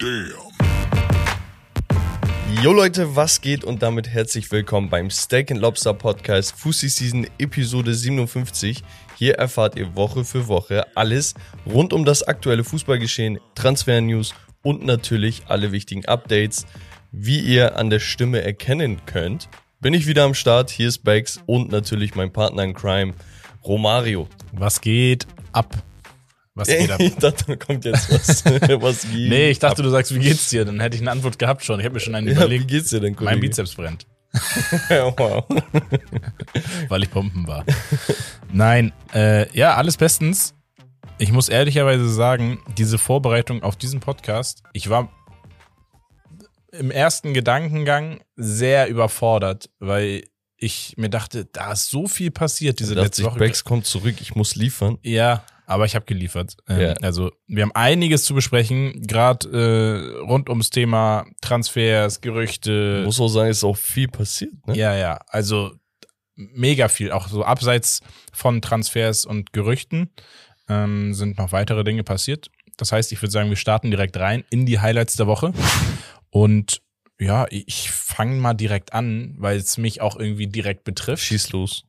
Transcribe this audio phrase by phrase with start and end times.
[0.00, 0.32] Damn.
[2.62, 7.26] Jo Leute, was geht und damit herzlich willkommen beim Steak and Lobster Podcast Fussi Season
[7.38, 8.82] Episode 57.
[9.18, 11.34] Hier erfahrt ihr Woche für Woche alles
[11.66, 14.32] rund um das aktuelle Fußballgeschehen, Transfer-News
[14.62, 16.64] und natürlich alle wichtigen Updates.
[17.12, 20.70] Wie ihr an der Stimme erkennen könnt, bin ich wieder am Start.
[20.70, 23.12] Hier ist Bex und natürlich mein Partner in Crime,
[23.64, 24.28] Romario.
[24.52, 25.82] Was geht ab?
[26.54, 27.00] Was geht ab?
[27.00, 28.44] Ich dachte, da kommt jetzt was.
[28.82, 30.64] was geht Nee, ich dachte, du sagst, wie geht's dir?
[30.64, 31.80] Dann hätte ich eine Antwort gehabt schon.
[31.80, 32.68] Ich habe mir schon einen ja, wie überlegt.
[32.68, 33.36] geht's dir denn, Kollege?
[33.36, 34.06] Mein Bizeps brennt,
[34.90, 35.44] wow.
[36.88, 37.64] weil ich pumpen war.
[38.52, 40.54] Nein, äh, ja, alles bestens.
[41.18, 45.10] Ich muss ehrlicherweise sagen, diese Vorbereitung auf diesen Podcast, ich war
[46.72, 50.24] im ersten Gedankengang sehr überfordert, weil
[50.56, 53.38] ich mir dachte, da ist so viel passiert diese letzte Woche.
[53.38, 54.98] Bex kommt zurück, ich muss liefern.
[55.02, 56.56] Ja, aber ich habe geliefert.
[56.68, 56.92] Ähm, Ja.
[57.00, 63.02] Also wir haben einiges zu besprechen, gerade äh, rund ums Thema Transfers, Gerüchte.
[63.04, 64.76] Muss auch sagen, ist auch viel passiert, ne?
[64.76, 65.72] ja, ja, also
[66.34, 68.00] mega viel, auch so abseits
[68.32, 70.10] von Transfers und Gerüchten
[70.68, 72.50] ähm, sind noch weitere Dinge passiert.
[72.76, 75.52] Das heißt, ich würde sagen, wir starten direkt rein in die Highlights der Woche.
[76.30, 76.80] Und
[77.20, 81.22] ja, ich fange mal direkt an, weil es mich auch irgendwie direkt betrifft.
[81.22, 81.84] Schieß los.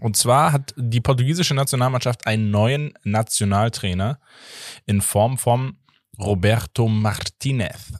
[0.00, 4.18] Und zwar hat die portugiesische Nationalmannschaft einen neuen Nationaltrainer
[4.86, 5.76] in Form von
[6.18, 7.92] Roberto Martinez.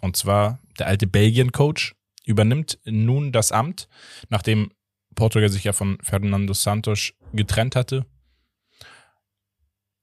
[0.00, 3.88] Und zwar der alte Belgien-Coach übernimmt nun das Amt,
[4.28, 4.70] nachdem
[5.14, 8.06] Portugal sich ja von Fernando Santos getrennt hatte.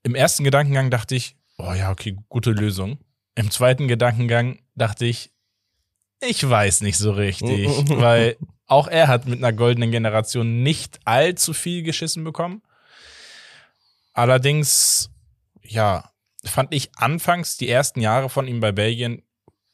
[0.04, 3.00] Im ersten Gedankengang dachte ich, oh ja, okay, gute Lösung.
[3.36, 5.32] Im zweiten Gedankengang dachte ich,
[6.22, 11.54] ich weiß nicht so richtig, weil auch er hat mit einer goldenen Generation nicht allzu
[11.54, 12.62] viel geschissen bekommen.
[14.14, 15.10] Allerdings,
[15.62, 16.10] ja,
[16.46, 19.22] fand ich anfangs die ersten Jahre von ihm bei Belgien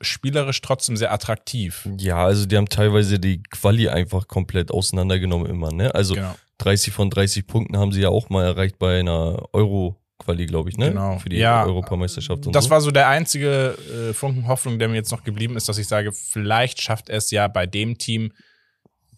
[0.01, 1.87] spielerisch trotzdem sehr attraktiv.
[1.97, 5.93] Ja, also die haben teilweise die Quali einfach komplett auseinandergenommen immer, ne?
[5.93, 6.35] Also Genau.
[6.57, 10.77] 30 von 30 Punkten haben sie ja auch mal erreicht bei einer Euro-Quali, glaube ich,
[10.77, 10.89] ne?
[10.89, 11.19] Genau.
[11.19, 12.69] Für die Ja, Europameisterschaft und Das so.
[12.71, 13.77] war so der einzige
[14.09, 17.17] äh, Funken Hoffnung, der mir jetzt noch geblieben ist, dass ich sage, vielleicht schafft er
[17.17, 18.31] es ja bei dem Team,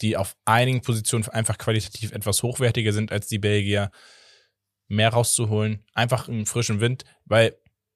[0.04, 3.90] die auf einigen Positionen einfach qualitativ etwas hochwertiger sind als die Belgier,
[4.88, 5.84] mehr rauszuholen.
[5.94, 7.56] Einfach einen frischen Wind, weil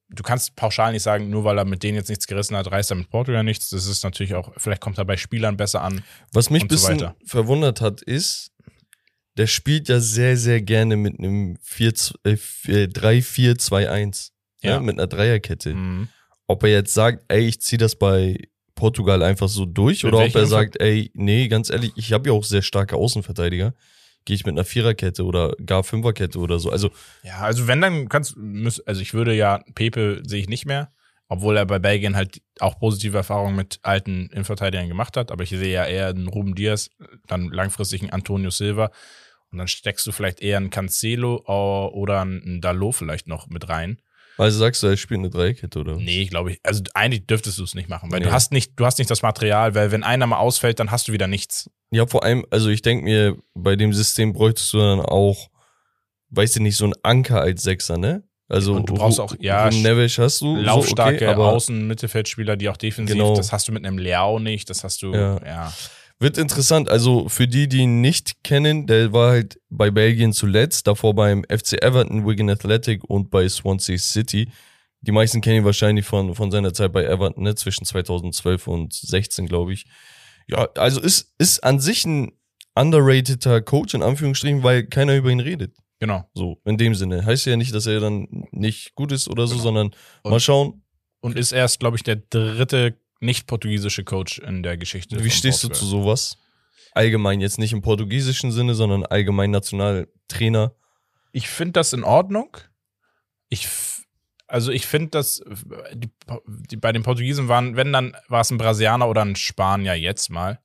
[0.09, 2.91] du kannst pauschal nicht sagen, nur weil er mit denen jetzt nichts gerissen hat, reißt
[2.91, 3.69] er mit Portugal nichts.
[3.69, 6.03] Das ist natürlich auch, vielleicht kommt er bei Spielern besser an.
[6.31, 7.15] Was mich ein so bisschen weiter.
[7.25, 8.51] verwundert hat, ist,
[9.37, 11.93] der spielt ja sehr, sehr gerne mit einem 4,
[12.23, 14.31] äh, 3-4-2-1.
[14.61, 14.71] Ja.
[14.71, 14.79] Ja.
[14.79, 15.75] mit einer Dreierkette.
[15.75, 16.09] Mhm.
[16.47, 18.39] Ob er jetzt sagt, ey, ich zieh das bei
[18.77, 22.13] Portugal einfach so durch Mit oder ob er Infa- sagt, ey, nee, ganz ehrlich, ich
[22.13, 23.73] habe ja auch sehr starke Außenverteidiger.
[24.23, 26.69] Gehe ich mit einer Viererkette oder gar Fünferkette oder so.
[26.71, 26.89] Also
[27.23, 30.91] Ja, also wenn dann kannst müß, also ich würde ja Pepe sehe ich nicht mehr,
[31.29, 35.49] obwohl er bei Belgien halt auch positive Erfahrungen mit alten Innenverteidigern gemacht hat, aber ich
[35.49, 36.89] sehe ja eher einen Ruben Diaz,
[37.27, 38.91] dann langfristig einen Antonio Silva
[39.51, 43.67] und dann steckst du vielleicht eher einen Cancelo äh, oder einen Dalot vielleicht noch mit
[43.69, 44.01] rein.
[44.37, 45.95] Also sagst du, er spielt eine Dreierkette oder?
[45.95, 48.25] Nee, glaube ich, also eigentlich dürftest du es nicht machen, weil Nee.
[48.25, 51.07] du hast nicht du hast nicht das Material, weil wenn einer mal ausfällt, dann hast
[51.07, 51.69] du wieder nichts.
[51.91, 55.49] Ja, vor allem, also ich denke mir, bei dem System bräuchtest du dann auch,
[56.29, 58.23] weißt du nicht, so einen Anker als Sechser, ne?
[58.49, 62.69] Also Und du brauchst auch- ja, Neves hast du, Laufstarke so, okay, aber Außen-Mittelfeldspieler, die
[62.69, 63.35] auch defensiv, Genau.
[63.35, 65.43] das hast du mit einem Leao nicht, das hast du, Ja.
[65.45, 65.73] ja.
[66.19, 66.89] Wird interessant.
[66.89, 71.43] Also für die, die ihn nicht kennen, der war halt bei Belgien zuletzt, davor beim
[71.43, 74.49] FC Everton, Wigan Athletic und bei Swansea City.
[75.01, 77.53] Die meisten kennen ihn wahrscheinlich von, von seiner Zeit bei Everton, ne?
[77.53, 79.85] zwischen 2012 und 16, glaube ich.
[80.47, 82.31] Ja, also ist, ist an sich ein
[82.73, 85.75] underrateder Coach in Anführungsstrichen, weil keiner über ihn redet.
[85.99, 86.27] Genau.
[86.33, 87.25] So, in dem Sinne.
[87.25, 89.63] Heißt ja nicht, dass er dann nicht gut ist oder so, Genau.
[89.63, 89.87] sondern
[90.23, 90.81] Und- mal schauen,
[91.21, 95.23] und ist erst, glaube ich, der dritte nicht-portugiesische Coach in der Geschichte.
[95.23, 95.79] wie stehst du Portugal.
[95.79, 96.37] zu sowas?
[96.93, 100.73] Allgemein, jetzt nicht im portugiesischen Sinne, sondern allgemein Nationaltrainer.
[101.31, 102.57] Ich finde das in Ordnung.
[103.49, 103.67] Ich,
[104.47, 105.43] also ich finde, dass
[105.93, 106.09] die,
[106.47, 110.29] die, bei den Portugiesen waren, wenn dann war es ein Brasilianer oder ein Spanier jetzt
[110.29, 110.59] mal.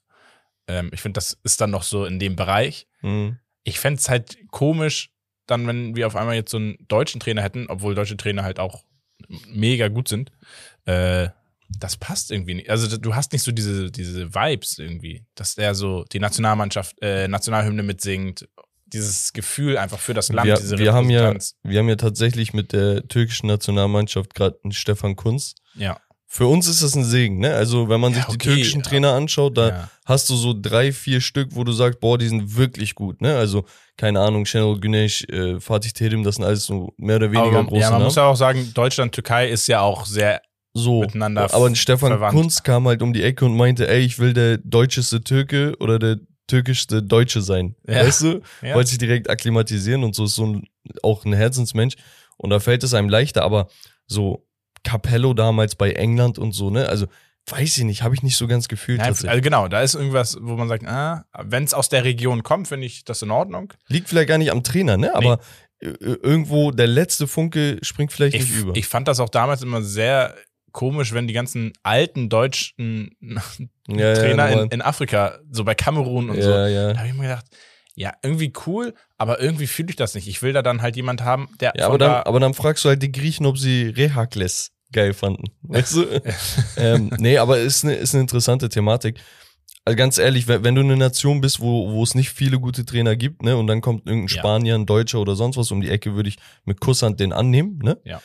[0.69, 2.87] Ähm, ich finde, das ist dann noch so in dem Bereich.
[3.00, 3.38] Hm.
[3.65, 5.11] Ich fände es halt komisch,
[5.47, 8.59] dann, wenn wir auf einmal jetzt so einen deutschen Trainer hätten, obwohl deutsche Trainer halt
[8.59, 8.85] auch
[9.49, 10.32] mega gut sind.
[10.87, 11.29] Äh,
[11.79, 12.71] das passt irgendwie nicht.
[12.71, 17.29] Also du hast nicht so diese, diese Vibes irgendwie, dass der so die Nationalmannschaft, äh,
[17.29, 18.49] Nationalhymne mitsingt.
[18.87, 22.53] Dieses Gefühl einfach für das Land, Wir, diese wir, haben ja, wir haben ja tatsächlich
[22.53, 25.55] mit der türkischen Nationalmannschaft gerade einen Stefan Kunz.
[25.75, 25.99] Ja.
[26.27, 27.55] Für uns ist das ein Segen, ne?
[27.55, 28.87] Also, wenn man Ja, sich die okay, türkischen ja.
[28.89, 29.91] Trainer anschaut, da ja.
[30.07, 33.37] hast du so drei, vier Stück, wo du sagst, boah, die sind wirklich gut, ne?
[33.37, 33.65] Also,
[33.99, 37.65] keine Ahnung, Şenol Güneş, äh, Fatih Terim, das sind alles so mehr oder weniger Aber,
[37.65, 38.05] große ja, man Namen.
[38.07, 40.41] muss ja auch sagen, Deutschland, Türkei ist ja auch sehr
[40.75, 41.01] so.
[41.01, 42.35] miteinander Aber Stefan verwandt.
[42.35, 45.99] Kunz kam halt um die Ecke und meinte, ey, ich will der deutscheste Türke oder
[45.99, 47.77] der türkischste Deutsche sein.
[47.87, 48.05] Ja.
[48.07, 48.41] Weißt du?
[48.63, 48.75] Ja.
[48.75, 50.69] Wollte sich direkt akklimatisieren und so ist so ein,
[51.03, 51.95] auch ein Herzensmensch.
[52.37, 53.69] Und da fällt es einem leichter, aber
[54.07, 54.47] so
[54.85, 56.89] Capello damals bei England und so, ne?
[56.89, 57.07] Also,
[57.49, 58.99] weiß ich nicht, habe ich nicht so ganz gefühlt.
[58.99, 62.43] Nein, also genau, da ist irgendwas, wo man sagt, ah, wenn es aus der Region
[62.43, 63.73] kommt, finde ich das in Ordnung.
[63.89, 65.15] Liegt vielleicht gar nicht am Trainer, ne?
[65.15, 65.41] Aber
[65.81, 68.77] äh, irgendwo der letzte Funke springt vielleicht Ich, nicht über.
[68.77, 70.35] ich fand das auch damals immer sehr
[70.73, 73.17] komisch, wenn die ganzen alten deutschen
[73.89, 76.99] ja, Trainer ja, in, in Afrika, so bei Kamerun und so, ja, Da ja.
[76.99, 77.47] habe ich mir gedacht,
[77.95, 80.27] ja, irgendwie cool, aber irgendwie fühle ich das nicht.
[80.27, 82.85] Ich will da dann halt jemand haben, der Ja, aber dann, da, aber dann fragst
[82.85, 85.45] du halt die Griechen, ob sie Rehakles geil fanden.
[85.63, 86.23] Weißt du?
[86.77, 89.19] ähm, nee, aber ist eine, ist eine interessante Thematik.
[89.85, 92.85] Also ganz ehrlich, wenn, wenn du eine Nation bist, wo, wo es nicht viele gute
[92.85, 94.29] Trainer gibt, ne, und dann kommt irgendein.
[94.29, 97.79] Spanier, ein Deutscher oder sonst was um die Ecke, würde ich mit Kusshand den annehmen,
[97.83, 97.99] ne?
[98.05, 98.23] Ja.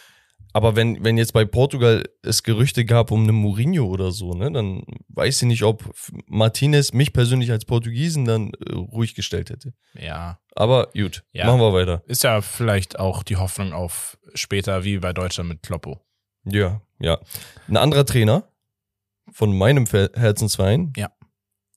[0.57, 4.51] Aber wenn, wenn jetzt bei Portugal es Gerüchte gab um einen Mourinho oder so, ne,
[4.51, 5.83] dann weiß ich nicht, ob
[6.25, 9.73] Martinez mich persönlich als Portugiesen dann äh, ruhig gestellt hätte.
[9.93, 11.45] ja, Aber gut, Ja.
[11.45, 12.01] machen wir weiter.
[12.07, 16.01] ist ja vielleicht auch die Hoffnung auf später wie bei Deutschland mit Kloppo.
[16.43, 17.19] Ja, ja.
[17.67, 18.47] Ein anderer Trainer
[19.31, 21.11] von meinem Ver- Herzensverein, Ja.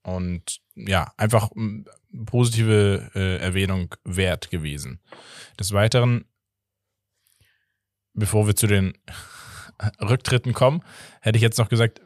[0.03, 1.85] Und ja, einfach mm,
[2.25, 4.99] positive äh, Erwähnung wert gewesen.
[5.59, 6.25] Des Weiteren,
[8.13, 8.93] bevor wir zu den
[10.01, 10.83] Rücktritten kommen,
[11.21, 12.01] hätte ich jetzt noch gesagt,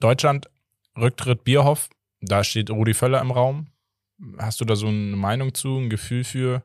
[0.00, 0.50] Deutschland,
[0.96, 1.88] Rücktritt Bierhoff,
[2.20, 3.68] da steht Rudi Völler im Raum.
[4.38, 6.62] Hast du da so eine Meinung zu, ein Gefühl für?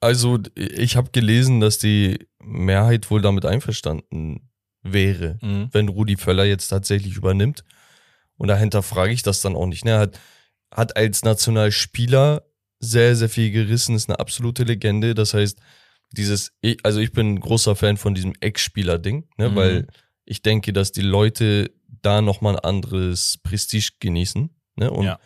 [0.00, 4.48] Also, ich habe gelesen, dass die Mehrheit wohl damit einverstanden
[4.82, 5.38] wäre,
[5.72, 7.64] wenn Rudi Völler jetzt tatsächlich übernimmt.
[8.38, 9.84] Und dahinter frage ich das dann auch nicht.
[9.84, 9.90] Ne?
[9.92, 10.18] Er hat,
[10.74, 12.42] hat als Nationalspieler
[12.78, 15.14] sehr, sehr viel gerissen, ist eine absolute Legende.
[15.14, 15.58] Das heißt,
[16.12, 19.50] dieses, ich- also ich bin ein großer Fan von diesem Ex-Spieler-Ding, ne?
[19.50, 19.54] Mhm.
[19.56, 19.86] weil
[20.24, 21.70] ich denke, dass die Leute
[22.02, 24.48] da nochmal ein anderes Prestige genießen.
[24.76, 24.90] Ne?
[24.90, 25.18] Und Ja.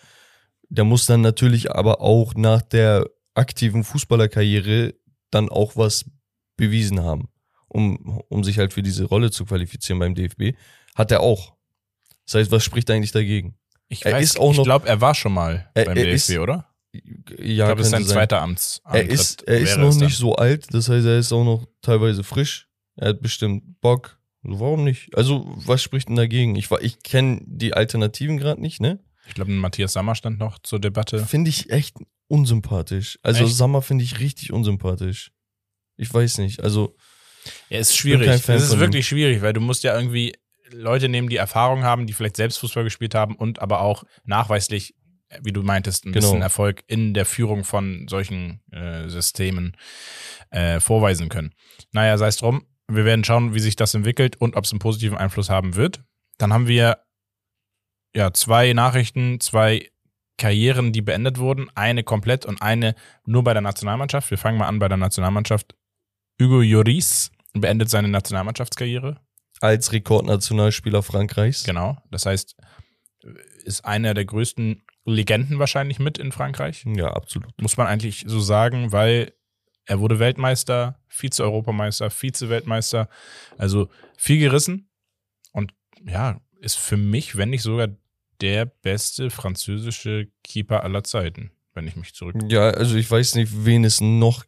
[0.68, 4.94] der muss dann natürlich aber auch nach der aktiven Fußballerkarriere
[5.30, 6.04] dann auch was
[6.56, 7.28] bewiesen haben,
[7.68, 10.56] um, um sich halt für diese Rolle zu qualifizieren beim DFB.
[10.94, 11.54] Hat er auch.
[12.26, 13.56] Das heißt, was spricht eigentlich dagegen?
[13.88, 16.04] Ich, Er weiß, ist auch ich noch- glaube, er war schon mal Er- beim er
[16.04, 16.68] DFB, ist- oder?
[16.92, 17.00] Ja,
[17.38, 18.14] Ich glaube, das ist sein sein.
[18.14, 18.80] zweiter Amts.
[18.84, 22.22] Er ist, er ist noch nicht so alt, das heißt, er ist auch noch teilweise
[22.22, 22.68] frisch.
[22.96, 24.20] Er hat bestimmt Bock.
[24.44, 25.16] Also warum nicht?
[25.16, 26.54] Also, was spricht denn dagegen?
[26.54, 29.00] Ich, ich kenne die Alternativen gerade nicht, ne?
[29.26, 31.26] Ich glaube, Matthias Sammer stand noch zur Debatte.
[31.26, 31.96] Finde ich echt
[32.28, 33.18] unsympathisch.
[33.22, 33.54] Also, Echt?
[33.56, 35.30] Sammer finde ich richtig unsympathisch.
[35.96, 36.60] Ich weiß nicht.
[36.62, 36.96] Also,
[37.68, 38.28] Ja, ist schwierig.
[38.28, 40.34] Es ist wirklich schwierig, weil du musst ja irgendwie
[40.70, 44.94] Leute nehmen, die Erfahrung haben, die vielleicht selbst Fußball gespielt haben und aber auch nachweislich,
[45.42, 46.26] wie du meintest, ein Genau.
[46.26, 49.76] bisschen Erfolg in der Führung von solchen äh, Systemen
[50.50, 51.54] äh, vorweisen können.
[51.92, 52.66] Naja, sei es drum.
[52.88, 56.02] Wir werden schauen, wie sich das entwickelt und ob es einen positiven Einfluss haben wird.
[56.38, 56.98] Dann haben wir
[58.14, 59.90] ja zwei Nachrichten, zwei
[60.36, 61.70] Karrieren, die beendet wurden.
[61.74, 64.30] Eine komplett und eine nur bei der Nationalmannschaft.
[64.30, 65.74] Wir fangen mal an bei der Nationalmannschaft.
[66.40, 69.20] Hugo Lloris beendet seine Nationalmannschaftskarriere.
[69.60, 71.64] als Rekordnationalspieler Frankreichs.
[71.64, 71.96] Genau.
[72.10, 72.56] Das heißt,
[73.64, 76.84] ist einer der größten Legenden wahrscheinlich mit in Frankreich.
[76.86, 77.60] Ja, absolut.
[77.60, 79.32] Muss man eigentlich so sagen, weil
[79.86, 83.08] er wurde Weltmeister, Vize-Europameister, Vize-Weltmeister.
[83.58, 84.90] Also viel gerissen.
[85.52, 85.72] Und
[86.06, 87.88] ja, ist für mich, wenn nicht sogar
[88.40, 92.36] der beste französische Keeper aller Zeiten, wenn ich mich zurück.
[92.48, 94.44] Ja, also ich weiß nicht, wen es noch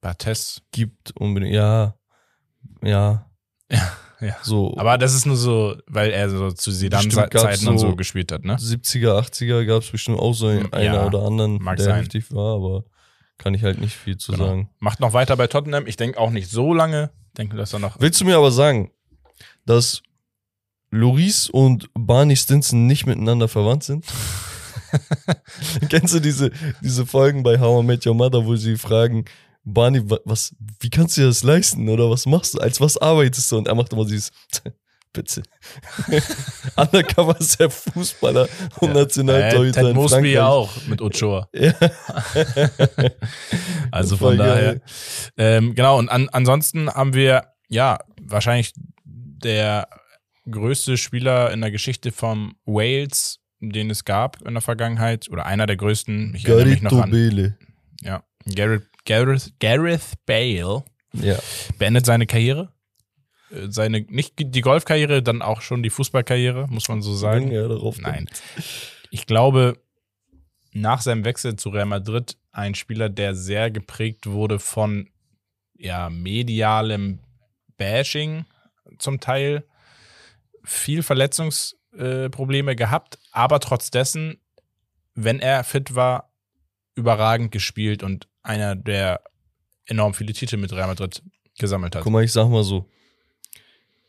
[0.00, 0.62] Bartes.
[0.72, 1.54] gibt unbedingt.
[1.54, 1.94] Ja,
[2.82, 3.26] ja.
[3.70, 4.36] Ja, ja.
[4.42, 8.44] So Aber das ist nur so, weil er so zu Zidane-Zeiten und so- gespielt hat,
[8.44, 8.56] ne?
[8.56, 11.96] 70er, 80er gab es bestimmt auch so einen Ja, oder anderen, der sein.
[12.00, 12.84] heftig war, aber
[13.38, 14.46] kann ich halt nicht viel zu Genau.
[14.46, 14.70] sagen.
[14.80, 15.86] Macht noch weiter bei Tottenham.
[15.86, 17.10] Ich denke auch nicht so lange.
[17.38, 17.98] Denke, dass er noch.
[18.00, 18.90] Willst du mir aber sagen,
[19.64, 20.02] dass
[20.90, 24.04] Loris und Barney Stinson nicht miteinander verwandt sind?
[25.88, 26.50] Kennst du diese,
[26.82, 29.24] diese Folgen bei How I Met Your Mother, wo sie fragen,
[29.62, 32.96] Barney, wa- was, wie kannst du dir das leisten oder was machst du, als was
[32.96, 33.58] arbeitest du?
[33.58, 34.30] Und er macht immer dieses,
[35.12, 35.42] bitte.
[36.76, 38.48] Undercover ist der Fußballer
[38.80, 41.48] und Äh, Nationaltorhüter Ted in Mosby ja auch mit Ochoa.
[41.52, 41.72] Ja.
[43.90, 44.80] Also von daher.
[45.36, 48.72] Ähm, genau, und an, ansonsten haben wir, ja, wahrscheinlich
[49.04, 49.88] der
[50.50, 55.66] größte Spieler in der Geschichte vom Wales, den es gab in der Vergangenheit, oder einer
[55.66, 56.34] der größten.
[56.34, 57.10] Ich mich noch an.
[57.10, 57.56] Bele.
[58.02, 61.38] Ja, Gareth, Gareth, Gareth Bale Ja.
[61.78, 62.72] beendet seine Karriere.
[63.50, 67.50] Äh, Seine, nicht die Golfkarriere, dann auch schon die Fußballkarriere, muss man so sagen.
[67.50, 68.28] Ja, darauf Nein.
[69.10, 69.78] Ich glaube,
[70.72, 75.08] nach seinem Wechsel zu Real Madrid ein Spieler, der sehr geprägt wurde von
[75.76, 77.18] ja, medialem
[77.76, 78.44] Bashing
[78.98, 79.64] zum Teil,
[80.64, 84.40] viel Verletzungsprobleme äh, gehabt, aber trotz dessen,
[85.14, 86.32] wenn er fit war,
[86.94, 89.22] überragend gespielt und einer, der
[89.86, 91.22] enorm viele Titel mit Real Madrid
[91.58, 92.02] gesammelt hat.
[92.02, 92.88] Guck mal, ich sag mal so.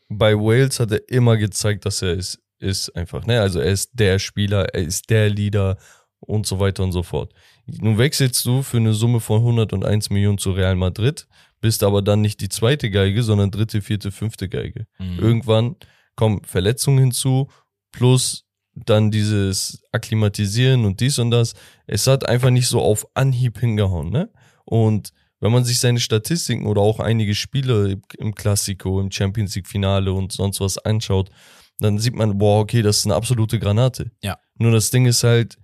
[0.08, 3.40] Bei Wales hat er immer gezeigt, dass er ist, ist einfach, ne?
[3.40, 5.78] Also er ist der Spieler, er ist der Leader
[6.20, 7.32] und so weiter und so fort.
[7.66, 11.26] Nun wechselst du für eine Summe von 101 Millionen zu Real Madrid,
[11.60, 14.86] bist aber dann nicht die zweite Geige, sondern dritte, vierte, fünfte Geige.
[14.98, 15.18] Mhm.
[15.18, 15.76] Irgendwann
[16.16, 17.48] kommen Verletzungen hinzu,
[17.92, 21.54] plus dann dieses Akklimatisieren und dies und das.
[21.86, 24.30] Es hat einfach nicht so auf Anhieb hingehauen, ne?
[24.64, 29.66] Und wenn man sich seine Statistiken oder auch einige Spiele im Klassiko, im Champions League
[29.66, 31.30] Finale und sonst was anschaut,
[31.78, 34.12] dann sieht man, boah, okay, das ist eine absolute Granate.
[34.22, 34.38] Ja.
[34.56, 35.58] Nur das Ding ist halt,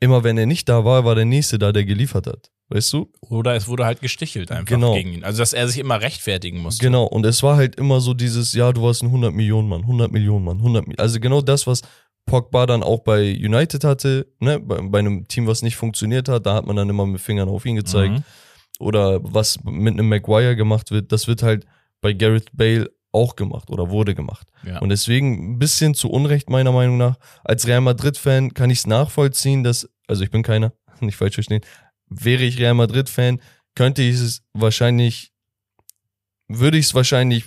[0.00, 2.50] immer wenn er nicht da war, war der Nächste da, der geliefert hat.
[2.74, 3.10] Weißt du?
[3.20, 4.94] Oder es wurde halt gestichelt einfach Genau.
[4.94, 5.24] gegen ihn.
[5.24, 6.82] Also, dass er sich immer rechtfertigen musste.
[6.84, 9.82] Genau, und es war halt immer so dieses, ja, du warst ein 100 Millionen Mann,
[9.82, 11.82] 100 Millionen Mann, 100 Mi- Also genau das, was
[12.24, 16.46] Pogba dann auch bei United hatte, ne, bei, bei einem Team, was nicht funktioniert hat,
[16.46, 18.14] da hat man dann immer mit Fingern auf ihn gezeigt.
[18.14, 18.24] Mhm.
[18.78, 21.66] Oder was mit einem Maguire gemacht wird, das wird halt
[22.00, 24.48] bei Gareth Bale auch gemacht oder wurde gemacht.
[24.66, 24.78] Ja.
[24.80, 27.16] Und deswegen ein bisschen zu Unrecht meiner Meinung nach.
[27.44, 31.60] Als Real Madrid-Fan kann ich es nachvollziehen, dass, also ich bin keiner, nicht falsch verstehen,
[32.20, 33.40] wäre ich Real Madrid-Fan,
[33.74, 35.32] könnte ich es wahrscheinlich,
[36.48, 37.46] würde ich es wahrscheinlich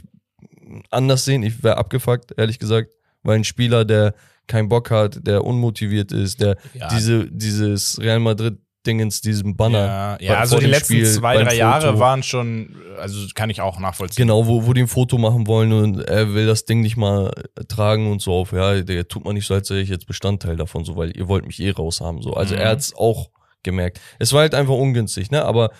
[0.89, 1.43] anders sehen.
[1.43, 2.91] Ich wäre abgefuckt, ehrlich gesagt,
[3.23, 4.13] weil ein Spieler, der
[4.47, 6.87] keinen Bock hat, der unmotiviert ist, der Ja.
[6.89, 9.85] diese, dieses Real Madrid-Dingens, diesem Banner.
[9.85, 13.79] Ja, ja also die letzten Spiel, zwei, drei Jahre waren schon, also kann ich auch
[13.79, 14.23] nachvollziehen.
[14.27, 17.31] Genau, wo, wo die ein Foto machen wollen und er will das Ding nicht mal
[17.67, 18.51] tragen und so auf.
[18.51, 21.27] Ja, der tut man nicht so, als wäre ich jetzt Bestandteil davon, so, weil ihr
[21.27, 22.21] wollt mich eh raus haben.
[22.21, 22.33] So.
[22.33, 22.61] Also Mhm.
[22.61, 23.29] er hat's auch
[23.65, 23.99] gemerkt.
[24.19, 25.43] Es war halt einfach ungünstig, ne?
[25.43, 25.71] Aber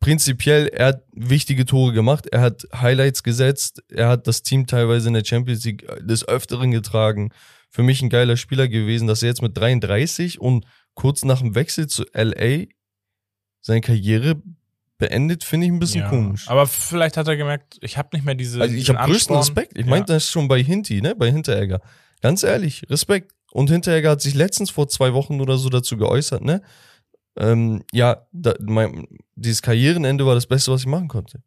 [0.00, 5.08] prinzipiell, er hat wichtige Tore gemacht, er hat Highlights gesetzt, er hat das Team teilweise
[5.08, 7.30] in der Champions League des Öfteren getragen.
[7.70, 11.54] Für mich ein geiler Spieler gewesen, dass er jetzt mit 33 und kurz nach dem
[11.54, 12.64] Wechsel zu LA
[13.60, 14.42] seine Karriere
[14.98, 16.48] beendet, finde ich ein bisschen Ja, komisch.
[16.48, 18.60] Aber vielleicht hat er gemerkt, ich habe nicht mehr diese.
[18.60, 19.36] Also ich habe größten.
[19.36, 19.76] Respekt.
[19.78, 19.90] Ich Ja.
[19.90, 21.14] meinte das schon bei Hinti, ne?
[21.16, 21.80] Bei Hinteregger.
[22.20, 23.32] Ganz ehrlich, Respekt.
[23.50, 26.62] Und Hinteregger hat sich letztens vor zwei Wochen oder so dazu geäußert, ne?
[27.36, 31.42] Ähm, ja, da, mein, dieses Karrierenende war das Beste, was ich machen konnte.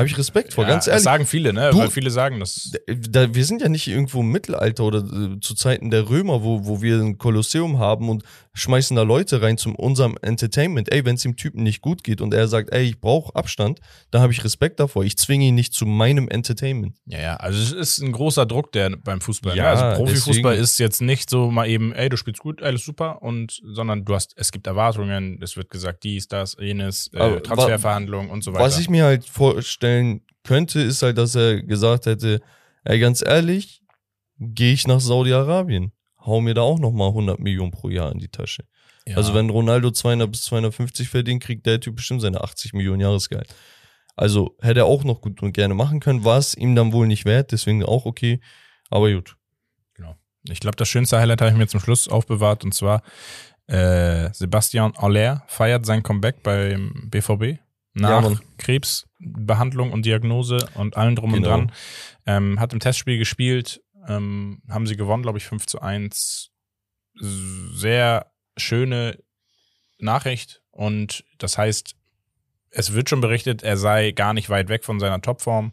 [0.00, 1.04] Habe ich Respekt vor, Ja, ganz Das ehrlich.
[1.04, 1.70] sagen viele, ne?
[1.70, 2.72] Du- Weil viele sagen das.
[2.86, 6.66] Da, wir sind ja nicht irgendwo im Mittelalter oder äh, zu Zeiten der Römer, wo,
[6.66, 10.92] wo wir ein Kolosseum haben und schmeißen da Leute rein zu unserem Entertainment.
[10.92, 13.78] Ey, wenn es dem Typen nicht gut geht und er sagt, ey, ich brauche Abstand,
[14.10, 15.04] dann habe ich Respekt davor.
[15.04, 16.96] Ich zwinge ihn nicht zu meinem Entertainment.
[17.06, 17.36] Ja, ja.
[17.36, 19.56] Also es ist ein großer Druck, der beim Fußball.
[19.56, 19.68] Ja, ne?
[19.70, 23.22] Also Profifußball deswegen- ist jetzt nicht so mal eben, ey, du spielst gut, alles super,
[23.22, 28.30] und sondern du hast, es gibt Erwartungen, es wird gesagt, dies, das, jenes, äh, Transferverhandlungen
[28.30, 28.64] und so weiter.
[28.64, 29.24] Was ich mir halt
[29.90, 32.40] vorstellen könnte, ist halt, dass er gesagt hätte,
[32.84, 33.82] ey, ganz ehrlich,
[34.38, 38.28] gehe ich nach Saudi-Arabien, hau mir da auch nochmal 100 Millionen pro Jahr in die
[38.28, 38.64] Tasche.
[39.06, 39.16] ja.
[39.16, 43.54] Also wenn Ronaldo 200 bis 250 verdient, kriegt der Typ bestimmt seine 80 Millionen Jahresgehalt.
[44.16, 47.06] Also hätte er auch noch gut und gerne machen können, war es ihm dann wohl
[47.06, 48.40] nicht wert, deswegen auch okay,
[48.90, 49.36] aber gut.
[50.48, 53.02] Ich glaube, das schönste Highlight habe ich mir zum Schluss aufbewahrt und zwar
[53.66, 57.60] äh, Sebastian Aller feiert sein Comeback beim BVB
[57.94, 58.40] nach Mann.
[58.58, 61.54] Krebsbehandlung und Diagnose und allem drum Genau.
[61.54, 61.72] und dran.
[62.26, 66.50] Ähm, hat im Testspiel gespielt, ähm, haben sie gewonnen, glaube ich, 5 zu 1.
[67.74, 69.18] Sehr schöne
[69.98, 71.94] Nachricht und das heißt,
[72.70, 75.72] es wird schon berichtet, er sei gar nicht weit weg von seiner Topform.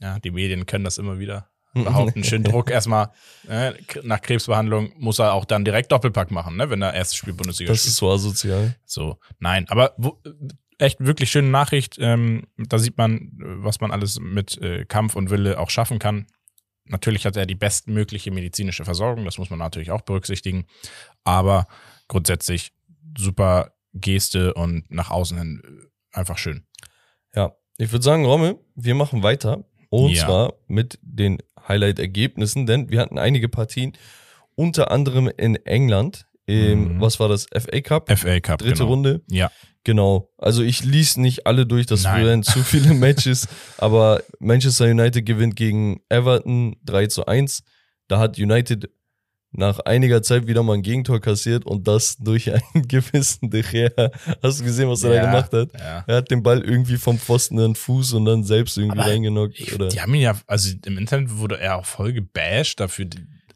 [0.00, 2.22] Ja, die Medien können das immer wieder behaupten.
[2.22, 3.10] Schön Druck erstmal.
[3.48, 7.32] Äh, nach Krebsbehandlung muss er auch dann direkt Doppelpack machen, ne, wenn er erstes Spiel
[7.32, 7.90] Bundesliga Das spielt.
[7.90, 8.76] ist so asozial.
[8.84, 10.20] So, nein, aber wo,
[10.78, 11.96] echt wirklich schöne Nachricht.
[12.00, 16.26] Ähm, da sieht man, was man alles mit äh, Kampf und Wille auch schaffen kann.
[16.86, 20.66] Natürlich hat er die bestmögliche medizinische Versorgung, das muss man natürlich auch berücksichtigen.
[21.24, 21.66] Aber
[22.08, 22.72] grundsätzlich
[23.16, 26.66] super Geste und nach außen hin äh, einfach schön.
[27.34, 29.64] Ja, ich würde sagen, Romme, wir machen weiter.
[29.90, 30.24] Und Ja.
[30.26, 31.38] zwar mit den
[31.68, 33.92] Highlight-Ergebnissen, denn wir hatten einige Partien,
[34.56, 36.26] unter anderem in England.
[36.46, 37.00] Im, Mhm.
[37.00, 37.46] Was war das?
[37.52, 38.10] FA Cup?
[38.18, 38.88] FA Cup, Dritte genau.
[38.88, 39.22] Runde.
[39.28, 39.50] Ja,
[39.84, 40.30] Genau.
[40.38, 42.24] Also ich ließ nicht alle durch, das Nein.
[42.24, 43.46] wären zu viele Matches.
[43.78, 47.62] aber Manchester United gewinnt gegen Everton 3 zu 1.
[48.08, 48.90] Da hat United
[49.56, 54.10] nach einiger Zeit wieder mal ein Gegentor kassiert und das durch einen gewissen De Gea.
[54.42, 55.68] Hast du gesehen, was er Ja, da gemacht hat?
[55.78, 56.04] ja.
[56.08, 59.08] Er hat den Ball irgendwie vom Pfosten in den Fuß und dann selbst irgendwie Aber
[59.08, 59.60] reingenockt.
[59.60, 59.88] Ich, Oder?
[59.88, 63.06] die haben ihn ja, also im Internet wurde er auch voll gebasht dafür.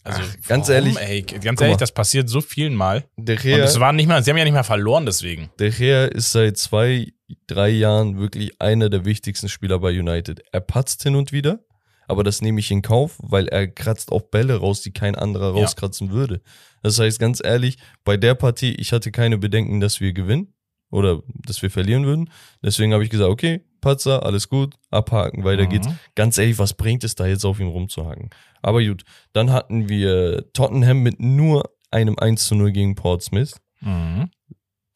[0.05, 3.05] Also Ach, ganz warum, ehrlich, ey, ganz ehrlich, das passiert so vielen Mal.
[3.17, 5.50] De Und Gea, es war nicht mal, sie haben ja nicht mal verloren deswegen.
[5.59, 7.12] De Gea ist seit zwei,
[7.47, 10.43] drei Jahren wirklich einer der wichtigsten Spieler bei United.
[10.52, 11.61] Er patzt hin und wieder,
[12.07, 15.55] aber das nehme ich in Kauf, weil er kratzt auch Bälle raus, die kein anderer
[15.55, 15.61] Ja.
[15.62, 16.40] rauskratzen würde.
[16.83, 20.55] Das heißt, ganz ehrlich, bei der Partie, ich hatte keine Bedenken, dass wir gewinnen
[20.90, 22.31] oder dass wir verlieren würden.
[22.62, 25.68] Deswegen habe ich gesagt, okay, Patzer, alles gut, abhaken, weiter Mhm.
[25.71, 25.88] geht's.
[26.14, 28.28] Ganz ehrlich, was bringt es da jetzt auf ihm rumzuhaken?
[28.62, 33.54] Aber gut, dann hatten wir Tottenham mit nur einem 1 zu 0 gegen Portsmouth.
[33.80, 34.30] Mhm.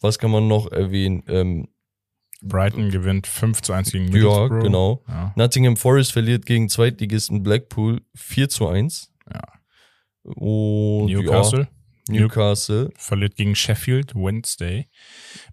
[0.01, 1.23] Was kann man noch erwähnen?
[1.29, 1.69] Ähm,
[2.43, 4.63] Brighton gewinnt 5 zu 1 gegen ja, Middlesbrough.
[4.63, 5.05] genau.
[5.09, 5.33] Ja.
[5.37, 9.13] Nottingham Forest verliert gegen Zweitligisten Blackpool 4 zu 1.
[9.33, 9.41] Ja.
[10.25, 11.69] Und Newcastle
[12.09, 12.91] Ja, Newcastle.
[12.97, 14.89] verliert gegen Sheffield Wednesday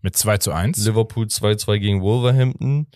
[0.01, 0.83] mit 2 zu 1.
[0.85, 2.87] Liverpool 2-2 gegen Wolverhampton.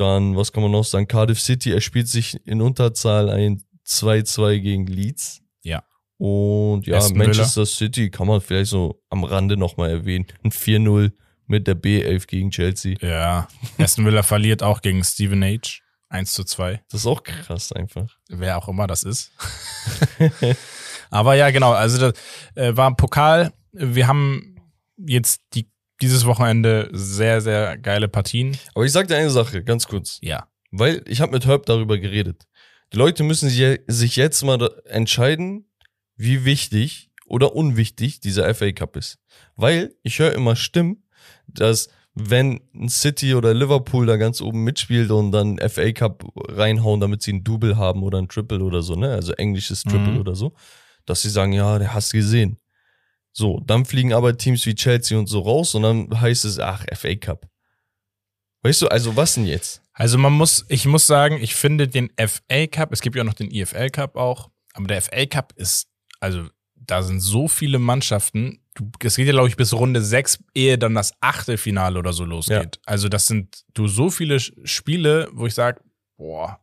[0.00, 1.06] Dann, was kann man noch sagen?
[1.06, 5.42] Cardiff City erspielt sich in Unterzahl ein 2-2 gegen Leeds.
[5.62, 5.82] Ja.
[6.16, 10.26] Und ja, Aston Manchester City kann man vielleicht so am Rande nochmal erwähnen.
[10.42, 11.12] Ein 4-0
[11.46, 12.96] mit der B11 gegen Chelsea.
[13.02, 13.46] Ja.
[13.76, 15.80] Aston Villa verliert auch gegen Steven H.
[16.08, 16.82] 1 zu 2.
[16.90, 18.16] Das ist auch krass einfach.
[18.28, 19.32] Wer auch immer das ist.
[21.10, 21.72] Aber ja, genau.
[21.72, 22.14] Also das
[22.54, 23.52] äh, war ein Pokal.
[23.72, 24.56] Wir haben
[24.96, 25.69] jetzt die,
[26.02, 28.56] dieses Wochenende sehr, sehr geile Partien.
[28.74, 30.18] Aber ich sag dir eine Sache, ganz kurz.
[30.22, 30.48] Ja.
[30.70, 32.46] Weil ich habe mit Herb darüber geredet.
[32.92, 35.66] Die Leute müssen sich jetzt mal entscheiden,
[36.16, 39.18] wie wichtig oder unwichtig dieser FA Cup ist.
[39.56, 41.04] Weil ich höre immer Stimmen,
[41.46, 47.00] dass wenn ein City oder Liverpool da ganz oben mitspielt und dann FA Cup reinhauen,
[47.00, 49.12] damit sie ein Double haben oder ein Triple oder so, ne?
[49.12, 50.18] Also englisches Triple Mhm.
[50.18, 50.52] oder so,
[51.06, 52.58] dass sie sagen, ja, der hast gesehen.
[53.32, 56.84] So, dann fliegen aber Teams wie Chelsea und so raus und dann heißt es, ach,
[56.94, 57.48] FA Cup.
[58.62, 59.82] Weißt du, also was denn jetzt?
[59.92, 63.34] Also man muss, ich muss sagen, ich finde den FA Cup, es gibt ja noch
[63.34, 65.88] den IFL Cup auch, aber der FA Cup ist,
[66.20, 70.44] also da sind so viele Mannschaften, du, es geht ja glaube ich bis Runde 6,
[70.54, 72.80] ehe dann das Achtelfinale oder so losgeht.
[72.84, 75.80] Also das sind du so viele Spiele, wo ich sage,
[76.16, 76.60] boah,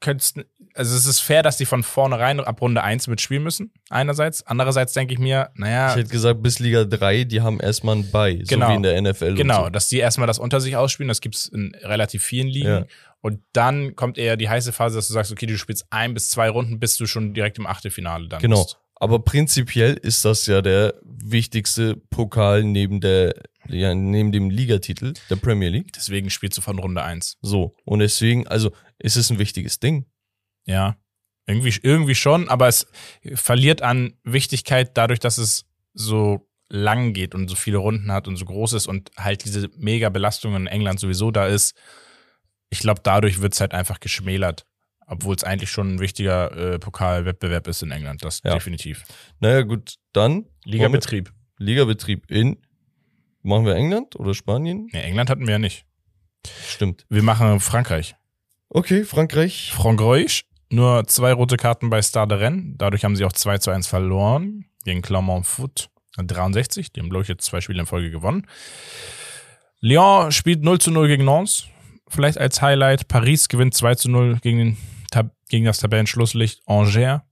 [0.00, 0.38] könntest,
[0.74, 4.46] also es ist fair, dass die von vornherein ab Runde 1 mitspielen müssen, einerseits.
[4.46, 8.10] Andererseits denke ich mir, naja, Ich hätte gesagt, bis Liga 3, die haben erstmal ein
[8.10, 8.70] Bei, so Genau.
[8.70, 9.34] wie in der NFL.
[9.34, 9.70] Genau, so.
[9.70, 12.68] dass die erstmal das unter sich ausspielen, das gibt's in relativ vielen Ligen.
[12.68, 12.86] Ja.
[13.20, 16.30] Und dann kommt eher die heiße Phase, dass du sagst, okay, du spielst ein bis
[16.30, 18.62] zwei Runden, bis du schon direkt im Achtelfinale dann Genau.
[18.64, 18.78] bist.
[19.00, 23.34] Aber prinzipiell ist das ja der wichtigste Pokal neben der,
[23.66, 25.92] ja, neben dem Ligatitel der Premier League.
[25.94, 27.38] Deswegen spielst du von Runde eins.
[27.40, 27.74] So.
[27.84, 30.04] Und deswegen, also, ist es ein wichtiges Ding.
[30.66, 30.98] Ja.
[31.46, 32.86] Irgendwie, irgendwie schon, aber es
[33.34, 38.36] verliert an Wichtigkeit dadurch, dass es so lang geht und so viele Runden hat und
[38.36, 41.74] so groß ist und halt diese mega Belastung in England sowieso da ist.
[42.68, 44.66] Ich glaube, dadurch wird's halt einfach geschmälert.
[45.12, 48.54] Obwohl es eigentlich schon ein wichtiger äh, Pokalwettbewerb ist in England, das Ja.
[48.54, 49.02] definitiv.
[49.40, 51.32] Naja, gut, dann Ligabetrieb.
[51.58, 52.58] Ligabetrieb in,
[53.42, 54.88] machen wir England oder Spanien?
[54.92, 55.84] Nee, England hatten wir ja nicht.
[56.68, 57.06] Stimmt.
[57.08, 58.14] Wir machen Frankreich.
[58.68, 59.72] Okay, Frankreich.
[59.74, 62.76] Frankreich, nur zwei rote Karten bei Stade Rennes.
[62.78, 66.92] Dadurch haben sie auch 2 zu 1 verloren gegen Clermont Foot 63.
[66.92, 68.46] Die haben, glaube ich, jetzt zwei Spiele in Folge gewonnen.
[69.80, 71.66] Lyon spielt 0 zu 0 gegen Nantes.
[72.06, 73.08] Vielleicht als Highlight.
[73.08, 74.76] Paris gewinnt 2 zu 0 gegen, den
[75.48, 77.22] gegen das Tabellenschlusslicht Angers.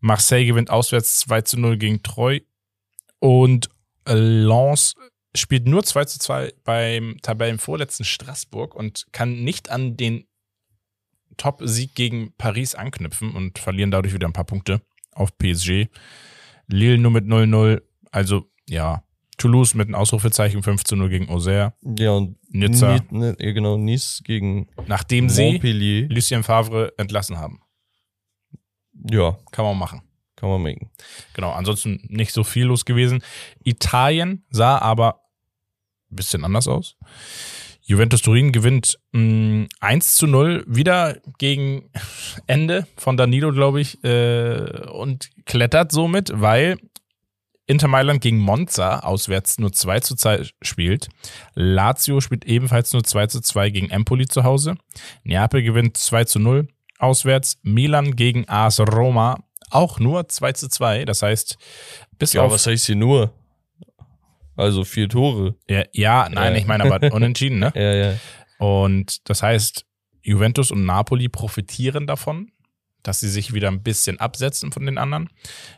[0.00, 2.42] Marseille gewinnt auswärts 2 zu 0 gegen Troyes.
[3.18, 3.68] Und
[4.06, 4.94] Lens
[5.34, 10.26] spielt nur 2 zu 2 beim Tabellenvorletzten Straßburg und kann nicht an den
[11.36, 15.88] Top-Sieg gegen Paris anknüpfen und verlieren dadurch wieder ein paar Punkte auf PSG.
[16.66, 17.82] Lille nur mit 0-0.
[18.10, 19.04] Also, ja.
[19.40, 21.72] Toulouse mit einem Ausrufezeichen 5 zu 0 gegen Auxerre.
[21.98, 22.94] Ja, und Nizza.
[23.10, 26.08] Ni- ne, ja, genau, Nice gegen Nachdem sie Montpellier.
[26.08, 27.60] Lucien Favre entlassen haben.
[29.10, 30.02] Ja, Kann man machen.
[30.36, 30.90] kann man machen.
[31.34, 33.22] Genau, ansonsten nicht so viel los gewesen.
[33.64, 35.20] Italien sah aber
[36.10, 36.96] bisschen anders aus.
[37.82, 41.90] Juventus Turin gewinnt mh, 1 zu 0, wieder gegen
[42.46, 46.76] Ende von Danilo, glaube ich, äh, und klettert somit, weil
[47.70, 51.08] Inter Mailand gegen Monza auswärts nur 2 zu 2 spielt.
[51.54, 54.74] Lazio spielt ebenfalls nur 2 zu 2 gegen Empoli zu Hause.
[55.22, 56.66] Neapel gewinnt 2 zu 0
[56.98, 57.58] auswärts.
[57.62, 61.04] Milan gegen AS Roma auch nur 2 zu 2.
[61.04, 61.58] Das heißt,
[62.18, 63.32] bis Ja, auf was heißt hier nur?
[64.56, 65.54] Also vier Tore.
[65.68, 66.58] Ja, ja nein, Ja.
[66.58, 67.72] ich meine aber unentschieden, ne?
[67.76, 68.14] Ja, ja.
[68.58, 69.86] Und das heißt,
[70.22, 72.50] Juventus und Napoli profitieren davon,
[73.04, 75.30] dass sie sich wieder ein bisschen absetzen von den anderen.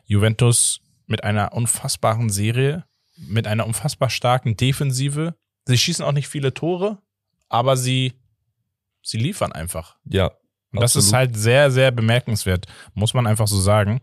[0.07, 0.81] Juventus
[1.13, 2.85] mit einer unfassbaren Serie,
[3.29, 5.35] mit einer unfassbar starken Defensive.
[5.67, 6.99] Sie schießen auch nicht viele Tore,
[7.51, 8.15] aber sie,
[9.03, 9.99] sie liefern einfach.
[10.07, 10.33] Ja.
[10.73, 11.15] Und das ist absolut.
[11.19, 14.01] halt sehr, sehr bemerkenswert, muss man einfach so sagen.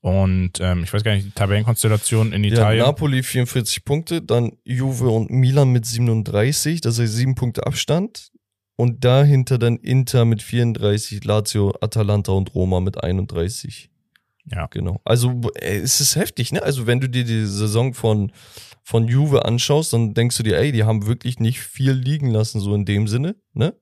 [0.00, 2.86] Und ähm, ich weiß gar nicht, die Tabellenkonstellation in Ja, Italien.
[2.86, 8.30] Napoli 44 Punkte, dann Juve und Milan mit 37, das heißt sieben Punkte Abstand.
[8.76, 13.90] Und dahinter dann Inter mit 34, Lazio, Atalanta und Roma mit 31.
[14.46, 14.66] ja.
[14.66, 15.00] Genau.
[15.04, 16.62] Also äh, es ist heftig, ne?
[16.62, 18.32] Also wenn du dir die Saison von,
[18.82, 22.60] von Juve anschaust, dann denkst du dir, ey, die haben wirklich nicht viel liegen lassen,
[22.60, 23.74] so in dem Sinne, ne?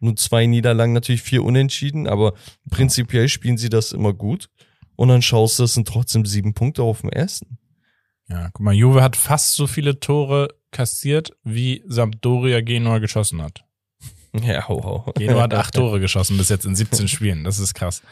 [0.00, 2.34] Nur zwei Niederlagen, natürlich vier Unentschieden, aber
[2.70, 4.50] prinzipiell spielen sie das immer gut.
[4.96, 7.58] Und dann schaust du, das sind trotzdem sieben Punkte auf dem ersten.
[8.28, 13.64] Ja, guck mal, Juve hat fast so viele Tore kassiert, wie Sampdoria Genua geschossen hat.
[14.42, 15.12] Ja, hau, hau.
[15.12, 17.44] Genua hat acht Tore geschossen bis jetzt in 17 Spielen.
[17.44, 18.02] Das ist krass.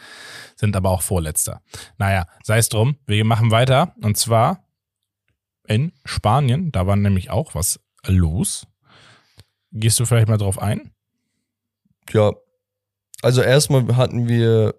[0.63, 1.61] Sind aber auch Vorletzter.
[1.99, 2.97] Naja, sei es drum.
[3.09, 3.97] Wir machen weiter.
[4.01, 4.65] Und zwar
[5.67, 6.71] in Spanien.
[6.71, 8.69] Da war nämlich auch was los.
[9.73, 10.93] Gehst du vielleicht mal drauf ein?
[12.13, 12.31] Ja,
[13.23, 14.77] also erstmal hatten wir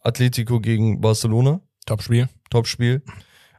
[0.00, 2.30] Atletico gegen Barcelona, Topspiel.
[2.48, 3.02] Topspiel.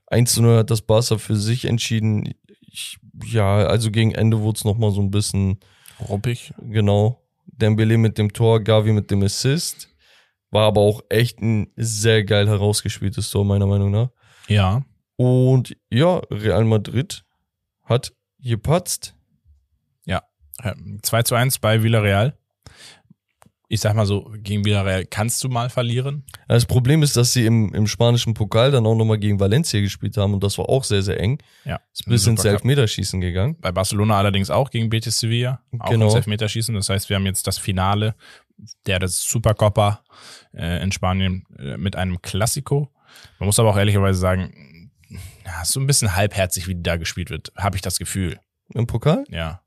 [0.08, 2.34] 1 zu 0 hat das Barca für sich entschieden.
[2.62, 5.60] Ich, ja, also gegen Ende wurde es nochmal so ein bisschen,
[6.10, 6.51] Ruppig.
[6.58, 9.89] genau, Dembele mit dem Tor, Gavi mit dem Assist.
[10.51, 14.09] War aber auch echt ein sehr geil herausgespieltes Tor, meiner Meinung nach.
[14.47, 14.83] Ja.
[15.15, 17.23] Und ja, Real Madrid
[17.83, 19.15] hat gepatzt.
[21.01, 22.38] 2 zu 1 bei Villarreal.
[23.71, 26.25] Ich sag mal so, gegen Villarreal kannst du mal verlieren.
[26.47, 30.17] Das Problem ist, dass sie im, im spanischen Pokal dann auch nochmal gegen Valencia gespielt
[30.17, 31.38] haben und das war auch sehr, sehr eng.
[31.65, 31.79] Ja.
[31.93, 32.43] Ist bis ins.
[32.43, 33.55] Elfmeterschießen gegangen.
[33.62, 35.62] Bei Barcelona allerdings auch gegen Betis Sevilla.
[35.77, 36.07] Auch Genau.
[36.07, 36.73] ins Elfmeterschießen.
[36.73, 38.15] Das heißt, wir haben jetzt das Finale
[38.85, 40.03] der des Supercopa
[40.53, 42.91] äh, in Spanien äh, mit einem Klassiko.
[43.39, 44.91] Man muss aber auch ehrlicherweise sagen,
[45.45, 48.39] ja, ist so ein bisschen halbherzig, wie da gespielt wird, habe ich das Gefühl.
[48.73, 49.23] Im Pokal?
[49.29, 49.63] Ja.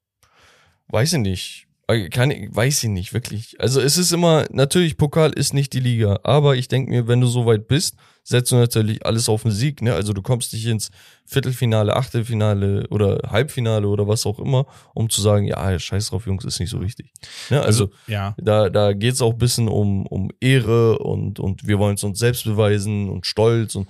[0.89, 1.67] Weiß ich nicht.
[2.11, 3.57] Kann, ich- weiß ich nicht, wirklich.
[3.61, 7.21] Also es ist immer, natürlich, Pokal ist nicht die Liga, aber ich denke mir, wenn
[7.21, 9.95] du so weit bist, setzt du natürlich alles auf den Sieg, ne?
[9.95, 10.91] Also du kommst nicht ins
[11.27, 16.45] Viertelfinale, Achtelfinale oder Halbfinale oder was auch immer, um zu sagen, ja, scheiß drauf, Jungs,
[16.45, 17.11] ist nicht so wichtig.
[17.51, 17.61] Ne?
[17.63, 18.35] Also, ja.
[18.39, 22.19] da, da geht's auch ein bisschen um, um Ehre und, und wir wollen es uns
[22.19, 23.89] selbst beweisen und Stolz und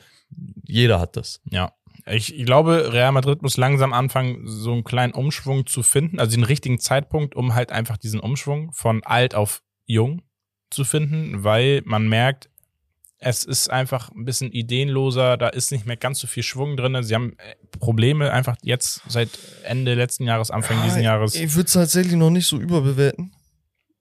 [0.66, 1.40] jeder hat das.
[1.50, 1.72] Ja.
[2.06, 6.36] Ich, ich glaube, Real Madrid muss langsam anfangen, so einen kleinen Umschwung zu finden, also
[6.36, 10.22] den richtigen Zeitpunkt, um halt einfach diesen Umschwung von alt auf jung
[10.70, 12.48] zu finden, weil man merkt,
[13.18, 17.00] es ist einfach ein bisschen ideenloser, da ist nicht mehr ganz so viel Schwung drin.
[17.04, 19.28] Sie haben äh, Probleme einfach jetzt seit
[19.62, 21.36] Ende letzten Jahres, Anfang diesen Jahres.
[21.36, 23.32] Ich würde es tatsächlich noch nicht so überbewerten.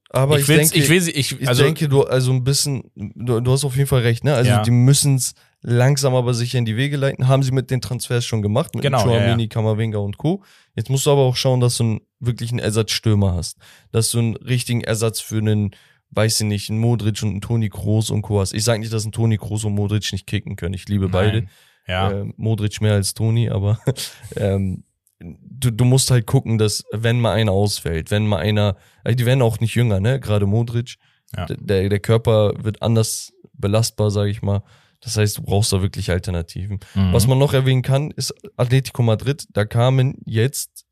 [0.10, 2.90] Aber ich, will's- denke, ich will sie, ich, Ich also, denke, du, also ein bisschen,
[2.96, 4.34] du, du hast auf jeden Fall recht, ne?
[4.34, 4.64] Also Ja.
[4.64, 7.28] die müssen es langsam aber sicher in die Wege leiten.
[7.28, 10.44] Haben sie mit den Transfers schon gemacht, mit Genau, Chouameni, ja, Kamavinga und Co.
[10.76, 13.58] Jetzt musst du aber auch schauen, dass du einen wirklichen Ersatzstürmer hast.
[13.92, 15.72] Dass du einen richtigen Ersatz für einen,
[16.12, 18.40] weiß ich nicht, einen Modric und einen Toni Kroos und Co.
[18.40, 18.54] hast.
[18.54, 20.74] Ich sage nicht, dass ein Toni Kroos und Modric nicht kicken können.
[20.74, 21.40] Ich liebe beide.
[21.42, 21.50] Nein.
[21.88, 23.80] Ja, Ähm, Modric mehr als Toni, aber
[24.36, 24.84] ähm,
[25.20, 29.26] du, du musst halt gucken, dass wenn mal einer ausfällt, wenn mal einer, also die
[29.26, 30.20] werden auch nicht jünger, ne?
[30.20, 30.96] Gerade Modric,
[31.36, 31.46] Ja.
[31.48, 34.64] der, der Körper wird anders belastbar, sage ich mal.
[35.02, 36.80] Das heißt, du brauchst da wirklich Alternativen.
[36.96, 37.14] Mhm.
[37.14, 39.46] Was man noch erwähnen kann, ist Atletico Madrid.
[39.52, 40.86] Da kamen jetzt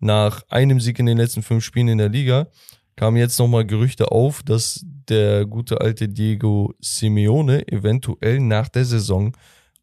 [0.00, 2.48] nach einem Sieg in den letzten fünf Spielen in der Liga,
[2.96, 9.36] kamen jetzt nochmal Gerüchte auf, dass der gute alte Diego Simeone eventuell nach der Saison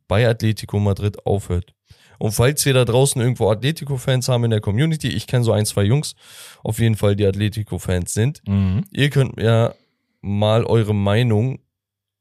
[0.08, 1.74] bei Atletico Madrid aufhört.
[2.20, 5.66] Und falls wir da draußen irgendwo Atletico-Fans haben in der Community, ich kenne so ein,
[5.66, 6.16] zwei Jungs,
[6.64, 8.84] auf jeden Fall die Atletico-Fans sind, Mhm.
[8.92, 9.76] ihr könnt mir
[10.22, 11.60] mal eure Meinung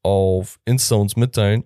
[0.05, 1.63] auf Insta uns mitteilen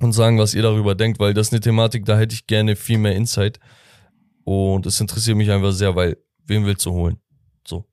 [0.00, 2.74] und sagen, was ihr darüber denkt, weil das ist eine Thematik, da hätte ich gerne
[2.74, 3.60] viel mehr Insight.
[4.44, 7.18] Und es interessiert mich einfach sehr, weil wen willst du holen?
[7.66, 7.84] So.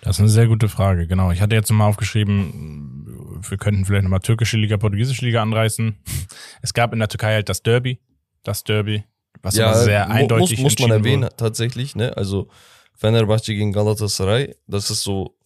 [0.00, 1.32] Das ist eine sehr gute Frage, genau.
[1.32, 5.98] Ich hatte jetzt nochmal aufgeschrieben, wir könnten vielleicht nochmal türkische Liga, portugiesische Liga anreißen.
[6.62, 7.98] Es gab in der Türkei halt das Derby.
[8.44, 9.02] Das Derby
[9.42, 11.36] Was aber sehr eindeutig muss, muss man erwähnen wurde.
[11.36, 12.16] tatsächlich, ne?
[12.16, 12.48] Also
[12.94, 15.37] Fenerbahce gegen Galatasaray, das ist so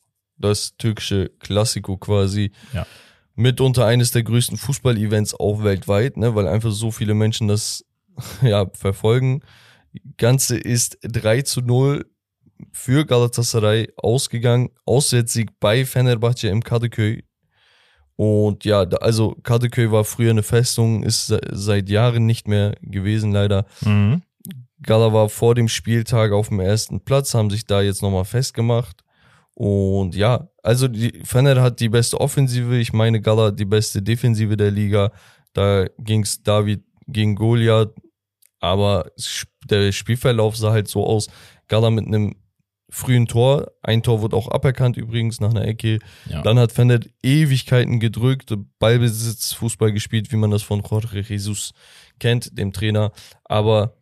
[0.42, 2.52] das türkische Klassiko quasi.
[2.74, 2.86] Ja.
[3.34, 6.34] Mitunter eines der größten Fußball-Events auch weltweit, ne?
[6.34, 7.84] Weil einfach so viele Menschen das
[8.42, 9.40] ja verfolgen.
[10.18, 12.04] Ganze ist 3 zu 0
[12.72, 14.70] für Galatasaray ausgegangen.
[14.84, 17.24] Auswärtssieg bei Fenerbahce im Kadıköy.
[18.16, 23.32] Und ja, also Kadıköy war früher eine Festung, ist se- seit Jahren nicht mehr gewesen,
[23.32, 23.64] leider.
[23.80, 24.22] Mhm.
[24.82, 29.02] Gala war vor dem Spieltag auf dem ersten Platz, haben sich da jetzt nochmal festgemacht.
[29.54, 34.56] Und ja, also die Fener hat die beste Offensive, ich meine Gala die beste Defensive
[34.56, 35.12] der Liga.
[35.52, 37.94] Da ging's David gegen Goliath,
[38.60, 39.10] aber
[39.64, 41.28] der Spielverlauf sah halt so aus.
[41.68, 42.36] Gala mit einem
[42.92, 45.98] frühen Tor, ein Tor wurde auch aberkannt übrigens nach einer Ecke.
[46.28, 46.42] Ja.
[46.42, 51.72] Dann hat Fener Ewigkeiten gedrückt, Ballbesitz, Fußball gespielt, wie man das von Jorge Jesus
[52.18, 53.12] kennt, dem Trainer.
[53.44, 53.96] Aber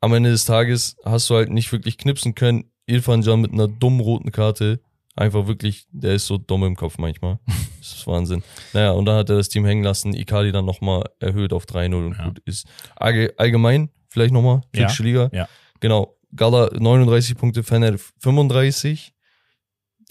[0.00, 2.71] am Ende des Tages hast du halt nicht wirklich knipsen können.
[2.86, 4.80] Irfan Can mit einer dummen roten Karte.
[5.14, 7.38] Einfach wirklich, der ist so dumm im Kopf manchmal.
[7.82, 8.44] Das ist Wahnsinn.
[8.74, 10.14] Naja, und dann hat er das Team hängen lassen.
[10.14, 12.28] Icardi dann nochmal erhöht auf 3-0 und Ja.
[12.28, 12.64] gut ist.
[12.94, 15.30] Allge- Allgemein, vielleicht nochmal, Ja, türkische Liga.
[15.32, 15.48] ja.
[15.80, 16.16] Genau.
[16.36, 19.12] Gala 39 Punkte, Fener 35.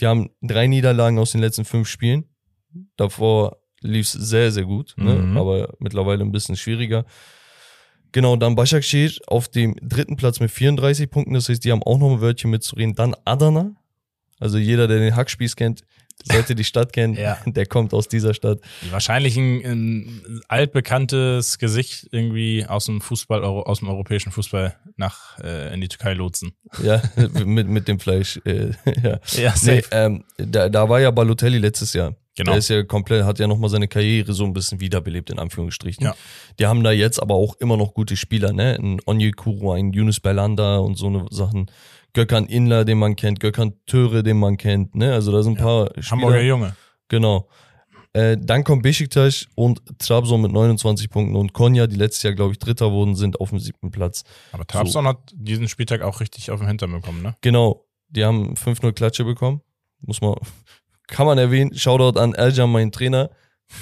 [0.01, 2.25] Die haben drei Niederlagen aus den letzten fünf Spielen.
[2.97, 5.05] Davor lief es sehr, sehr gut, Mhm.
[5.33, 5.39] ne?
[5.39, 7.05] aber mittlerweile ein bisschen schwieriger.
[8.11, 11.33] Genau, dann Başakşehir auf dem dritten Platz mit 34 Punkten.
[11.33, 12.95] Das heißt, die haben auch noch ein Wörtchen mitzureden.
[12.95, 13.71] Dann Adana.
[14.39, 15.83] Also jeder, der den Hackspieß kennt,
[16.23, 17.15] sollte die Stadt kennen.
[17.21, 17.37] Ja.
[17.45, 18.59] Der kommt aus dieser Stadt.
[18.89, 25.73] Wahrscheinlich ein, ein altbekanntes Gesicht irgendwie aus dem Fußball, aus dem europäischen Fußball nach äh,
[25.73, 26.53] in die Türkei lotsen.
[26.81, 27.01] Ja,
[27.45, 28.41] mit, mit dem Fleisch.
[28.45, 28.71] Äh,
[29.03, 29.19] ja.
[29.33, 32.15] Ja, Nee, ähm, da, da war ja Balotelli letztes Jahr.
[32.37, 32.51] Genau.
[32.51, 36.03] Der ist ja komplett, hat ja nochmal seine Karriere so ein bisschen wiederbelebt, in Anführungsstrichen.
[36.05, 36.15] Ja.
[36.59, 38.77] Die haben da jetzt aber auch immer noch gute Spieler, ne?
[38.81, 41.69] Ein Onyekuru, ein Yunus Belanda und so eine Sachen.
[42.13, 45.13] Gökhan Inler, den man kennt, Gökhan Töre, den man kennt, ne?
[45.13, 45.63] Also da sind ein Ja.
[45.65, 46.09] paar Spieler.
[46.11, 46.75] Hamburger Junge.
[47.09, 47.49] Genau.
[48.13, 52.51] Äh, dann kommt Besiktas und Trabzon mit 29 Punkten und Konya, die letztes Jahr, glaube
[52.51, 54.23] ich, Dritter wurden, sind auf dem siebten Platz.
[54.51, 57.35] Aber Trabzon hat diesen Spieltag auch richtig auf den Hintern bekommen, ne?
[57.41, 59.61] Genau, die haben 5-0 Klatsche bekommen.
[60.01, 60.35] Muss man,
[61.11, 61.77] kann man erwähnen.
[61.77, 63.29] Shoutout an Erjan, mein Trainer.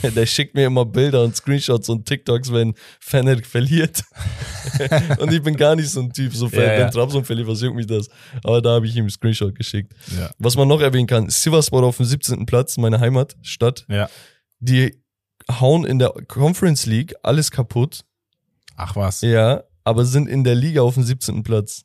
[0.04, 4.04] Der schickt mir immer Bilder und Screenshots und TikToks, wenn Fener verliert.
[5.20, 6.80] und ich bin gar nicht so ein Typ, so Ja, ja.
[6.82, 8.08] wenn Trabzon verliert, was juckt mich das?
[8.44, 9.94] Aber da habe ich ihm einen Screenshot geschickt.
[10.16, 10.30] Ja.
[10.38, 12.46] Was man noch erwähnen kann, Sivasspor auf dem 17.
[12.46, 13.86] Platz, meine Heimatstadt.
[13.90, 14.10] Ja.
[14.60, 15.02] Die
[15.50, 18.02] hauen in der Conference League alles kaputt.
[18.76, 19.22] Ach was.
[19.22, 21.42] Ja, aber sind in der Liga auf dem 17.
[21.42, 21.84] Platz.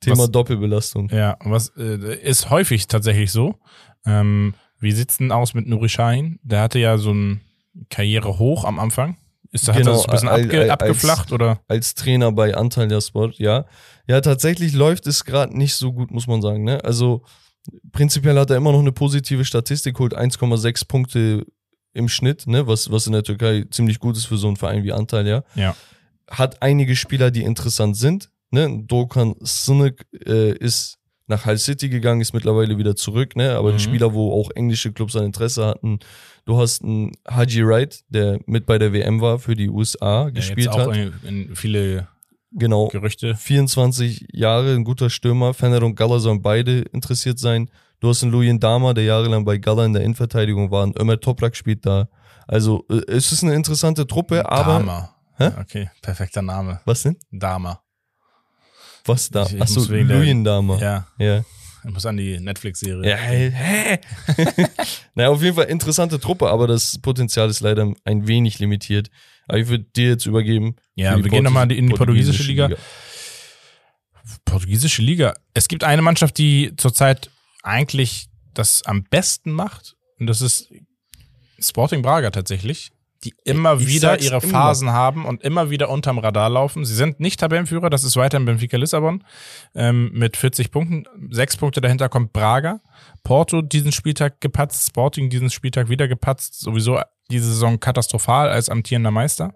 [0.00, 1.10] Thema Was- Doppelbelastung.
[1.10, 3.58] Ja, was äh, ist häufig tatsächlich so.
[4.06, 6.38] Ähm, wie sieht's denn aus mit Nuri Sahin?
[6.42, 7.40] Der hatte ja so ein
[7.90, 9.16] Karriere hoch am Anfang.
[9.50, 11.60] Ist da hat Genau, das ein bisschen abge als- abgeflacht oder?
[11.68, 13.66] als Trainer bei Antalya Sport, ja.
[14.08, 16.64] Ja, tatsächlich läuft es gerade nicht so gut, muss man sagen.
[16.64, 16.82] Ne?
[16.84, 17.22] Also
[17.92, 21.46] prinzipiell hat er immer noch eine positive Statistik, holt 1,6 Punkte
[21.92, 22.66] im Schnitt, ne?
[22.66, 25.44] was, was in der Türkei ziemlich gut ist für so einen Verein wie Antalya.
[25.54, 25.76] Ja.
[26.30, 28.30] Hat einige Spieler, die interessant sind.
[28.50, 28.82] Ne?
[28.86, 33.56] Dokan Sınık äh, ist nach Hull City gegangen, ist mittlerweile wieder zurück, ne?
[33.56, 33.76] aber Mhm.
[33.76, 35.98] ein Spieler, wo auch englische Clubs ein Interesse hatten.
[36.44, 40.30] Du hast einen Haji Wright, der mit bei der WM war, für die USA Ja,
[40.30, 40.96] gespielt jetzt auch hat.
[40.96, 41.12] in,
[41.48, 42.08] in viele
[42.54, 42.88] Genau.
[42.88, 43.34] Gerüchte.
[43.34, 45.54] 24 Jahre, ein guter Stürmer.
[45.54, 47.70] Fener und Gala sollen beide interessiert sein.
[48.00, 50.82] Du hast einen Lujen Dama, der jahrelang bei Gala in der Innenverteidigung war.
[50.82, 52.08] Und Ömer Toprak spielt da.
[52.46, 54.80] Also, äh, es ist eine interessante Truppe, aber.
[54.80, 55.14] Dama.
[55.38, 55.50] Hä?
[55.60, 56.80] Okay, perfekter Name.
[56.84, 57.16] Was denn?
[57.30, 57.80] Dama.
[59.04, 59.44] Was da?
[59.46, 60.78] Ich- ich Achso, muss wegen der- Lujen Dama.
[60.78, 61.44] Ja, Ja.
[61.84, 63.08] ich muss an die Netflix-Serie.
[63.10, 63.98] Ja, hä?
[65.14, 69.10] naja, auf jeden Fall interessante Truppe, aber das Potenzial ist leider ein wenig limitiert.
[69.48, 70.76] Aber ich würde dir jetzt übergeben.
[70.94, 72.70] Ja, wir gehen nochmal Portu- in die portugiesische Liga.
[74.44, 75.34] Portugiesische Liga.
[75.54, 77.30] Es gibt eine Mannschaft, die zurzeit
[77.62, 79.94] eigentlich das am besten macht.
[80.18, 80.68] Und das ist
[81.58, 82.90] Sporting Braga tatsächlich.
[83.24, 84.48] Die immer Ich wieder ihre immer.
[84.52, 86.84] Phasen haben und immer wieder unterm Radar laufen.
[86.84, 89.22] Sie sind nicht Tabellenführer, das ist weiterhin Benfica Lissabon
[89.74, 91.04] ähm, mit 40 Punkten.
[91.30, 92.80] Sechs Punkte dahinter kommt Braga.
[93.22, 96.60] Porto diesen Spieltag gepatzt, Sporting diesen Spieltag wieder gepatzt.
[96.60, 99.54] Sowieso diese Saison katastrophal als amtierender Meister.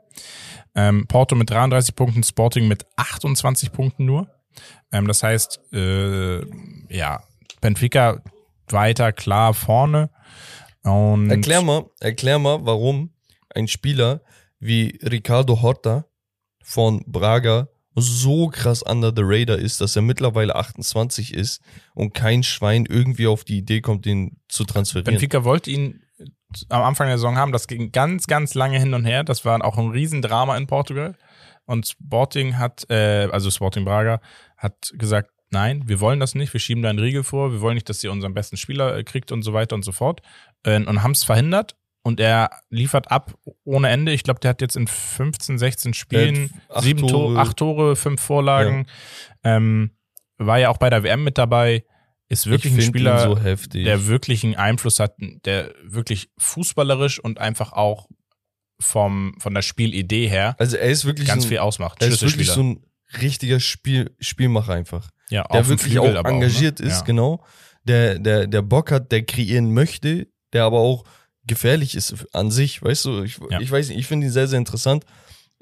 [0.75, 4.29] Ähm, Porto mit 33 Punkten, Sporting mit 28 Punkten nur.
[4.93, 6.41] Ähm, das heißt, äh,
[6.89, 7.23] ja,
[7.61, 8.23] Benfica
[8.69, 10.11] weiter klar vorne.
[10.83, 13.11] Und Erklär mal, erklär mal, warum
[13.57, 14.23] ein Spieler
[14.59, 16.07] wie Ricardo Horta
[16.63, 21.63] von Braga so krass under the radar ist, dass er mittlerweile 28 ist
[21.95, 25.15] und kein Schwein irgendwie auf die Idee kommt, den zu transferieren.
[25.15, 26.03] Benfica wollte ihn
[26.69, 27.53] am Anfang der Saison haben.
[27.53, 29.25] Das ging ganz, ganz lange hin und her.
[29.25, 31.17] Das war auch ein Riesendrama in Portugal.
[31.65, 34.21] Und Sporting hat, äh, also Sporting Braga,
[34.57, 37.75] hat gesagt, nein, wir wollen das nicht, wir schieben da einen Riegel vor, wir wollen
[37.75, 40.23] nicht, dass ihr unseren besten Spieler äh, kriegt und so weiter und so fort.
[40.63, 41.77] Äh, und haben es verhindert.
[42.07, 44.13] Und er liefert ab ohne Ende.
[44.13, 47.41] Ich glaube, der hat jetzt in 15, 16 Spielen acht sieben Tore, Tore.
[47.41, 48.87] acht Tore, fünf Vorlagen.
[49.43, 49.91] Ähm,
[50.39, 51.85] war ja auch bei der WM mit dabei.
[52.29, 53.83] Ist wirklich ein find Spieler, so heftig.
[53.83, 58.07] der wirklich einen Einfluss hat, der wirklich fußballerisch und einfach auch
[58.79, 62.01] vom, von der Spielidee her also er ist wirklich ganz so ein, viel ausmacht.
[62.03, 62.87] er ist wirklich so ein
[63.21, 65.11] richtiger Spiel, Spielmacher einfach.
[65.29, 66.91] ja, der wirklich Flügel auch engagiert auch, ne?
[66.93, 67.05] ist, ja.
[67.05, 67.45] genau.
[67.83, 71.03] Der, der, der Bock hat, der kreieren möchte, der aber auch
[71.47, 73.23] gefährlich ist an sich, weißt du?
[73.23, 73.61] Ich, Ja.
[73.61, 75.05] ich weiß nicht, ich finde ihn sehr, sehr interessant.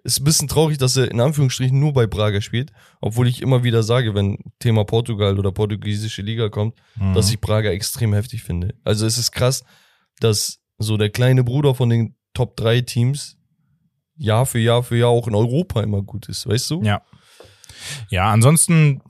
[0.02, 3.64] Ist ein bisschen traurig, dass er in Anführungsstrichen nur bei Braga spielt, obwohl ich immer
[3.64, 7.14] wieder sage, wenn Thema Portugal oder portugiesische Liga kommt, Mhm.
[7.14, 8.74] dass ich Braga extrem heftig finde.
[8.84, 9.64] Also es ist krass,
[10.20, 13.38] dass so der kleine Bruder von den Top 3 Teams
[14.16, 16.82] Jahr für Jahr für Jahr auch in Europa immer gut ist, weißt du?
[16.82, 17.02] Ja.
[18.10, 19.02] Ja, ansonsten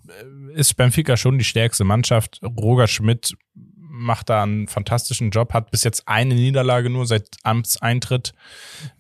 [0.55, 2.41] ist Benfica schon die stärkste Mannschaft.
[2.43, 3.35] Roger Schmidt
[4.05, 8.33] macht da einen fantastischen Job, hat bis jetzt eine Niederlage nur seit Amtseintritt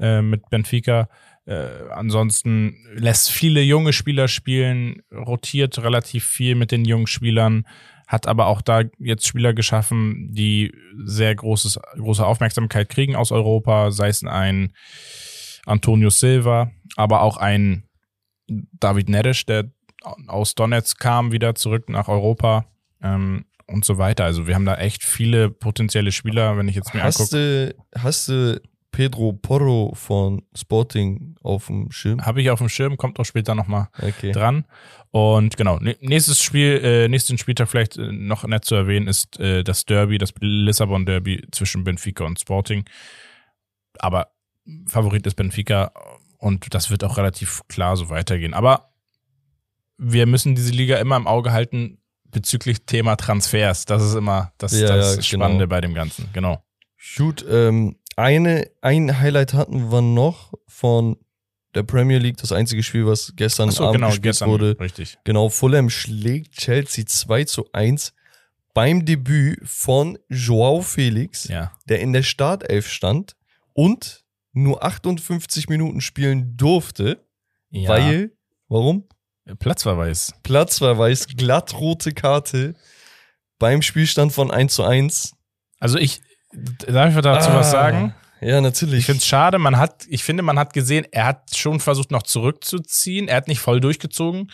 [0.00, 1.08] äh, mit Benfica.
[1.46, 7.66] Äh, ansonsten lässt viele junge Spieler spielen, rotiert relativ viel mit den jungen Spielern,
[8.06, 10.72] hat aber auch da jetzt Spieler geschaffen, die
[11.04, 14.72] sehr großes, große Aufmerksamkeit kriegen aus Europa, sei es ein
[15.66, 17.84] Antonio Silva, aber auch ein
[18.46, 19.70] David Neres, der
[20.26, 22.66] aus Donetsk kam, wieder zurück nach Europa
[23.02, 24.24] ähm, und so weiter.
[24.24, 27.74] Also wir haben da echt viele potenzielle Spieler, wenn ich jetzt mir Hast angucke.
[27.92, 32.24] du, hast du Pedro Porro von Sporting auf dem Schirm?
[32.24, 34.30] Habe ich auf dem Schirm, kommt auch später nochmal Okay.
[34.32, 34.64] dran.
[35.10, 39.38] Und genau, nä- nächstes Spiel, äh, nächsten Spieltag vielleicht äh, noch nett zu erwähnen, ist
[39.40, 42.84] äh, das Derby, das Lissabon Derby zwischen Benfica und Sporting.
[43.98, 44.28] Aber
[44.86, 45.92] Favorit ist Benfica
[46.38, 48.54] und das wird auch relativ klar so weitergehen.
[48.54, 48.90] Aber
[49.98, 51.98] wir müssen diese Liga immer im Auge halten
[52.34, 53.86] bezüglich Thema Transfers.
[53.86, 55.70] Das ist immer das, Ja, das ja, Spannende genau.
[55.70, 56.28] bei dem Ganzen.
[56.34, 56.62] Genau.
[57.16, 61.16] Gut, ähm, eine, ein Highlight hatten wir noch von
[61.74, 64.48] der Premier League, das einzige Spiel, was gestern Achso, Abend genau, gespielt gestern.
[64.48, 64.76] wurde.
[64.78, 65.18] Richtig.
[65.24, 68.12] Genau, Fulham schlägt Chelsea 2 zu 1
[68.74, 71.72] beim Debüt von Joao Felix, Ja.
[71.88, 73.36] der in der Startelf stand
[73.72, 77.24] und nur 58 Minuten spielen durfte,
[77.70, 77.88] ja.
[77.88, 78.32] weil,
[78.68, 79.04] warum?
[79.58, 80.32] Platzverweis.
[80.42, 82.74] Platzverweis, glattrote Karte
[83.58, 85.34] beim Spielstand von 1 zu 1.
[85.80, 86.22] Also ich,
[86.86, 88.14] darf ich dazu was Ah, sagen?
[88.40, 89.00] Ja, natürlich.
[89.00, 92.10] Ich finde es schade, man hat, ich finde, man hat gesehen, er hat schon versucht,
[92.10, 93.28] noch zurückzuziehen.
[93.28, 94.50] Er hat nicht voll durchgezogen.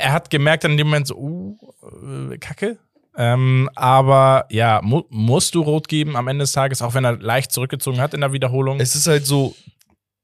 [0.00, 2.78] Er hat gemerkt in dem Moment so, uh, äh, Kacke.
[3.18, 7.16] Ähm, aber ja, mu musst du rot geben am Ende des Tages, auch wenn er
[7.16, 8.78] leicht zurückgezogen hat in der Wiederholung.
[8.78, 9.54] es ist halt so,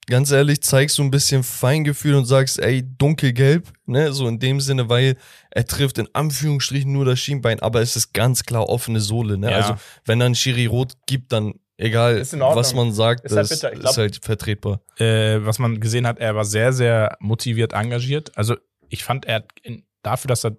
[0.06, 4.60] ganz ehrlich, zeigst du ein bisschen Feingefühl und sagst, ey, dunkelgelb, ne, so in dem
[4.60, 5.16] Sinne, weil
[5.50, 9.50] er trifft in Anführungsstrichen nur das Schienbein, aber es ist ganz klar offene Sohle, ne,
[9.50, 9.56] Ja.
[9.58, 13.72] also wenn dann Schiri rot gibt, dann egal, was man sagt, Ist halt das bitter.
[13.72, 14.80] Ich glaub- ist halt vertretbar.
[14.98, 18.36] äh, was man gesehen hat, er war sehr, sehr motiviert engagiert.
[18.36, 18.56] Also
[18.88, 20.56] ich fand, er in, dafür, dass er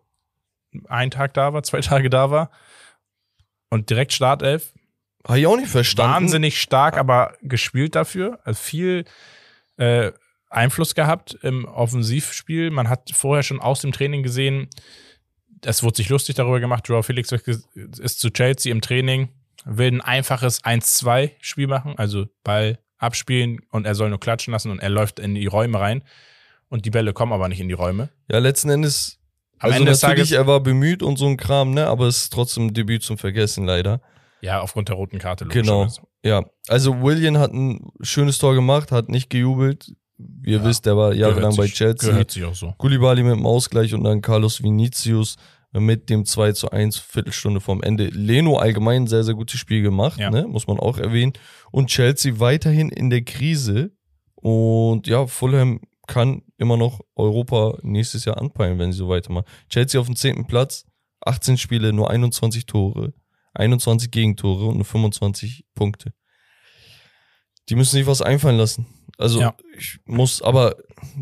[0.88, 2.50] einen Tag da war, zwei Tage da war
[3.70, 4.74] und direkt Startelf,
[5.28, 6.14] Habe ich auch nicht verstanden.
[6.14, 8.40] wahnsinnig stark, aber gespielt dafür.
[8.44, 9.06] Also viel
[9.78, 10.12] äh,
[10.50, 12.70] Einfluss gehabt im Offensivspiel.
[12.70, 14.70] Man hat vorher schon aus dem Training gesehen,
[15.66, 19.30] es wurde sich lustig darüber gemacht, Joao Felix ist zu Chelsea im Training,
[19.66, 24.80] will ein einfaches 1-2-Spiel machen, also Ball abspielen und er soll nur klatschen lassen und
[24.80, 26.04] er läuft in die Räume rein
[26.70, 28.10] und die Bälle kommen aber nicht in die Räume.
[28.30, 29.20] Ja, letzten Endes,
[29.60, 32.24] Am also Ende natürlich, Tages, er war bemüht und so ein Kram, ne, aber es
[32.24, 34.02] ist trotzdem ein Debüt zum Vergessen, leider.
[34.44, 35.46] Ja, aufgrund der roten Karte.
[35.46, 35.88] Genau.
[36.24, 39.94] Ja, also William hat ein schönes Tor gemacht, hat nicht gejubelt.
[40.46, 42.10] Ihr Ja, wisst, der war jahrelang bei Chelsea.
[42.12, 42.74] Gehört sich auch so.
[42.78, 45.38] Koulibaly mit dem Ausgleich und dann Carlos Vinicius
[45.72, 48.06] mit dem 2 zu 1 Viertelstunde vorm Ende.
[48.08, 50.30] Leno allgemein ein sehr, sehr gutes Spiel gemacht, Ja.
[50.30, 50.46] ne?
[50.48, 51.34] muss man auch erwähnen.
[51.72, 53.92] Und Chelsea weiterhin in der Krise.
[54.36, 59.46] Und ja, Fulham kann immer noch Europa nächstes Jahr anpeilen, wenn sie so weitermachen.
[59.70, 60.46] Chelsea auf dem 10.
[60.46, 60.86] Platz,
[61.22, 63.14] 18 Spiele, nur 21 Tore,
[63.54, 66.14] 21 Gegentore und nur 25 Punkte.
[67.70, 68.86] Die müssen sich was einfallen lassen.
[69.18, 69.56] Also Ja.
[69.78, 70.76] ich muss, aber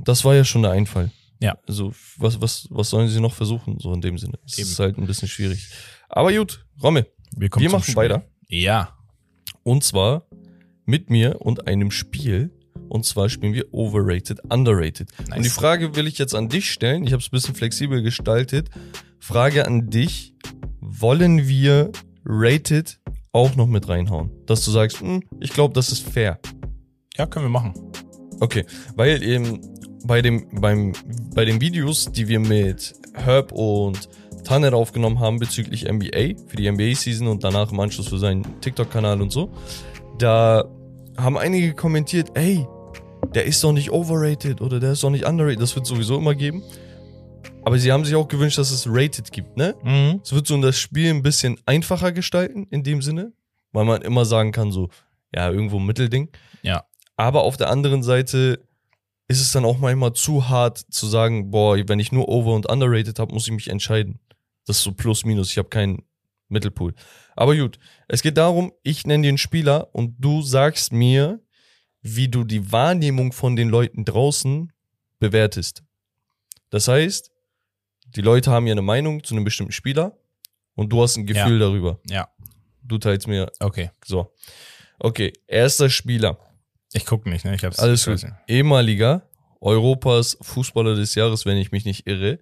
[0.03, 1.11] das war ja schon der Einfall.
[1.39, 1.57] Ja.
[1.67, 4.39] Also was, was, was sollen sie noch versuchen, so in dem Sinne?
[4.43, 4.69] Das Eben.
[4.69, 5.69] ist halt ein bisschen schwierig.
[6.09, 7.07] Aber gut, Romme.
[7.35, 7.95] Wir, kommen Wir machen Spiel.
[7.95, 8.25] weiter.
[8.47, 8.95] Ja.
[9.63, 10.27] Und zwar
[10.85, 12.51] mit mir und einem Spiel.
[12.89, 15.09] Und zwar spielen wir Overrated, Underrated.
[15.27, 15.37] Nice.
[15.37, 17.05] Und die Frage will ich jetzt an dich stellen.
[17.05, 18.69] Ich habe es ein bisschen flexibel gestaltet.
[19.19, 20.33] Frage an dich.
[20.79, 21.91] Wollen wir
[22.25, 22.99] Rated
[23.31, 24.29] auch noch mit reinhauen?
[24.45, 26.39] Dass du sagst, hm, ich glaube, das ist fair.
[27.17, 27.73] Ja, können wir machen.
[28.39, 28.65] Okay,
[28.95, 29.61] weil eben
[30.05, 30.93] bei dem, beim,
[31.35, 34.09] bei den Videos, die wir mit Herb und
[34.43, 39.21] Tanner aufgenommen haben bezüglich NBA, für die NBA-Season und danach im Anschluss für seinen TikTok-Kanal
[39.21, 39.51] und so,
[40.17, 40.65] da
[41.17, 42.65] haben einige kommentiert, ey,
[43.35, 46.35] der ist doch nicht overrated oder der ist doch nicht underrated, das wird sowieso immer
[46.35, 46.63] geben.
[47.63, 49.75] Aber sie haben sich auch gewünscht, dass es rated gibt, ne?
[49.83, 50.21] Mhm.
[50.23, 53.33] Es wird so das Spiel ein bisschen einfacher gestalten, in dem Sinne,
[53.71, 54.89] weil man immer sagen kann, so,
[55.33, 56.29] ja, irgendwo ein Mittelding.
[56.63, 56.85] Ja.
[57.17, 58.65] Aber auf der anderen Seite
[59.27, 62.67] ist es dann auch manchmal zu hart zu sagen, boah, wenn ich nur over und
[62.67, 64.19] underrated habe, muss ich mich entscheiden.
[64.65, 66.03] Das ist so plus minus, ich habe keinen
[66.49, 66.93] Mittelpool.
[67.35, 71.39] Aber gut, es geht darum, ich nenne einen Spieler und du sagst mir,
[72.01, 74.73] wie du die Wahrnehmung von den Leuten draußen
[75.19, 75.83] bewertest.
[76.69, 77.31] Das heißt,
[78.15, 80.17] die Leute haben ja eine Meinung zu einem bestimmten Spieler
[80.75, 81.99] und du hast ein Gefühl darüber.
[82.07, 82.29] Ja.
[82.83, 83.91] Du teilst mir Okay.
[84.05, 84.33] so.
[84.99, 86.37] Okay, erster Spieler.
[86.93, 87.55] Ich gucke nicht, ne?
[87.55, 87.79] Ich hab's.
[87.79, 88.25] Alles gut.
[88.47, 89.27] Ehemaliger
[89.61, 92.39] Europas Fußballer des Jahres, wenn ich mich nicht irre.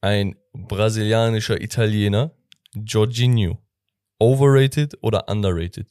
[0.00, 2.30] Ein brasilianischer Italiener,
[2.74, 3.58] Jorginho.
[4.18, 5.88] Overrated oder underrated?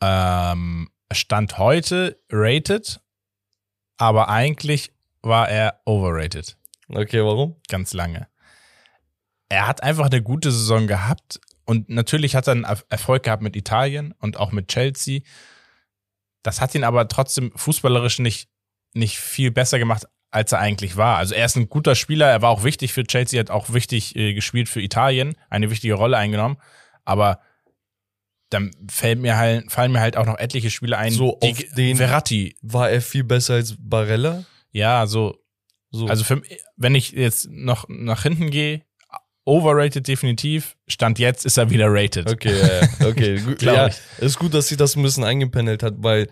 [0.00, 3.00] Ähm, Stand heute rated,
[3.96, 4.92] aber eigentlich
[5.22, 6.56] war er overrated.
[6.88, 7.56] Okay, warum?
[7.68, 8.28] Ganz lange.
[9.48, 13.42] Er hat einfach eine gute Saison gehabt und natürlich hat er einen Erf- Erfolg gehabt
[13.42, 15.20] mit Italien und auch mit Chelsea.
[16.42, 18.48] Das hat ihn aber trotzdem fußballerisch nicht,
[18.94, 21.16] nicht viel besser gemacht, als er eigentlich war.
[21.16, 24.14] Also er ist ein guter Spieler, er war auch wichtig für Chelsea, hat auch wichtig
[24.16, 26.58] äh, gespielt für Italien, eine wichtige Rolle eingenommen,
[27.04, 27.40] aber
[28.50, 31.58] dann fällt mir halt, fallen mir halt auch noch etliche Spiele ein, So die auf
[31.76, 34.44] den- Verratti, War er viel besser als Barella?
[34.72, 35.36] Ja, so
[35.90, 36.06] So.
[36.06, 36.42] also für,
[36.76, 38.82] wenn ich jetzt noch nach hinten gehe,
[39.44, 40.76] overrated definitiv.
[40.86, 42.30] Stand jetzt ist er wieder rated.
[42.30, 43.40] okay, okay.
[43.58, 46.28] Glaub ja, ist gut, dass sie das ein bisschen eingependelt hat, weil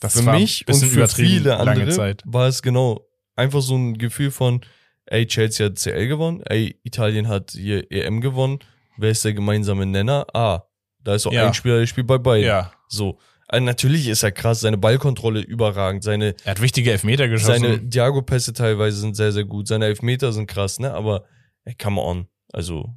[0.00, 2.22] Das für mich und für viele andere Zeit.
[2.26, 4.60] war es genau einfach so ein Gefühl von,
[5.06, 8.58] ey, Chelsea hat CL gewonnen, ey, Italien hat hier EM gewonnen,
[8.98, 10.26] wer ist der gemeinsame Nenner?
[10.34, 10.64] Ah,
[11.02, 11.46] da ist auch Ja.
[11.46, 12.46] ein Spieler, der spielt bei beiden.
[12.46, 13.18] Ja, So.
[13.48, 17.62] Also natürlich ist er krass, seine Ballkontrolle überragend, seine, er hat wichtige Elfmeter geschossen.
[17.62, 20.92] seine Diago-Pässe teilweise sind sehr, sehr gut, seine Elfmeter sind krass, ne?
[20.92, 21.24] Aber,
[21.64, 22.26] ey, come on.
[22.52, 22.94] Also,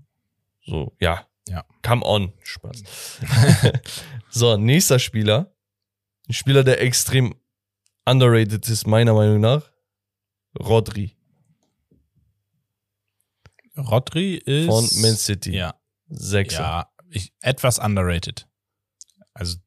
[0.66, 1.28] so, ja.
[1.48, 1.66] Ja.
[1.84, 2.34] Come on.
[2.44, 2.84] Spaß.
[4.30, 5.54] so, nächster Spieler.
[6.28, 7.36] Ein Spieler, der extrem
[8.06, 9.72] underrated ist, meiner Meinung nach.
[10.60, 11.16] Rodri
[13.80, 15.56] Rodri ist von Man City.
[15.56, 15.76] Ja,
[16.10, 16.60] Sechser.
[16.60, 18.48] ja, ich, etwas underrated.
[19.34, 19.58] Also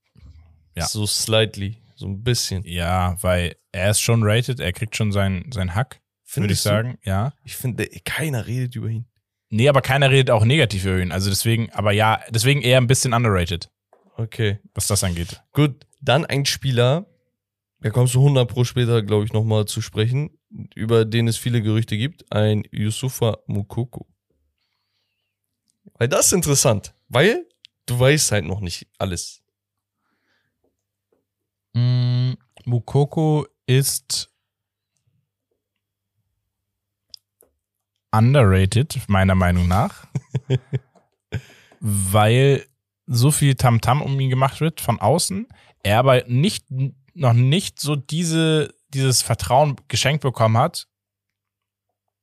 [0.75, 0.87] ja.
[0.87, 1.79] So slightly.
[1.97, 2.65] So ein bisschen.
[2.65, 6.01] ja, weil er ist schon rated, er kriegt schon seinen sein Hack,
[6.35, 6.69] würde ich Findest du?
[6.71, 6.99] sagen.
[7.05, 7.33] Ja.
[7.45, 9.07] Ich finde, keiner redet über ihn.
[9.51, 11.13] Nee, aber keiner redet auch negativ über ihn.
[11.13, 13.71] Also deswegen, aber ja, deswegen eher ein bisschen underrated,
[14.17, 14.59] Okay.
[14.75, 15.43] was das angeht.
[15.53, 17.07] Gut, dann ein Spieler,
[17.81, 20.31] da kommst du 100 pro später, glaube ich, nochmal zu sprechen,
[20.75, 24.07] über den es viele Gerüchte gibt, ein Yusufa Mukoko.
[25.99, 27.47] Weil das ist interessant, weil
[27.87, 29.42] du weißt halt noch nicht alles.
[31.75, 32.33] Mm,
[32.65, 34.31] Mukoko ist
[38.11, 40.07] underrated, meiner Meinung nach.
[41.83, 42.65] weil
[43.07, 45.49] so viel Tamtam um ihn gemacht wird von außen.
[45.83, 46.67] Er aber nicht,
[47.15, 50.87] noch nicht so diese, dieses Vertrauen geschenkt bekommen hat.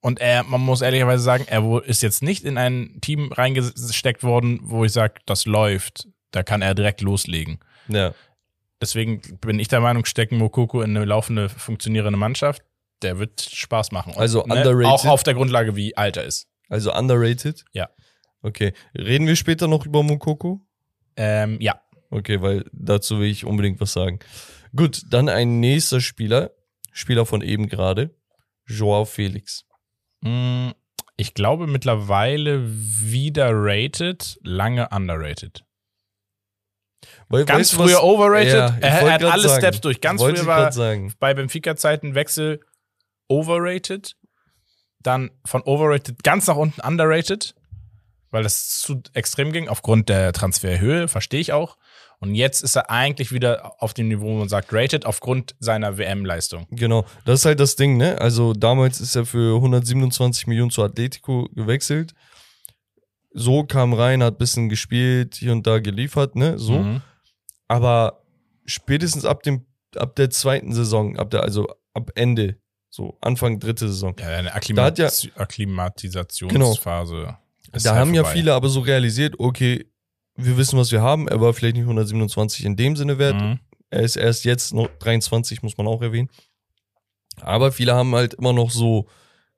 [0.01, 4.61] Und er, man muss ehrlicherweise sagen, er ist jetzt nicht in ein Team reingesteckt worden,
[4.63, 6.07] wo ich sage, das läuft.
[6.31, 7.59] Da kann er direkt loslegen.
[7.89, 8.13] Ja,
[8.81, 12.63] Deswegen bin ich der Meinung, stecken Mokoko in eine laufende, funktionierende Mannschaft.
[13.01, 14.13] Der wird Spaß machen.
[14.13, 14.85] Und, Also ne, underrated.
[14.91, 16.47] Auch auf der Grundlage, wie alt er ist.
[16.69, 17.65] also underrated.
[17.73, 17.89] Ja.
[18.41, 20.61] Okay, reden wir später noch über Mukoko?
[21.17, 21.81] Ähm, ja.
[22.09, 24.19] Okay, weil dazu will ich unbedingt was sagen.
[24.75, 26.51] Gut, dann ein nächster Spieler,
[26.91, 28.15] Spieler von eben gerade,
[28.65, 29.65] Joao Felix.
[30.21, 30.69] Mm,
[31.17, 35.65] Ich glaube mittlerweile wieder rated, lange underrated.
[37.29, 38.53] Weil, Ganz weißt du, was- früher overrated.
[38.53, 39.61] Ja, er, hat alle sagen.
[39.61, 40.01] Steps durch.
[40.01, 41.13] Ganz früher war sagen.
[41.19, 42.59] bei Benfica-Zeiten Wechsel
[43.27, 44.15] overrated.
[45.01, 47.55] Dann von overrated ganz nach unten underrated,
[48.31, 51.77] weil das zu extrem ging, aufgrund der Transferhöhe, verstehe ich auch.
[52.21, 55.97] Und jetzt ist er eigentlich wieder auf dem Niveau, wo man sagt, rated, aufgrund seiner
[55.97, 56.67] WM-Leistung.
[56.69, 58.19] Genau, das ist halt das Ding, ne?
[58.19, 62.13] Also damals ist er für 127 Millionen zu Atletico gewechselt.
[63.31, 66.57] So kam rein, hat bisschen gespielt, hier und da geliefert, ne?
[66.57, 66.79] So.
[66.79, 67.01] Mhm.
[67.69, 68.23] Aber
[68.65, 69.65] spätestens ab dem,
[69.95, 72.57] ab der zweiten Saison, ab der, also ab Ende,
[72.89, 74.15] so Anfang dritte Saison.
[74.19, 77.37] Ja, eine Da hat ja- Akklimatis Akklimatisationsphase.
[77.71, 78.35] ist da halt haben ja vorbei.
[78.37, 79.85] viele aber so realisiert, okay,
[80.35, 81.27] wir wissen, was wir haben.
[81.27, 83.35] Er war vielleicht nicht 127 in dem Sinne wert.
[83.39, 83.59] Mhm.
[83.89, 86.29] Er ist erst jetzt noch 23, muss man auch erwähnen.
[87.41, 89.07] Aber viele haben halt immer noch so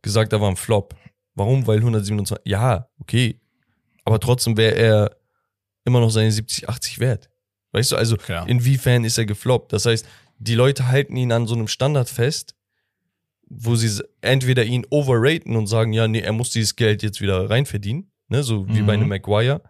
[0.01, 0.95] gesagt, er war ein Flop.
[1.36, 1.68] Warum?
[1.68, 3.39] Weil 127, ja, okay.
[4.03, 5.18] Aber trotzdem wäre er
[5.86, 7.30] immer noch seine 70, 80 wert.
[7.72, 8.47] Weißt du, also Klar.
[8.49, 9.72] inwiefern ist er gefloppt?
[9.74, 10.05] Das heißt,
[10.39, 12.55] die Leute halten ihn an so einem Standard fest,
[13.49, 17.49] wo sie entweder ihn overraten und sagen, ja, nee, er muss dieses Geld jetzt wieder
[17.49, 18.86] reinverdienen, ne, so wie Mhm.
[18.86, 19.61] bei einem Maguire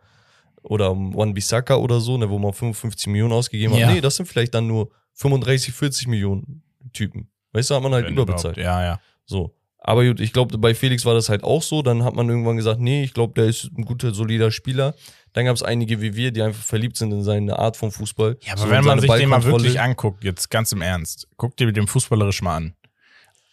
[0.64, 3.88] oder One Bissaka oder so, ne, wo man 55 Millionen ausgegeben Ja.
[3.88, 3.93] hat.
[3.95, 7.30] Nee, das sind vielleicht dann nur 35, 40 Millionen Typen.
[7.54, 8.58] Weißt du, hat man halt Wenn überbezahlt.
[8.58, 8.80] überhaupt.
[8.82, 9.02] Ja, ja.
[9.26, 9.56] So.
[9.84, 11.82] Aber gut, ich glaube, bei Felix war das halt auch so.
[11.82, 14.94] Dann hat man irgendwann gesagt, nee, ich glaube, der ist ein guter, solider Spieler.
[15.34, 18.38] Dann gab es einige wie wir, die einfach verliebt sind in seine Art von Fußball.
[18.42, 21.58] Ja, aber So wenn man sich den mal wirklich anguckt, jetzt ganz im Ernst, guck
[21.58, 22.74] dir den fußballerisch mal an.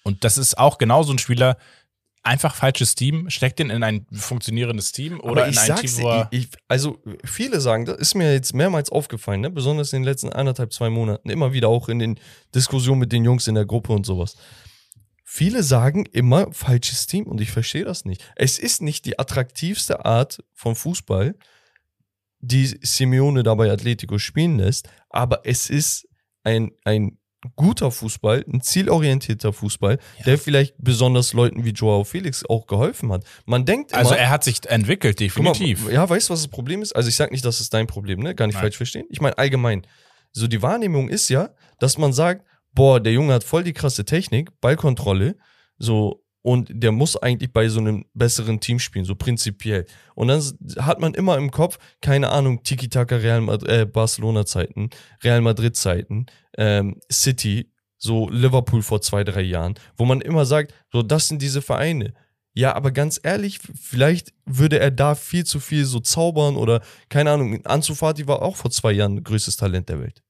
[0.02, 1.56] Und das ist auch genau so ein Spieler,
[2.22, 6.40] einfach falsches Team, steckt den in ein funktionierendes Team oder in ein Team, wo ich,
[6.40, 9.50] ich, also viele sagen, das ist mir jetzt mehrmals aufgefallen, ne?
[9.50, 12.20] besonders in den letzten anderthalb, zwei Monaten, immer wieder auch in den
[12.54, 14.36] Diskussionen mit den Jungs in der Gruppe und sowas.
[15.30, 18.24] Viele sagen immer falsches Team und ich verstehe das nicht.
[18.34, 21.34] Es ist nicht die attraktivste Art von Fußball,
[22.40, 26.08] die Simeone da bei Atletico spielen lässt, aber es ist
[26.44, 27.18] ein, ein
[27.56, 33.22] guter Fußball, ein zielorientierter Fußball, der vielleicht besonders Leuten wie Joao Felix auch geholfen hat.
[33.44, 35.92] Man denkt immer, Also er hat sich entwickelt, Guck mal, definitiv.
[35.92, 36.96] ja, weißt du, was das Problem ist?
[36.96, 38.34] Also ich sag nicht, dass es dein Problem, ne?
[38.34, 38.62] Gar nicht Nein.
[38.62, 39.04] falsch verstehen.
[39.10, 39.86] Ich meine allgemein.
[40.32, 44.04] So die Wahrnehmung ist ja, dass man sagt, boah, der Junge hat voll die krasse
[44.04, 45.36] Technik, Ballkontrolle,
[45.78, 49.86] so und der muss eigentlich bei so einem besseren Team spielen, so prinzipiell.
[50.14, 50.42] Und dann
[50.78, 54.90] hat man immer im Kopf, keine Ahnung, Tiki-Taka Real äh, Barcelona-Zeiten,
[55.22, 61.02] Real Madrid-Zeiten, ähm, City, so Liverpool vor zwei, drei Jahren, wo man immer sagt, so
[61.02, 62.14] das sind diese Vereine.
[62.54, 67.30] Ja, aber ganz ehrlich, vielleicht würde er da viel zu viel so zaubern oder keine
[67.30, 67.64] Ahnung.
[67.66, 70.22] Ansu Fati war auch vor zwei Jahren größtes Talent der Welt.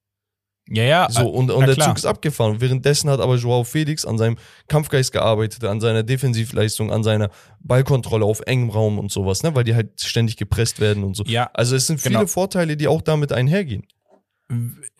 [0.71, 1.07] Ja, ja.
[1.11, 1.89] So, und, na und der klar.
[1.89, 2.61] Zug ist abgefahren.
[2.61, 4.37] Währenddessen hat aber Joao Felix an seinem
[4.69, 9.55] Kampfgeist gearbeitet, an seiner Defensivleistung, an seiner Ballkontrolle auf engem Raum und sowas, ne?
[9.55, 11.25] Weil die halt ständig gepresst werden und so.
[11.27, 12.27] Ja, Also es sind viele Genau.
[12.27, 13.87] Vorteile, die auch damit einhergehen.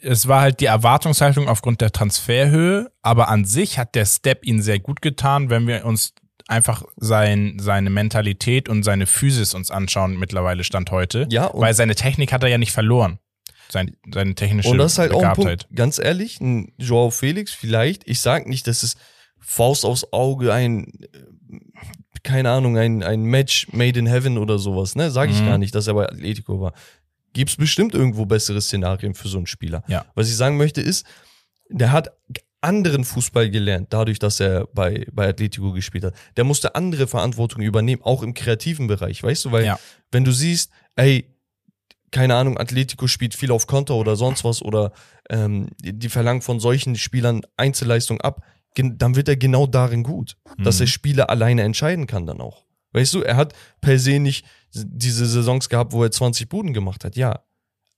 [0.03, 4.61] es war halt die Erwartungshaltung aufgrund der Transferhöhe, aber an sich hat der Step ihn
[4.63, 6.13] sehr gut getan, wenn wir uns
[6.49, 11.27] einfach sein, seine Mentalität und seine Physis uns anschauen, mittlerweile Stand heute.
[11.31, 13.19] Ja, und- Weil seine Technik hat er ja nicht verloren.
[13.71, 15.65] Sein, seine technische Und das ist halt auch ein Begabtheit.
[15.67, 15.77] Punkt.
[15.77, 18.97] Ganz ehrlich, ein Joao Felix vielleicht, ich sag nicht, dass es
[19.39, 21.59] Faust aufs Auge ein, äh,
[22.23, 25.11] keine Ahnung, ein, ein Match made in heaven oder sowas, ne?
[25.11, 25.47] Sag ich Mhm.
[25.47, 26.73] gar nicht, dass er bei Atletico war.
[27.33, 29.85] Gibt's bestimmt irgendwo bessere Szenarien für so einen Spieler.
[29.87, 30.05] Ja.
[30.15, 31.07] Was ich sagen möchte ist,
[31.69, 32.11] der hat
[32.61, 36.15] anderen Fußball gelernt, dadurch, dass er bei, bei Atletico gespielt hat.
[36.37, 39.79] Der musste andere Verantwortung übernehmen, auch im kreativen Bereich, weißt du, weil Ja.
[40.11, 41.33] wenn du siehst, ey,
[42.11, 44.93] keine Ahnung, Atletico spielt viel auf Konter oder sonst was oder
[45.31, 48.43] ähm, die, verlangen von solchen Spielern Einzelleistung ab,
[48.75, 50.83] dann wird er genau darin gut, dass Mhm.
[50.83, 52.65] er Spiele alleine entscheiden kann dann auch.
[52.93, 57.05] Weißt du, er hat per se nicht diese Saisons gehabt, wo er 20 Buden gemacht
[57.05, 57.41] hat, ja.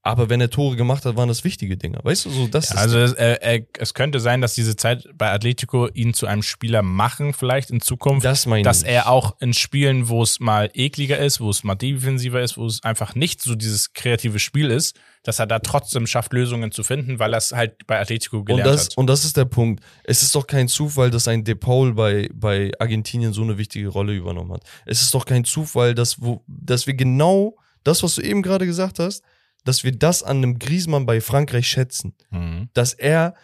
[0.03, 1.99] Aber wenn er Tore gemacht hat, waren das wichtige Dinge.
[2.03, 4.75] Weißt du, so das Ja, ist also es, äh, äh, es könnte sein, dass diese
[4.75, 8.25] Zeit bei Atletico ihn zu einem Spieler machen, vielleicht in Zukunft.
[8.25, 8.89] das meine dass ich.
[8.89, 12.65] er auch in Spielen, wo es mal ekliger ist, wo es mal defensiver ist, wo
[12.65, 16.83] es einfach nicht so dieses kreative Spiel ist, dass er da trotzdem schafft, Lösungen zu
[16.83, 18.97] finden, weil er es halt bei Atletico und gelernt das, hat.
[18.97, 19.85] und das ist der Punkt.
[20.05, 23.89] Es ist doch kein Zufall, dass ein De Paul bei, bei Argentinien so eine wichtige
[23.89, 24.63] Rolle übernommen hat.
[24.87, 28.65] Es ist doch kein Zufall, dass, wo, dass wir genau das, was du eben gerade
[28.65, 29.23] gesagt hast,
[29.65, 32.15] dass wir das an einem Griezmann bei Frankreich schätzen.
[32.31, 32.69] Mhm.
[32.75, 33.35] Dass er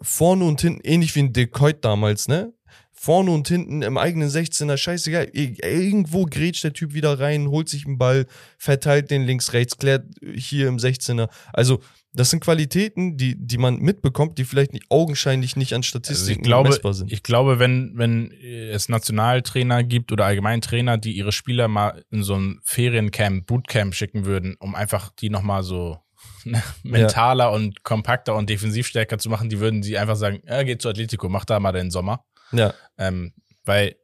[0.00, 2.52] vorne und hinten, ähnlich wie ein Decoit damals, ne?
[2.96, 5.24] Vorne und hinten im eigenen 16er, scheißegal.
[5.34, 8.26] Ir- Irgendwo grätscht der Typ wieder rein, holt sich einen Ball,
[8.56, 11.28] verteilt den links, rechts, klärt hier im 16er.
[11.52, 11.80] Also,
[12.12, 16.42] das sind Qualitäten, die, die man mitbekommt, die vielleicht nicht augenscheinlich nicht an Also Statistiken
[16.42, 17.12] ich glaube, messbar sind.
[17.12, 22.22] ich glaube, wenn, wenn es Nationaltrainer gibt oder allgemein Trainer, die ihre Spieler mal in
[22.22, 25.98] so ein Feriencamp, Bootcamp schicken würden, um einfach die nochmal so
[26.44, 30.80] ne, mentaler und kompakter und defensivstärker zu machen, die würden sie einfach sagen, ja, geht
[30.82, 32.24] zu Atletico, mach da mal den Sommer.
[32.56, 33.32] Ja, Ähm,
[33.64, 33.96] weil,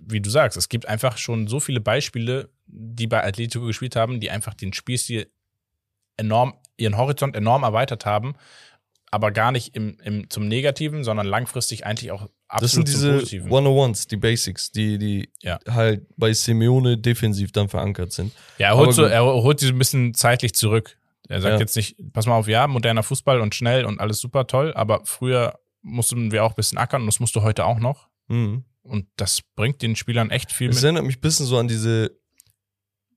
[0.00, 4.20] wie du sagst, es gibt einfach schon so viele Beispiele, die bei Atletico gespielt haben,
[4.20, 5.30] die einfach den Spielstil
[6.16, 8.34] enorm, ihren Horizont enorm erweitert haben,
[9.10, 13.12] aber gar nicht im, im, zum Negativen, sondern langfristig eigentlich auch absolut das sind diese
[13.14, 13.50] Positiven.
[13.50, 15.58] 101s, die Basics, die, die Ja.
[15.68, 18.32] halt bei Simeone defensiv dann verankert sind.
[18.58, 20.98] ja, er holt, aber so, er holt sie ein bisschen zeitlich zurück.
[21.28, 21.60] Er sagt Ja.
[21.60, 25.02] jetzt nicht, pass mal auf, ja, moderner Fußball und schnell und alles super toll, aber
[25.04, 25.58] früher
[25.88, 28.08] mussten wir auch ein bisschen ackern und das musst du heute auch noch.
[28.28, 28.64] Mhm.
[28.82, 30.84] Und das bringt den Spielern echt viel Es mit.
[30.84, 32.18] erinnert mich ein bisschen so an diese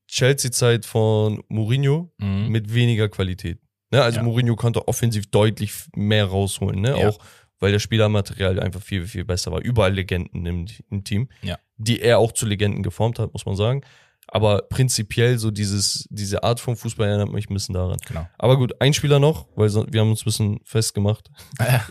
[0.07, 2.47] Chelsea-Zeit von Mourinho Mhm.
[2.49, 3.59] mit weniger Qualität.
[3.91, 4.01] Ne?
[4.01, 4.23] Also Ja.
[4.23, 6.99] Mourinho konnte offensiv deutlich mehr rausholen, ne?
[6.99, 7.09] Ja.
[7.09, 7.19] Auch
[7.59, 9.61] weil das Spielermaterial einfach viel, viel besser war.
[9.61, 11.59] Überall Legenden im, im Team, Ja.
[11.77, 13.81] die er auch zu Legenden geformt hat, muss man sagen.
[14.33, 17.97] Aber prinzipiell so dieses, diese Art von Fußball erinnert mich ein bisschen daran.
[18.07, 18.25] Genau.
[18.37, 21.29] Aber gut, ein Spieler noch, weil wir haben uns ein bisschen festgemacht.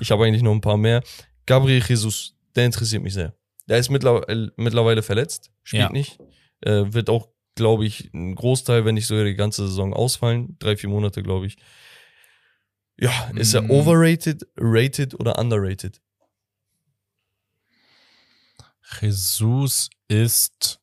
[0.00, 1.02] Ich habe eigentlich noch ein paar mehr.
[1.44, 3.34] Gabriel Jesus, der interessiert mich sehr.
[3.68, 5.92] Der ist mittlerweile, mittlerweile verletzt, spielt Ja.
[5.92, 6.18] nicht.
[6.62, 10.56] Äh, wird auch, glaube ich, ein Großteil, wenn nicht sogar die ganze Saison ausfallen.
[10.58, 11.58] Drei, vier Monate, glaube ich.
[12.98, 13.70] Ja, ist er Mm.
[13.70, 16.00] overrated, rated oder underrated?
[19.00, 20.80] Jesus ist,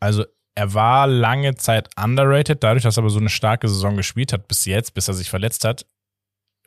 [0.00, 0.24] also
[0.58, 4.48] er war lange Zeit underrated, dadurch, dass er aber so eine starke Saison gespielt hat
[4.48, 5.86] bis jetzt, bis er sich verletzt hat,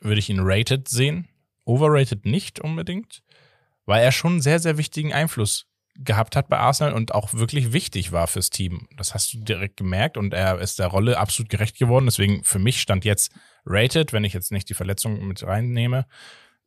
[0.00, 1.28] würde ich ihn rated sehen.
[1.66, 3.22] Overrated nicht unbedingt,
[3.84, 7.74] weil er schon einen sehr, sehr wichtigen Einfluss gehabt hat bei Arsenal und auch wirklich
[7.74, 8.88] wichtig war fürs Team.
[8.96, 12.06] Das hast du direkt gemerkt und er ist der Rolle absolut gerecht geworden.
[12.06, 13.30] Deswegen für mich stand jetzt
[13.66, 16.06] rated, wenn ich jetzt nicht die Verletzung mit reinnehme.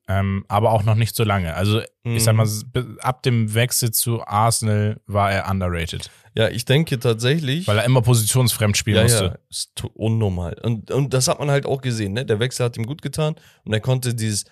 [0.08, 1.56] Ähm, aber auch noch nicht so lange.
[1.56, 3.00] Also ich sag mal, Mhm.
[3.02, 7.68] ab dem Wechsel zu Arsenal war er underrated, Ja, ich denke tatsächlich.
[7.68, 9.26] weil er immer positionsfremd spielen ja, musste.
[9.26, 10.60] ja, ist unnormal.
[10.62, 12.24] Und, und das hat man halt auch gesehen, ne?
[12.24, 13.34] Der Wechsel hat ihm gut getan
[13.64, 14.46] und er konnte dieses,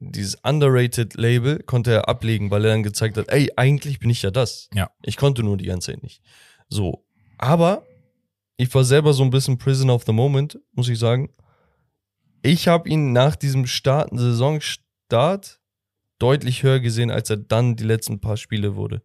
[0.00, 4.22] dieses underrated Label konnte er ablegen, weil er dann gezeigt hat, ey, eigentlich bin ich
[4.22, 4.68] ja das.
[4.74, 4.90] Ja.
[5.02, 6.22] Ich konnte nur die ganze Zeit nicht.
[6.68, 7.04] So.
[7.36, 7.84] Aber
[8.56, 11.28] ich war selber so ein bisschen Prisoner of the Moment, muss ich sagen.
[12.44, 15.60] Ich habe ihn nach diesem Start, Saisonstart
[16.18, 19.02] deutlich höher gesehen, als er dann die letzten paar Spiele wurde.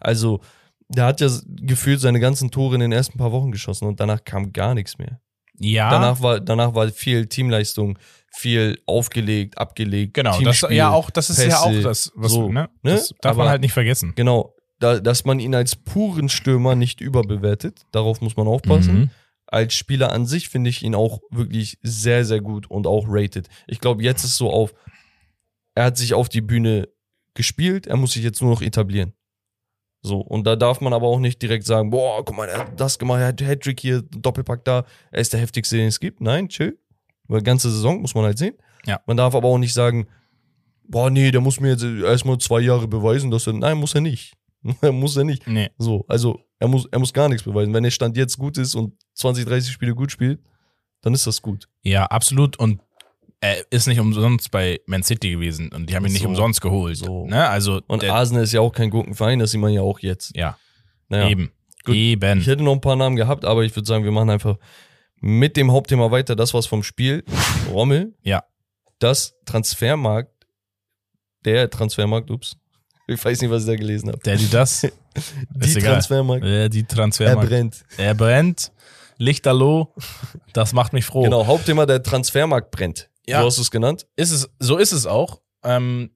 [0.00, 0.40] Also,
[0.88, 4.24] der hat ja gefühlt seine ganzen Tore in den ersten paar Wochen geschossen und danach
[4.24, 5.20] kam gar nichts mehr.
[5.58, 7.98] Ja, Danach war, danach war viel Teamleistung,
[8.34, 10.14] viel aufgelegt, abgelegt.
[10.14, 10.32] genau.
[10.32, 10.76] Das, Teamspiel.
[10.76, 12.62] ja, auch, das ist ja Pässe, auch das, was, so, ne?
[12.82, 12.94] ne?
[12.94, 14.12] Das darf Aber- man halt nicht vergessen.
[14.16, 18.94] Genau, da, dass man ihn als puren Stürmer nicht überbewertet, darauf muss man aufpassen.
[19.02, 19.10] Mhm.
[19.52, 23.48] Als Spieler an sich finde ich ihn auch wirklich sehr, sehr gut und auch rated.
[23.66, 24.72] Ich glaube, jetzt ist so auf,
[25.74, 26.88] er hat sich auf die Bühne
[27.34, 29.12] gespielt, er muss sich jetzt nur noch etablieren.
[30.00, 32.80] So, und da darf man aber auch nicht direkt sagen, boah, guck mal, er hat
[32.80, 36.22] das gemacht, er hat Hattrick hier, Doppelpack da, er ist der heftigste, den es gibt.
[36.22, 36.78] Nein, chill.
[37.28, 38.56] Weil ganze Saison muss man halt sehen.
[38.86, 39.00] Ja.
[39.04, 40.08] Man darf aber auch nicht sagen,
[40.82, 44.00] boah, nee, der muss mir jetzt erstmal zwei Jahre beweisen, dass er, nein, muss er
[44.00, 44.34] nicht.
[44.82, 45.46] muss er nicht.
[45.46, 45.70] Nee.
[45.76, 47.74] So, also er muss, er muss gar nichts beweisen.
[47.74, 50.40] Wenn der Stand jetzt gut ist und 20, 30 Spiele gut spielt,
[51.02, 51.68] dann ist das gut.
[51.82, 52.56] Ja, absolut.
[52.58, 52.80] Und
[53.40, 56.28] er ist nicht umsonst bei Man City gewesen und die haben ihn nicht So.
[56.28, 56.96] umsonst geholt.
[56.96, 57.26] So.
[57.26, 57.48] Ne?
[57.48, 60.36] Also, Und der, Arsenal ist ja auch kein Gurkenverein, das sieht man ja auch jetzt.
[60.36, 60.56] ja,
[61.08, 61.50] Naja, eben.
[61.84, 61.96] Gut.
[61.96, 62.38] Eben.
[62.38, 64.56] ich hätte noch ein paar Namen gehabt, aber ich würde sagen, wir machen einfach
[65.20, 66.36] mit dem Hauptthema weiter.
[66.36, 67.24] Das war's vom Spiel.
[67.72, 68.44] Rommel, Ja.
[69.00, 70.46] das Transfermarkt,
[71.44, 72.56] der Transfermarkt, ups,
[73.14, 74.18] ich weiß nicht, was ich da gelesen habe.
[74.18, 74.80] Der, die das.
[74.82, 74.88] Die
[75.60, 75.92] ist egal.
[75.92, 77.48] Transfermarkt, Äh, die er Transfermarkt.
[77.48, 77.84] brennt.
[77.96, 78.72] Er brennt.
[79.18, 79.94] Lichterloh.
[80.52, 81.22] Das macht mich froh.
[81.22, 83.08] Genau, Hauptthema, der Transfermarkt brennt.
[83.26, 83.40] Ja.
[83.40, 84.06] So hast du es genannt.
[84.16, 85.40] Ist es, so ist es auch.
[85.62, 86.10] Ähm,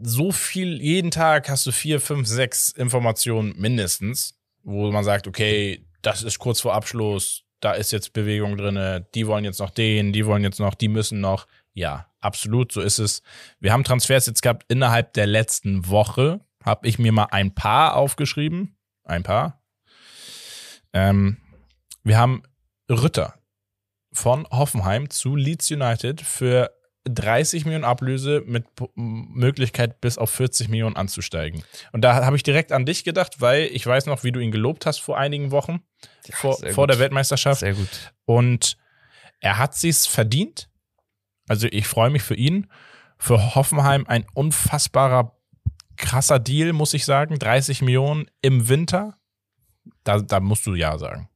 [0.00, 5.84] so viel, jeden Tag hast du vier, fünf, sechs Informationen mindestens, wo man sagt, okay,
[6.02, 10.12] das ist kurz vor Abschluss, da ist jetzt Bewegung drinne, die wollen jetzt noch den,
[10.12, 11.46] die wollen jetzt noch, die müssen noch.
[11.78, 13.22] Ja, absolut, so ist es.
[13.60, 17.94] Wir haben Transfers jetzt gehabt innerhalb der letzten Woche, habe ich mir mal ein paar
[17.94, 18.76] aufgeschrieben.
[19.04, 19.62] Ein paar.
[20.92, 21.36] Ähm,
[22.02, 22.42] wir haben
[22.90, 23.34] Ritter
[24.12, 26.72] von Hoffenheim zu Leeds United für
[27.04, 28.64] 30 Millionen Ablöse mit
[28.96, 31.62] Möglichkeit bis auf 40 Millionen anzusteigen.
[31.92, 34.50] Und da habe ich direkt an dich gedacht, weil ich weiß noch, wie du ihn
[34.50, 35.84] gelobt hast vor einigen Wochen,
[36.32, 36.94] vor, sehr vor gut.
[36.94, 37.60] der Weltmeisterschaft.
[37.60, 38.12] Sehr gut.
[38.24, 38.76] Und
[39.38, 40.67] er hat sich's verdient.
[41.48, 42.68] Also ich freue mich für ihn.
[43.18, 45.34] Für Hoffenheim ein unfassbarer
[45.96, 47.38] krasser Deal, muss ich sagen.
[47.38, 49.16] 30 Millionen im Winter.
[50.04, 51.28] Da, da musst du ja sagen.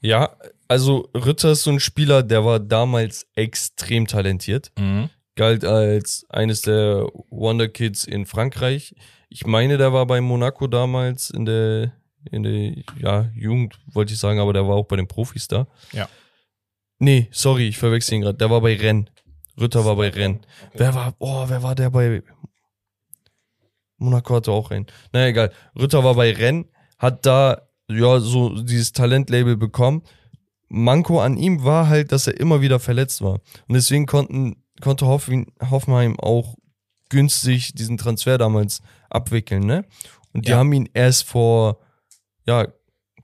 [0.00, 0.36] Ja,
[0.68, 4.70] also Ritter ist so ein Spieler, der war damals extrem talentiert.
[4.78, 5.10] Mhm.
[5.34, 8.94] Galt als eines der Wonder Kids in Frankreich.
[9.28, 11.92] Ich meine, der war bei Monaco damals in der,
[12.30, 15.66] in der ja, Jugend, wollte ich sagen, aber der war auch bei den Profis da.
[15.92, 16.08] Ja.
[16.98, 18.38] Nee, sorry, ich verwechsel ihn gerade.
[18.38, 19.06] Der war bei Rennes.
[19.60, 20.40] Ritter war bei Rennes.
[20.74, 22.22] Wer war, oh, wer war der bei
[23.98, 24.86] Monaco hatte auch Rennes.
[25.12, 25.52] Naja, egal.
[25.76, 26.66] Ritter war bei Rennes,
[26.98, 30.02] hat da ja so dieses Talentlabel bekommen.
[30.68, 33.34] Manko an ihm war halt, dass er immer wieder verletzt war.
[33.66, 36.54] Und deswegen konnten, konnte Hoffen, Hoffenheim auch
[37.08, 39.84] günstig diesen Transfer damals abwickeln, ne?
[40.34, 40.58] Und die Ja.
[40.58, 41.78] haben ihn erst vor,
[42.46, 42.68] ja,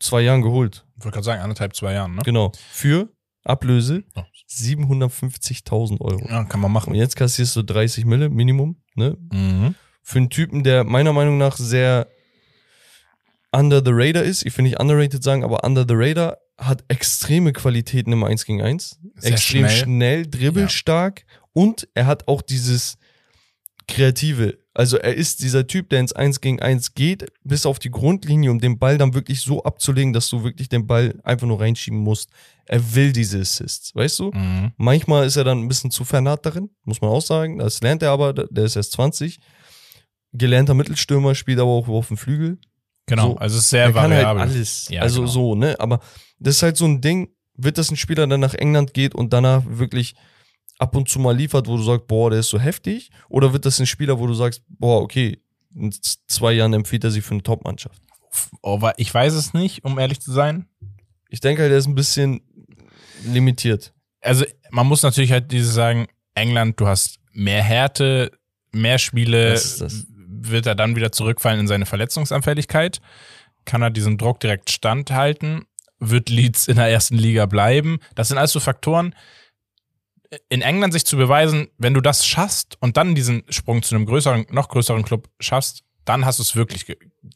[0.00, 0.86] zwei Jahren geholt.
[0.96, 2.22] Ich wollte gerade sagen, anderthalb, zwei Jahren, ne?
[2.24, 2.50] Genau.
[2.70, 3.10] Für
[3.44, 4.22] Ablöse Oh.
[4.48, 6.26] 750.000 Euro.
[6.28, 6.94] Ja, kann man Und machen.
[6.94, 9.16] jetzt kassierst du 30 Mille Minimum, ne?
[9.32, 9.74] Mhm.
[10.02, 12.08] Für einen Typen, der meiner Meinung nach sehr
[13.52, 14.44] under the radar ist.
[14.44, 18.62] Ich will nicht underrated sagen, aber under the radar hat extreme Qualitäten im 1 gegen
[18.62, 18.98] 1.
[19.16, 19.70] Sehr extrem schnell.
[19.84, 22.96] schnell, dribbelstark und er hat auch dieses
[23.88, 24.58] Kreative.
[24.76, 28.50] Also er ist dieser Typ, der ins 1 gegen 1 geht, bis auf die Grundlinie,
[28.50, 32.00] um den Ball dann wirklich so abzulegen, dass du wirklich den Ball einfach nur reinschieben
[32.00, 32.28] musst.
[32.66, 34.32] Er will diese Assists, weißt du?
[34.32, 34.72] Mhm.
[34.76, 37.58] Manchmal ist er dann ein bisschen zu vernarrt darin, muss man auch sagen.
[37.58, 39.38] Das lernt er aber, der ist erst 20.
[40.32, 42.58] Gelernter Mittelstürmer, spielt aber auch auf dem Flügel.
[43.06, 44.42] Genau, So, also es ist sehr er kann halt variabel.
[44.42, 44.88] alles.
[44.88, 45.30] Ja, also genau.
[45.32, 45.78] so, ne?
[45.78, 46.00] Aber
[46.40, 49.32] das ist halt so ein Ding, wird das ein Spieler, der nach England geht und
[49.32, 50.16] danach wirklich
[50.78, 53.10] ab und zu mal liefert, wo du sagst, boah, der ist so heftig?
[53.28, 55.40] Oder wird das ein Spieler, wo du sagst, boah, okay,
[55.74, 55.92] in
[56.26, 58.00] zwei Jahren empfiehlt er sich für eine Top-Mannschaft?
[58.62, 60.66] Aber ich weiß es nicht, um ehrlich zu sein.
[61.28, 62.40] Ich denke halt, er ist ein bisschen
[63.24, 63.92] limitiert.
[64.20, 68.32] Also man muss natürlich halt dieses sagen, England, du hast mehr Härte,
[68.72, 69.60] mehr Spiele,
[70.16, 73.00] wird er dann wieder zurückfallen in seine Verletzungsanfälligkeit,
[73.64, 75.66] kann er diesen Druck direkt standhalten,
[75.98, 77.98] wird Leeds in der ersten Liga bleiben.
[78.14, 79.14] Das sind alles so Faktoren.
[80.48, 84.06] In England sich zu beweisen, wenn du das schaffst und dann diesen Sprung zu einem
[84.06, 86.86] größeren, noch größeren Club schaffst, dann hast du es wirklich,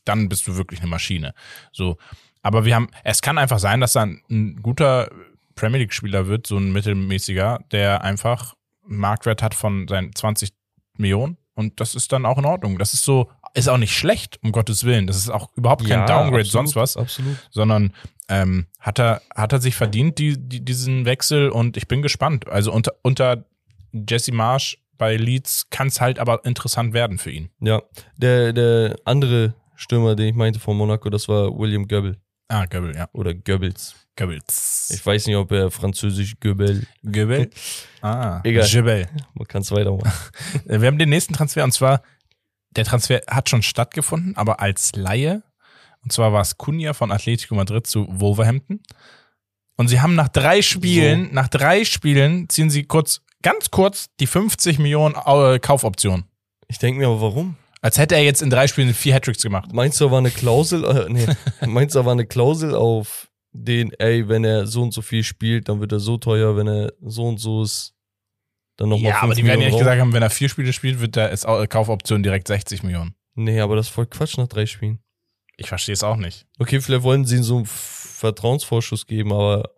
[0.05, 1.35] dann bist du wirklich eine Maschine.
[1.73, 1.97] So.
[2.43, 5.11] Aber wir haben, es kann einfach sein, dass er ein, guter
[5.55, 8.55] Premier League-Spieler wird, so ein mittelmäßiger, der einfach
[8.87, 10.51] einen Marktwert hat von seinen 20
[10.97, 12.79] Millionen und das ist dann auch in Ordnung.
[12.79, 15.09] Das ist so, ist auch nicht schlecht, um Gottes Willen.
[15.09, 17.37] Das ist auch überhaupt kein Downgrade, absolut, sonst was Absolut.
[17.51, 17.93] sondern
[18.29, 22.49] ähm, hat er hat er sich verdient die, die, diesen Wechsel und ich bin gespannt.
[22.49, 23.45] Also unter unter
[23.93, 27.51] Jesse Marsch bei Leeds kann es halt aber interessant werden für ihn.
[27.61, 27.83] Ja,
[28.17, 32.17] der, der andere Stürmer, den ich meinte von Monaco, das war William Goebbels.
[32.49, 33.09] Ah, Göbel, ja.
[33.13, 33.95] Oder Goebbels.
[34.17, 34.91] Goebbels.
[34.93, 36.87] Ich weiß nicht, ob er französisch Goebbels.
[37.03, 37.51] Göbel?
[38.01, 38.67] Ah, Egal.
[38.69, 39.09] Göbel.
[39.35, 40.13] Man kann es weitermachen.
[40.65, 42.03] Wir haben den nächsten Transfer und zwar,
[42.71, 45.43] der Transfer hat schon stattgefunden, aber als Laie.
[46.03, 48.81] Und zwar war es Cunha von Atletico Madrid zu Wolverhampton.
[49.77, 54.27] Und sie haben nach drei Spielen, nach drei Spielen ziehen sie kurz, ganz kurz die
[54.27, 56.25] 50 Millionen äh, Kaufoption.
[56.67, 57.57] Ich denke mir aber, warum?
[57.81, 59.73] Als hätte er jetzt in drei Spielen vier Hattricks gemacht.
[59.73, 61.27] Meinst du, da war eine Klausel, äh, nee,
[61.67, 65.23] meinst du, da war eine Klausel auf den, ey, wenn er so und so viel
[65.23, 67.95] spielt, dann wird er so teuer, wenn er so und so ist,
[68.77, 71.15] dann nochmal Ja, aber die werden ja gesagt haben, wenn er vier Spiele spielt, wird
[71.17, 73.15] der als Au- Kaufoption direkt 60 Millionen.
[73.35, 74.99] Nee, aber das ist voll Quatsch nach drei Spielen.
[75.59, 76.47] Ich verstehe es auch nicht.
[76.59, 79.71] Okay, vielleicht wollen sie so einen Vertrauensvorschuss geben, aber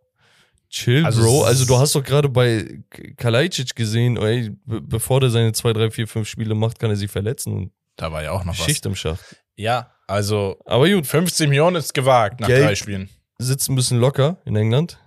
[0.69, 1.45] chill, Also Bro.
[1.45, 2.83] Also du hast doch gerade bei
[3.17, 6.97] Kalajdzic gesehen, ey, be bevor der seine zwei, drei, vier, fünf Spiele macht, kann er
[6.97, 8.65] sich verletzen und Da war ja auch noch was.
[8.65, 9.37] Schicht im Schacht.
[9.57, 13.09] Ja, also Aber gut, 50 Millionen ist gewagt nach Geld- drei Spielen.
[13.39, 14.99] sitzt ein bisschen locker in England.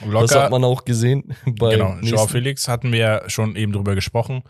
[0.00, 0.42] Das Locker.
[0.44, 4.44] hat man auch gesehen bei Genau, Joao Felix hatten wir ja schon eben drüber gesprochen.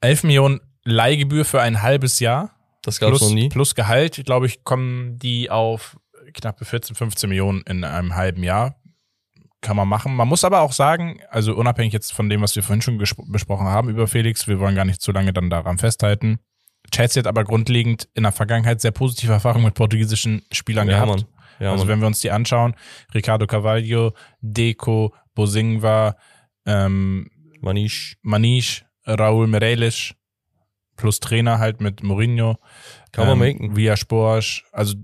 [0.00, 2.50] 11 Millionen Leihgebühr für ein halbes Jahr.
[2.82, 3.48] Das gab's Plus, noch nie.
[3.48, 5.96] plus Gehalt, glaube ich, kommen die auf
[6.34, 8.76] knappe 14, 15 Millionen in einem halben Jahr.
[9.60, 10.16] Kann man machen.
[10.16, 13.66] Man muss aber auch sagen, also unabhängig jetzt von dem, was wir vorhin schon besprochen
[13.66, 16.40] haben über Felix, wir wollen gar nicht zu lange dann daran festhalten.
[16.90, 21.20] Chelsea hat aber grundlegend in der Vergangenheit sehr positive Erfahrungen mit portugiesischen Spielern Ja, gehabt.
[21.20, 21.24] Mann.
[21.60, 21.92] Ja, also Mann.
[21.92, 22.74] wenn wir uns die anschauen,
[23.14, 26.16] Ricardo Carvalho, Deco, Bosingwa,
[26.66, 27.30] ähm,
[27.60, 28.16] Manish.
[28.22, 30.14] Manish, Raúl Meireles,
[30.96, 32.58] plus Trainer halt mit Mourinho.
[33.12, 33.76] Kann man ähm, machen.
[33.76, 34.64] Via Sporsch.
[34.72, 34.94] Also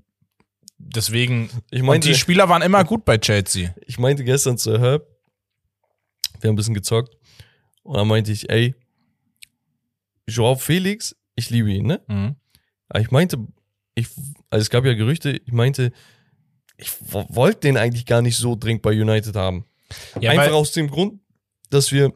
[0.79, 1.51] deswegen.
[1.71, 3.75] Ich und meinte, die Spieler waren immer gut bei Chelsea.
[3.87, 5.07] ich meinte gestern zu Herb,
[6.41, 7.17] wir haben ein bisschen gezockt,
[7.83, 8.75] und dann meinte ich, ey,
[10.29, 12.01] Joao Felix, ich liebe ihn, ne?
[12.07, 12.37] Mhm.
[12.89, 13.39] Aber ich meinte,
[13.95, 14.09] ich,
[14.51, 15.93] also es gab ja Gerüchte, ich meinte,
[16.77, 19.65] ich wo- wollte den eigentlich gar nicht so dringend bei United haben.
[20.21, 21.21] Ja, Einfach aus dem Grund,
[21.71, 22.13] dass wir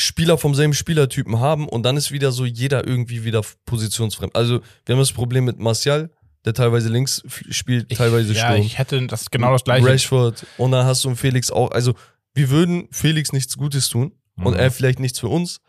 [0.00, 4.34] Spieler vom selben Spielertypen haben und dann ist wieder so jeder irgendwie wieder positionsfremd.
[4.34, 6.10] Also wir haben das Problem mit Martial,
[6.44, 8.62] der teilweise links spielt, ich, teilweise ja, Sturm.
[8.62, 9.86] ich hätte das genau das gleiche.
[9.86, 11.70] Rashford und dann hast du einen Felix auch.
[11.70, 11.94] Also
[12.34, 14.58] wir würden Felix nichts Gutes tun und Mhm.
[14.60, 15.60] er vielleicht nichts für uns.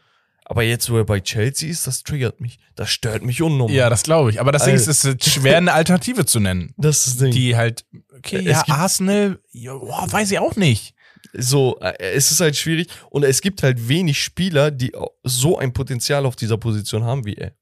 [0.45, 2.57] Aber jetzt, wo er bei Chelsea ist, das triggert mich.
[2.75, 3.73] Das stört mich unnormal.
[3.73, 4.41] Ja, das glaube ich.
[4.41, 6.73] Aber das Ding ist, es ist schwer, eine Alternative zu nennen.
[6.77, 7.31] das ist das Ding.
[7.31, 7.85] Die halt,
[8.17, 10.93] okay, Es ja, Arsenal, ja, weiß ich auch nicht.
[11.33, 14.91] So, äh, es ist halt schwierig und es gibt halt wenig Spieler, die
[15.23, 17.53] so ein Potenzial auf dieser Position haben wie er.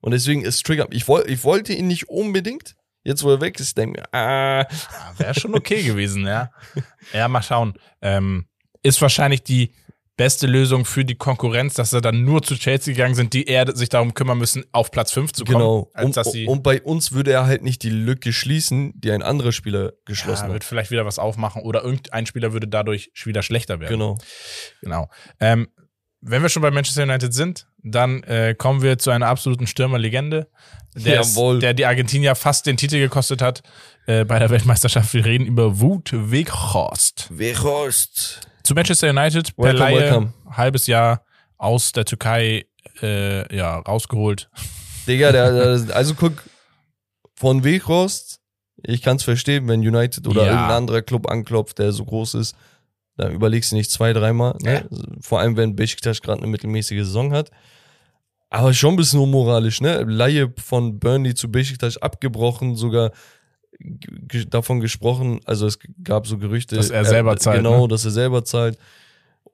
[0.00, 0.86] Und deswegen ist Trigger.
[0.90, 2.76] Ich, woll, ich wollte ihn nicht unbedingt.
[3.02, 4.66] Jetzt, wo er weg ist, denke ich ah,
[5.16, 6.50] Wäre schon okay gewesen, ja.
[7.12, 7.74] Ja, mal schauen.
[8.02, 8.46] Ähm,
[8.82, 9.72] ist wahrscheinlich die
[10.20, 13.74] beste Lösung für die Konkurrenz, dass sie dann nur zu Chelsea gegangen sind, die eher
[13.74, 15.56] sich darum kümmern müssen, auf Platz 5 zu kommen.
[15.56, 15.90] genau.
[15.94, 19.12] Als Und, dass sie, und bei uns würde er halt nicht die Lücke schließen, die
[19.12, 20.68] ein anderer Spieler geschlossen ja, wird hat.
[20.68, 23.92] vielleicht wieder was aufmachen oder irgendein Spieler würde dadurch wieder schlechter werden.
[23.92, 24.18] Genau.
[24.82, 25.08] Genau.
[25.40, 25.68] Ähm,
[26.20, 30.48] wenn wir schon bei Manchester United sind, Dann äh, kommen wir zu einer absoluten Stürmerlegende,
[30.94, 33.62] der, ist, der die Argentinier fast den Titel gekostet hat
[34.04, 35.14] äh, bei der Weltmeisterschaft.
[35.14, 37.28] Wir reden über Wout Weghorst.
[37.30, 38.49] Weghorst.
[38.70, 40.32] Zu Manchester United per Welcome, Laie, welcome.
[40.48, 41.24] halbes Jahr
[41.58, 42.66] aus der Türkei
[43.02, 44.48] äh, ja, rausgeholt.
[45.08, 46.44] Digga, der, der, also guck,
[47.34, 48.38] von Weghorst,
[48.84, 50.52] ich kann es verstehen, wenn United oder Ja.
[50.52, 52.54] irgendein anderer Club anklopft, der so groß ist,
[53.16, 54.56] da überlegst du nicht zwei, dreimal.
[54.62, 54.88] Ne?
[55.20, 57.50] Vor allem, wenn Besiktas gerade eine mittelmäßige Saison hat.
[58.50, 60.04] Aber schon ein bisschen unmoralisch, ne?
[60.04, 63.10] Laie von Burnley zu Besiktas abgebrochen, sogar
[64.48, 66.76] davon gesprochen, also es gab so Gerüchte.
[66.76, 67.88] Dass er selber zahlt, Genau, ne?
[67.88, 68.78] dass er selber zahlt.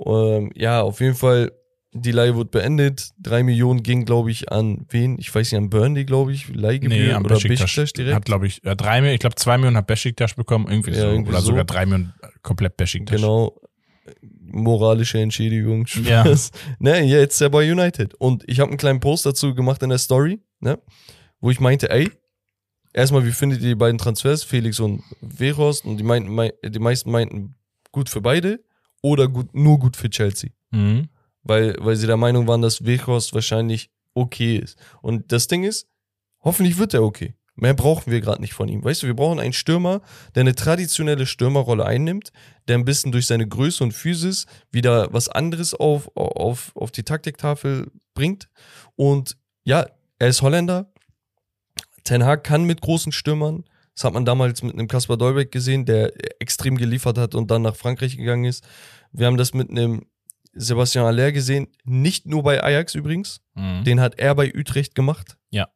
[0.05, 1.53] Ähm, ja, auf jeden Fall,
[1.93, 3.11] die Leihe wurde beendet.
[3.19, 5.17] Drei Millionen ging, glaube ich, an wen?
[5.19, 7.93] Ich weiß nicht, an Burnley, glaube ich, Leihgebühr am oder Besiktas.
[7.93, 8.15] Direkt.
[8.15, 11.01] Hat, glaube ich, äh, drei Millionen, ich glaube, zwei Millionen hat Besiktas bekommen, irgendwie Ja,
[11.03, 11.07] so.
[11.07, 11.47] irgendwie Oder so.
[11.47, 13.17] sogar drei Millionen äh, komplett Besiktas.
[13.17, 13.59] Genau.
[14.49, 15.87] Moralische Entschädigung.
[16.05, 16.25] Ja.
[16.79, 18.15] Ne, jetzt ist er bei United.
[18.15, 20.79] Und ich habe einen kleinen Post dazu gemacht in der Story, ne,
[21.41, 22.11] wo ich meinte, ey,
[22.97, 25.85] erstmal, wie findet ihr die beiden Transfers, Felix und Weghorst?
[25.85, 27.55] Und die, meinten, mei- die meisten meinten,
[27.93, 28.65] gut für beide
[29.03, 30.51] oder gut, nur gut für Chelsea.
[30.73, 31.09] Mhm.
[31.43, 34.77] Weil, weil sie der Meinung waren, dass Weghorst wahrscheinlich okay ist.
[35.01, 35.87] Und das Ding ist,
[36.41, 37.35] hoffentlich wird er okay.
[37.59, 38.85] Mehr brauchen wir gerade nicht von ihm.
[38.85, 40.03] Weißt du, wir brauchen einen Stürmer,
[40.35, 42.31] der eine traditionelle Stürmerrolle einnimmt,
[42.69, 47.05] der ein bisschen durch seine Größe und Physis wieder was anderes auf, auf, auf die
[47.05, 48.49] Taktiktafel bringt.
[48.95, 49.87] Und ja,
[50.19, 50.93] er ist Holländer.
[52.07, 53.65] Ten Hag kann mit großen Stürmern.
[53.95, 57.63] Das hat man damals mit einem Kaspar Dolbeck gesehen, der extrem geliefert hat und dann
[57.63, 58.65] nach Frankreich gegangen ist.
[59.13, 60.07] Wir haben das mit einem
[60.53, 63.41] Sebastian Aller gesehen, nicht nur bei Ajax übrigens.
[63.55, 63.85] Mhm.
[63.85, 65.37] Den hat er bei Utrecht gemacht.
[65.51, 65.69] Ja.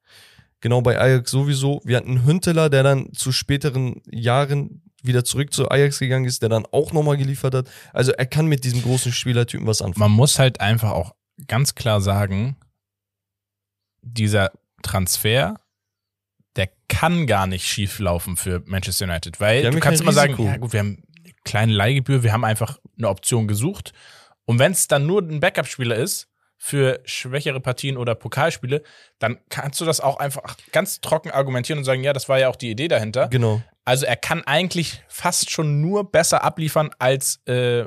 [0.60, 1.80] Genau, bei Ajax sowieso.
[1.84, 6.42] Wir hatten einen Hünteler, der dann zu späteren Jahren wieder zurück zu Ajax gegangen ist,
[6.42, 7.70] der dann auch nochmal geliefert hat.
[7.92, 10.10] Also er kann mit diesem großen Spielertypen was anfangen.
[10.10, 11.14] Man muss halt einfach auch
[11.46, 12.56] ganz klar sagen,
[14.02, 14.50] dieser
[14.82, 15.58] Transfer,
[16.56, 20.56] der kann gar nicht schief laufen für Manchester United, weil du kannst immer sagen, ja
[20.56, 23.92] gut, wir haben eine kleine Leihgebühr, wir haben einfach eine Option gesucht
[24.44, 26.28] und wenn es dann nur ein Backup-Spieler ist
[26.58, 28.82] für schwächere Partien oder Pokalspiele,
[29.18, 32.48] dann kannst du das auch einfach ganz trocken argumentieren und sagen, ja, das war ja
[32.48, 33.28] auch die Idee dahinter.
[33.28, 33.62] Genau.
[33.84, 37.84] Also er kann eigentlich fast schon nur besser abliefern, als äh,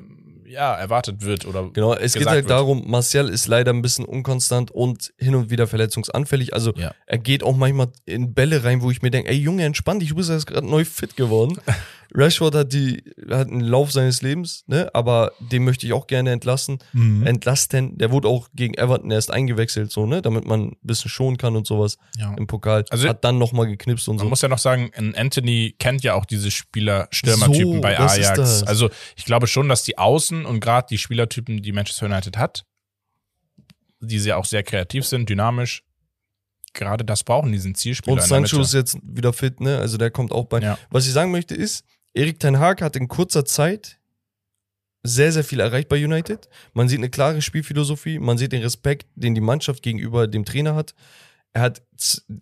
[0.47, 2.49] ja, erwartet wird oder Genau, es geht halt wird.
[2.51, 6.53] darum, Martial ist leider ein bisschen unkonstant und hin und wieder verletzungsanfällig.
[6.53, 6.93] Also Ja.
[7.05, 10.09] er geht auch manchmal in Bälle rein, wo ich mir denke, ey Junge, entspann dich,
[10.09, 11.57] du bist erst gerade neu fit geworden.
[12.15, 14.89] Rashford hat die hat einen Lauf seines Lebens, ne?
[14.93, 16.77] Aber den möchte ich auch gerne entlassen.
[16.93, 17.25] Mhm.
[17.25, 17.97] Entlasten.
[17.97, 20.21] Der wurde auch gegen Everton erst eingewechselt, so, ne?
[20.21, 22.33] Damit man ein bisschen schonen kann und sowas Ja.
[22.35, 22.85] im Pokal.
[22.91, 24.29] Also- hat dann nochmal geknipst und Man so.
[24.29, 28.63] muss ja noch sagen, Anthony kennt ja auch diese Spieler-Stürmertypen So, bei Ajax.
[28.63, 32.63] Also ich glaube schon, dass die Außen und gerade die Spielertypen, die Manchester United hat,
[34.01, 35.83] die ja auch sehr kreativ sind, dynamisch,
[36.73, 38.13] gerade das brauchen, diesen Zielspieler.
[38.15, 39.77] Und Sancho ist jetzt wieder fit, ne?
[39.79, 40.59] Also der kommt auch bei.
[40.59, 40.77] Ja.
[40.89, 41.83] Was ich sagen möchte ist,
[42.13, 43.99] Erik Ten Hag hat in kurzer Zeit
[45.03, 46.47] sehr, sehr viel erreicht bei United.
[46.73, 50.75] Man sieht eine klare Spielphilosophie, man sieht den Respekt, den die Mannschaft gegenüber dem Trainer
[50.75, 50.93] hat.
[51.51, 51.83] Er hat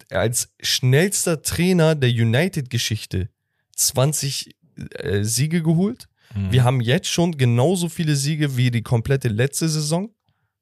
[0.09, 3.30] als schnellster Trainer der United-Geschichte
[3.76, 4.55] 20
[4.93, 6.07] äh, Siege geholt.
[6.36, 6.51] Mhm.
[6.51, 10.13] Wir haben jetzt schon genauso viele Siege wie die komplette letzte Saison.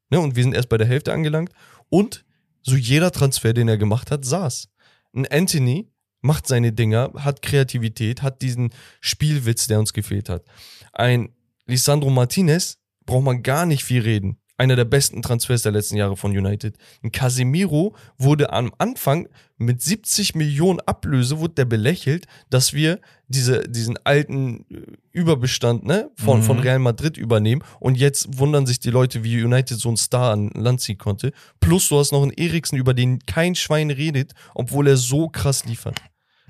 [0.10, 0.20] Ne?
[0.20, 1.52] Und wir sind erst bei der Hälfte angelangt.
[1.90, 2.26] Und
[2.62, 4.70] so jeder Transfer, den er gemacht hat, saß.
[5.14, 5.90] Ein Anthony
[6.22, 10.46] macht seine Dinger, hat Kreativität, hat diesen Spielwitz, der uns gefehlt hat.
[10.92, 11.30] Ein
[11.66, 14.39] Lisandro Martinez braucht man gar nicht viel reden.
[14.60, 16.76] Einer der besten Transfers der letzten Jahre von United.
[17.02, 23.00] Ein Casemiro wurde am Anfang mit 70 Millionen Ablöse wurde der belächelt, dass wir
[23.30, 24.82] diese, diesen alten äh,
[25.14, 26.44] Überbestand ne, von, Mhm.
[26.44, 30.34] von Real Madrid übernehmen und jetzt wundern sich die Leute, wie United so einen Star
[30.34, 31.32] an Land ziehen konnte.
[31.62, 35.64] Plus du hast noch einen Eriksen, über den kein Schwein redet, obwohl er so krass
[35.64, 36.00] liefert.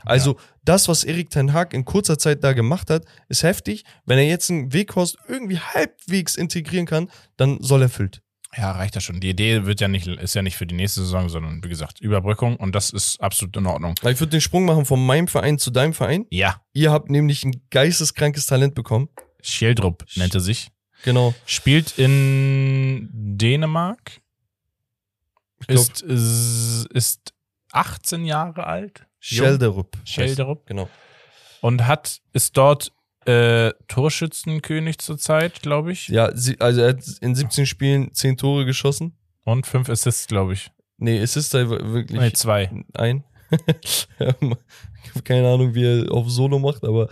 [0.06, 3.84] Also das, was Erik Ten Hag in kurzer Zeit da gemacht hat, ist heftig.
[4.06, 8.22] Wenn er jetzt einen Weghorst irgendwie halbwegs integrieren kann, dann soll er füllt.
[8.58, 9.20] Ja, reicht das schon.
[9.20, 12.02] Die Idee wird ja nicht, ist ja nicht für die nächste Saison, sondern wie gesagt,
[12.02, 13.94] Überbrückung und das ist absolut in Ordnung.
[14.02, 16.26] Weil ich würde den Sprung machen von meinem Verein zu deinem Verein.
[16.32, 19.10] Ja, Ihr habt nämlich ein geisteskrankes Talent bekommen.
[19.42, 20.70] Schieldrup nennt er sich.
[21.04, 21.34] Genau.
[21.46, 24.20] Spielt in Dänemark.
[25.68, 27.34] Glaub, Ist, ist, ist
[27.72, 29.06] 18 Jahre alt.
[29.20, 29.98] Schelderup.
[30.06, 30.66] Schelderup.
[30.66, 30.90] Genau.
[31.62, 32.92] Und hat, ist dort
[33.26, 36.08] äh, Torschützenkönig zurzeit, glaube ich.
[36.08, 39.18] Ja, sie, also er hat in 17 Spielen 10 Tore geschossen.
[39.44, 40.72] Und fünf Assists, glaube ich.
[40.98, 42.70] Nee, es ist da wirklich Nee, zwei.
[42.94, 43.24] ein.
[44.20, 44.36] Ja,
[45.04, 47.10] ich habe keine Ahnung, wie er auf Solo macht, aber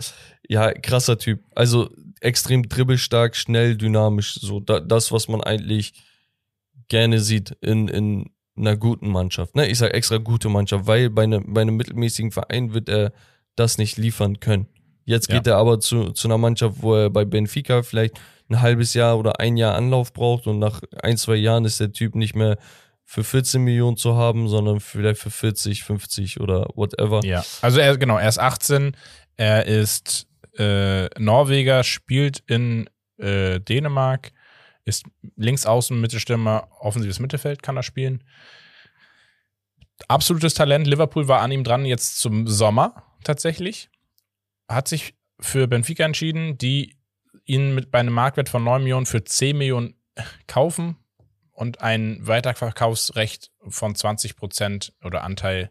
[0.48, 1.42] ja, krasser Typ.
[1.54, 1.90] Also
[2.20, 4.34] extrem dribbelstark, schnell, dynamisch.
[4.34, 5.94] So da, das, was man eigentlich
[6.88, 9.56] gerne sieht in, in einer guten Mannschaft.
[9.56, 9.66] Ne?
[9.68, 13.12] Ich sage extra gute Mannschaft, weil bei, ne, bei einem mittelmäßigen Verein wird er
[13.56, 14.66] das nicht liefern können.
[15.04, 15.54] Jetzt geht ja.
[15.54, 19.40] er aber zu, zu einer Mannschaft, wo er bei Benfica vielleicht ein halbes Jahr oder
[19.40, 22.58] ein Jahr Anlauf braucht und nach ein, zwei Jahren ist der Typ nicht mehr
[23.04, 27.24] für 14 Millionen zu haben, sondern vielleicht für 40, 50 oder whatever.
[27.24, 28.94] Ja, also er, genau, er ist 18,
[29.38, 30.26] er ist
[30.58, 34.32] äh, Norweger, spielt in äh, Dänemark,
[34.88, 35.04] ist
[35.36, 38.24] links außen Mittelstürmer, offensives Mittelfeld kann er spielen.
[40.06, 40.86] Absolutes Talent.
[40.86, 43.90] Liverpool war an ihm dran jetzt zum Sommer tatsächlich.
[44.68, 46.96] Hat sich für Benfica entschieden, die
[47.44, 49.94] ihn mit bei einem Marktwert von 9 Millionen für 10 Millionen
[50.46, 50.96] kaufen
[51.52, 55.70] und ein Weiterverkaufsrecht von 20 Prozent oder Anteil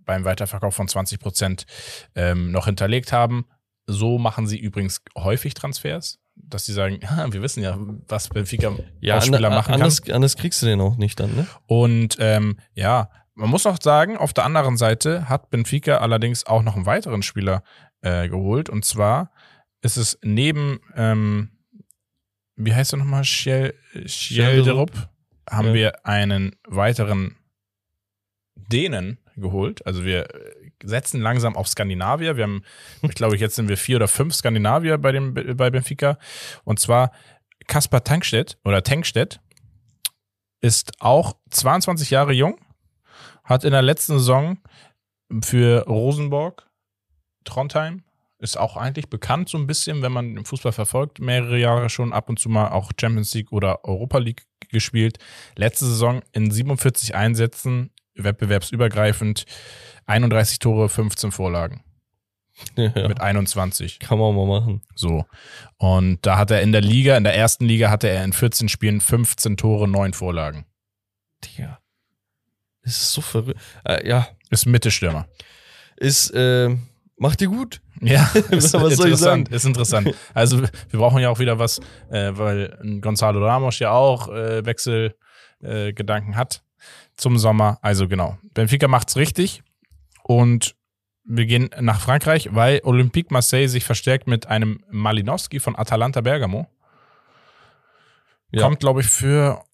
[0.00, 1.66] beim Weiterverkauf von 20 Prozent
[2.14, 3.46] ähm, noch hinterlegt haben.
[3.86, 7.76] So machen sie übrigens häufig Transfers, dass sie sagen, ja, wir wissen ja,
[8.08, 10.14] was Benfica ja, Spieler machen anders, kann.
[10.14, 11.46] Anders kriegst du den auch nicht dann, ne?
[11.66, 16.62] Und ähm, ja, man muss auch sagen, auf der anderen Seite hat Benfica allerdings auch
[16.62, 17.62] noch einen weiteren Spieler
[18.00, 18.68] äh, geholt.
[18.68, 19.30] Und zwar
[19.80, 21.50] ist es neben, ähm,
[22.56, 24.90] wie heißt er nochmal, Schjelderup,
[25.48, 25.74] haben ja.
[25.74, 27.36] wir einen weiteren
[28.56, 29.86] Dänen geholt.
[29.86, 30.28] Also wir
[30.82, 32.36] setzen langsam auf Skandinavier.
[32.36, 32.62] Wir haben,
[33.02, 36.18] ich glaube, jetzt sind wir vier oder fünf Skandinavier bei, dem, bei Benfica.
[36.64, 37.12] Und zwar
[37.66, 39.40] Kaspar Tankstedt oder Tankstedt
[40.60, 42.58] ist auch 22 Jahre jung,
[43.44, 44.58] hat in der letzten Saison
[45.42, 46.66] für Rosenborg,
[47.44, 48.02] Trondheim,
[48.38, 52.12] ist auch eigentlich bekannt so ein bisschen, wenn man den Fußball verfolgt, mehrere Jahre schon
[52.12, 55.18] ab und zu mal auch Champions League oder Europa League gespielt.
[55.56, 59.44] Letzte Saison in 47 Einsätzen, wettbewerbsübergreifend,
[60.08, 61.82] 31 Tore, 15 Vorlagen.
[62.76, 64.00] Ja, mit 21.
[64.00, 64.82] Kann man mal machen.
[64.94, 65.24] So.
[65.76, 68.68] Und da hat er in der Liga, in der ersten Liga hatte er in 14
[68.68, 70.66] Spielen 15 Tore, 9 Vorlagen.
[71.40, 71.78] Tja.
[72.82, 73.60] Ist so verrückt.
[73.84, 74.26] Äh, ja.
[74.50, 75.28] Ist Mittelstürmer.
[75.96, 76.74] Ist, äh,
[77.16, 77.80] macht dir gut.
[78.00, 79.46] Ja, ist sagen?
[79.46, 80.14] Ist interessant.
[80.34, 81.80] Also wir brauchen ja auch wieder was,
[82.10, 86.62] äh, weil Gonzalo Ramos ja auch äh, Wechselgedanken hat
[87.16, 87.78] zum Sommer.
[87.82, 89.62] Also genau, Benfica macht's richtig
[90.28, 90.76] und
[91.24, 96.68] wir gehen nach Frankreich, weil Olympique Marseille sich verstärkt mit einem Malinowski von Atalanta Bergamo.
[98.50, 98.62] Ja.
[98.62, 99.64] Kommt, glaube ich, für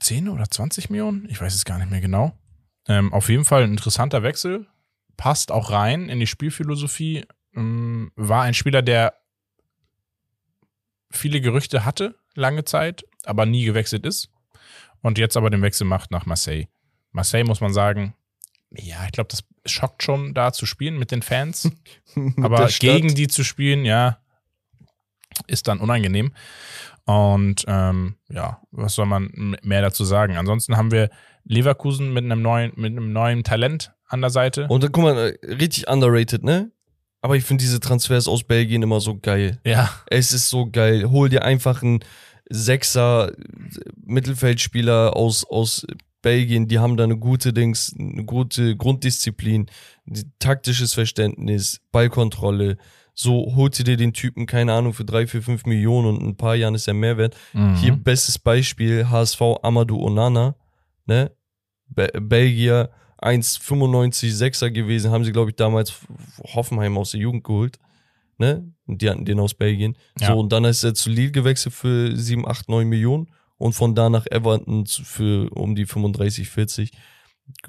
[0.00, 1.28] 10 oder 20 Millionen.
[1.30, 2.36] Ich weiß es gar nicht mehr genau.
[2.88, 4.66] Ähm, auf jeden Fall ein interessanter Wechsel.
[5.16, 7.24] Passt auch rein in die Spielphilosophie
[7.54, 9.14] ähm, war ein Spieler, der
[11.12, 14.28] viele Gerüchte hatte, lange Zeit, aber nie gewechselt ist.
[15.02, 16.66] Und jetzt aber den Wechsel macht nach Marseille.
[17.12, 18.16] Marseille muss man sagen,
[18.76, 21.70] ja, ich glaube, das schockt schon, da zu spielen mit den Fans.
[22.36, 24.18] aber gegen die zu spielen, ja,
[25.46, 26.32] ist dann unangenehm.
[27.06, 30.36] Und ähm, ja, was soll man mehr dazu sagen?
[30.36, 31.10] Ansonsten haben wir
[31.44, 34.66] Leverkusen mit einem neuen, mit einem neuen Talent an der Seite.
[34.68, 36.70] Und dann guck mal, äh, richtig underrated, ne?
[37.20, 39.58] Aber ich finde diese Transfers aus Belgien immer so geil.
[39.64, 39.90] Ja.
[40.06, 41.10] Es ist so geil.
[41.10, 42.00] Hol dir einfach einen
[42.50, 43.32] Sechser
[44.04, 45.86] Mittelfeldspieler aus, aus
[46.24, 49.66] Belgien, die haben da eine gute Dings, eine gute Grunddisziplin,
[50.38, 52.78] taktisches Verständnis, Ballkontrolle.
[53.12, 56.28] So holt ihr dir den Typen, keine Ahnung, für drei, vier, fünf Millionen und in
[56.28, 57.36] ein paar Jahren ist er Mehrwert.
[57.52, 57.76] Mhm.
[57.76, 60.56] Hier bestes Beispiel, HSV Amadou Onana,
[61.04, 61.30] ne?
[61.88, 65.92] Be Belgier, 1,95 Sechser gewesen, haben sie, glaube ich, damals
[66.42, 67.78] Hoffenheim aus der Jugend geholt.
[68.38, 68.72] Ne?
[68.86, 69.96] Und die hatten den aus Belgien.
[70.18, 70.28] Ja.
[70.28, 73.94] So, und dann ist er zu Lille gewechselt für 7, 8, 9 Millionen und von
[73.94, 76.90] da nach Everton für um die 35, 40.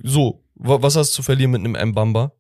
[0.04, 2.32] So, was hast du zu verlieren mit einem Mbamba,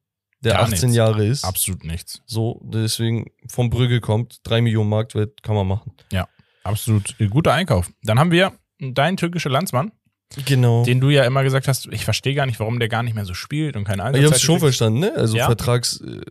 [0.41, 0.96] der Gar 18 nichts.
[0.96, 1.43] Jahre ist?
[1.43, 2.22] Absolut nichts.
[2.26, 5.93] So, deswegen vom Brügge kommt, 3 Millionen Marktwert, kann man machen.
[6.12, 6.28] Ja,
[6.64, 7.91] absolut guter Einkauf.
[8.04, 9.91] Dann haben wir deinen türkischen Landsmann,
[10.46, 10.84] Genau.
[10.84, 13.26] Den du ja immer gesagt hast, ich verstehe gar nicht, warum der gar nicht mehr
[13.26, 14.26] so spielt und keine Einsatzzeit.
[14.26, 15.14] Ich hab's schon verstanden, ne?
[15.16, 15.46] Also ja.
[15.46, 16.22] Vertrags äh,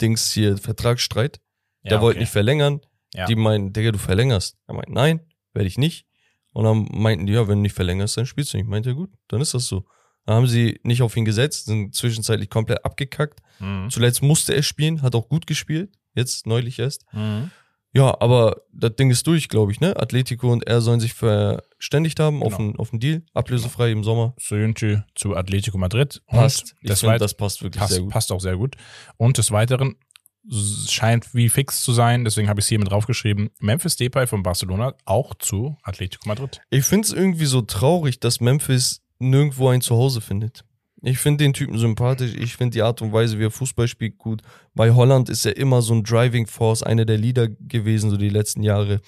[0.00, 1.40] Dings hier, Vertragsstreit.
[1.82, 2.04] Ja, der okay.
[2.04, 2.80] wollte nicht verlängern.
[3.14, 3.26] Ja.
[3.26, 4.56] Die meinen, Digga, du verlängerst.
[4.66, 5.20] Er meint, nein,
[5.56, 6.06] werde ich nicht.
[6.52, 8.68] Und dann meinten die, ja, wenn du nicht verlängerst, dann spielst du nicht.
[8.68, 9.84] Meint ja gut, dann ist das so.
[10.24, 13.40] Dann haben sie nicht auf ihn gesetzt, sind zwischenzeitlich komplett abgekackt.
[13.58, 13.90] Mhm.
[13.90, 17.04] Zuletzt musste er spielen, hat auch gut gespielt, jetzt neulich erst.
[17.12, 17.50] Mhm.
[17.92, 19.96] Ja, aber das Ding ist durch, glaube ich, ne?
[19.96, 22.46] Atletico und er sollen sich verständigt haben genau.
[22.46, 24.34] auf, einen, auf einen Deal, ablösefrei im Sommer.
[24.38, 26.20] Soyuncu zu Atletico Madrid.
[26.26, 26.74] Passt.
[26.82, 28.12] ich finde, das passt wirklich passt, sehr gut.
[28.12, 28.76] Passt auch sehr gut.
[29.16, 29.94] Und des Weiteren
[30.88, 34.42] scheint wie fix zu sein, deswegen habe ich es hier mit draufgeschrieben, Memphis Depay von
[34.42, 36.60] Barcelona auch zu Atletico Madrid.
[36.70, 40.64] Ich finde es irgendwie so traurig, dass Memphis nirgendwo ein Zuhause findet.
[41.02, 42.34] Ich finde den Typen sympathisch.
[42.34, 44.42] Ich finde die Art und Weise, wie er Fußball spielt, gut.
[44.74, 48.28] Bei Holland ist er immer so ein Driving Force, einer der Leader gewesen, so die
[48.28, 49.00] letzten Jahre.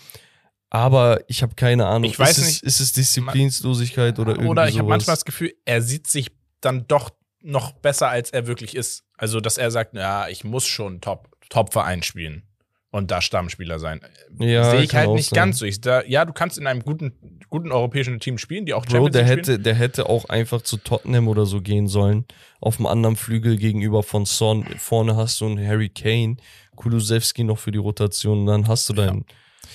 [0.71, 2.11] Aber ich habe keine Ahnung.
[2.11, 2.63] Ich weiß ist nicht.
[2.63, 6.31] Es, ist es Disziplinslosigkeit oder irgendwie Oder ich habe manchmal das Gefühl, er sieht sich
[6.61, 7.11] dann doch
[7.41, 9.05] noch besser, als er wirklich ist.
[9.19, 12.45] Also, dass er sagt, ja, ich muss schon Top, Top-Verein spielen
[12.91, 14.01] und da Stammspieler sein.
[14.39, 15.37] Ja, Sehe ich halt nicht sein.
[15.37, 15.67] ganz so.
[15.67, 17.13] Ich, da, ja, du kannst in einem guten,
[17.51, 19.57] guten europäischen Team spielen, die auch Bro, Champions der League spielen.
[19.57, 22.25] hätte, der hätte auch einfach zu Tottenham oder so gehen sollen.
[22.61, 24.65] Auf dem anderen Flügel gegenüber von Son.
[24.79, 26.37] Vorne hast du einen Harry Kane,
[26.77, 29.27] Kulusewski noch für die Rotation und dann hast du deinen.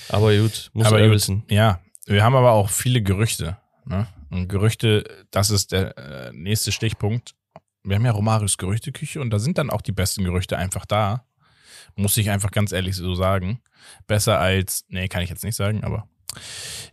[0.08, 1.44] Aber gut, muss aber er gut, wissen.
[1.48, 3.58] Ja, wir haben aber auch viele Gerüchte.
[3.84, 4.06] Ne?
[4.30, 7.34] Und Gerüchte, das ist der äh, nächste Stichpunkt.
[7.84, 11.26] Wir haben ja Romarius Gerüchteküche und da sind dann auch die besten Gerüchte einfach da.
[11.96, 13.60] Muss ich einfach ganz ehrlich so sagen.
[14.06, 16.08] Besser als, nee, kann ich jetzt nicht sagen, aber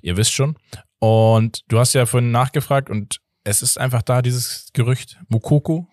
[0.02, 0.58] ihr wisst schon.
[1.00, 5.18] Und du hast ja vorhin nachgefragt und es ist einfach da dieses Gerücht.
[5.30, 5.88] Mukoko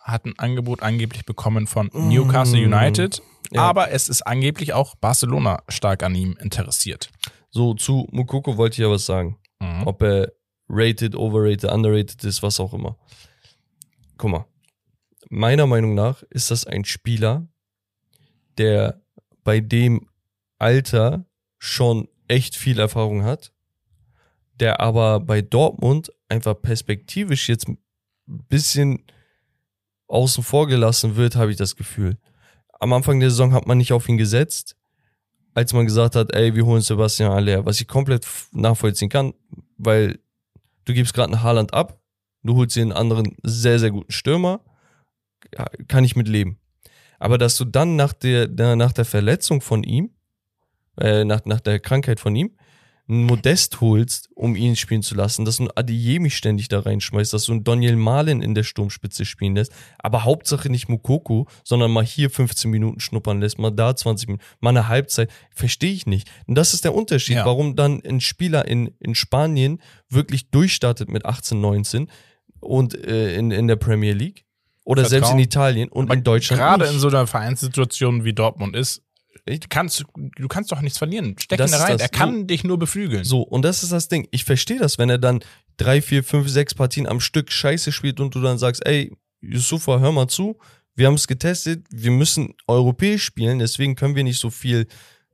[0.00, 2.72] hat ein Angebot angeblich bekommen von Newcastle Mm.
[2.72, 3.22] United,
[3.52, 3.62] Ja.
[3.62, 7.10] aber es ist angeblich auch Barcelona stark an ihm interessiert.
[7.50, 9.38] So, zu Mukoko wollte ich ja was sagen.
[9.60, 9.86] Mhm.
[9.86, 10.32] Ob er
[10.68, 12.96] rated, overrated, underrated ist, was auch immer.
[14.22, 14.46] Guck mal.
[15.30, 17.48] Meiner Meinung nach ist das ein Spieler,
[18.56, 19.02] der
[19.42, 20.08] bei dem
[20.60, 21.26] Alter
[21.58, 23.52] schon echt viel Erfahrung hat,
[24.60, 27.78] der aber bei Dortmund einfach perspektivisch jetzt ein
[28.26, 29.02] bisschen
[30.06, 32.16] außen vor gelassen wird, habe ich das Gefühl.
[32.78, 34.76] Am Anfang der Saison hat man nicht auf ihn gesetzt,
[35.52, 39.34] als man gesagt hat, ey, wir holen Sebastian Aller, was ich komplett nachvollziehen kann,
[39.78, 40.20] weil
[40.84, 42.01] du gibst gerade einen Haaland ab,
[42.42, 44.60] du holst dir einen anderen sehr, sehr guten Stürmer,
[45.56, 46.58] ja, kann ich mit leben.
[47.18, 50.10] Aber dass du dann nach der, nach der Verletzung von ihm,
[51.00, 52.50] äh, nach, nach der Krankheit von ihm,
[53.08, 57.32] einen Modest holst, um ihn spielen zu lassen, dass du einen Adeyemi ständig da reinschmeißt,
[57.32, 61.90] dass du einen Daniel Malen in der Sturmspitze spielen lässt, aber Hauptsache nicht Mukoko, sondern
[61.90, 66.06] mal hier 15 Minuten schnuppern lässt, mal da 20 Minuten, mal eine Halbzeit, verstehe ich
[66.06, 66.30] nicht.
[66.46, 67.44] Und das ist der Unterschied, Ja.
[67.44, 72.08] warum dann ein Spieler in, in Spanien wirklich durchstartet mit 18, 19
[72.62, 74.44] und äh, in, in der Premier League
[74.84, 75.38] oder selbst in Vertrauen.
[75.40, 76.94] Italien und in Deutschland Gerade nicht.
[76.94, 79.02] in so einer Vereinssituation wie Dortmund ist,
[79.46, 81.36] du kannst, du kannst doch nichts verlieren.
[81.38, 81.98] Steck Das ihn rein.
[81.98, 83.24] Er kann dich nur beflügeln.
[83.24, 84.28] So, und das ist das Ding.
[84.30, 85.40] Ich verstehe das, wenn er dann
[85.76, 89.98] drei, vier, fünf, sechs Partien am Stück Scheiße spielt und du dann sagst, ey, Yusufa,
[89.98, 90.58] hör mal zu,
[90.94, 94.86] wir haben es getestet, wir müssen europäisch spielen, deswegen können wir nicht so viel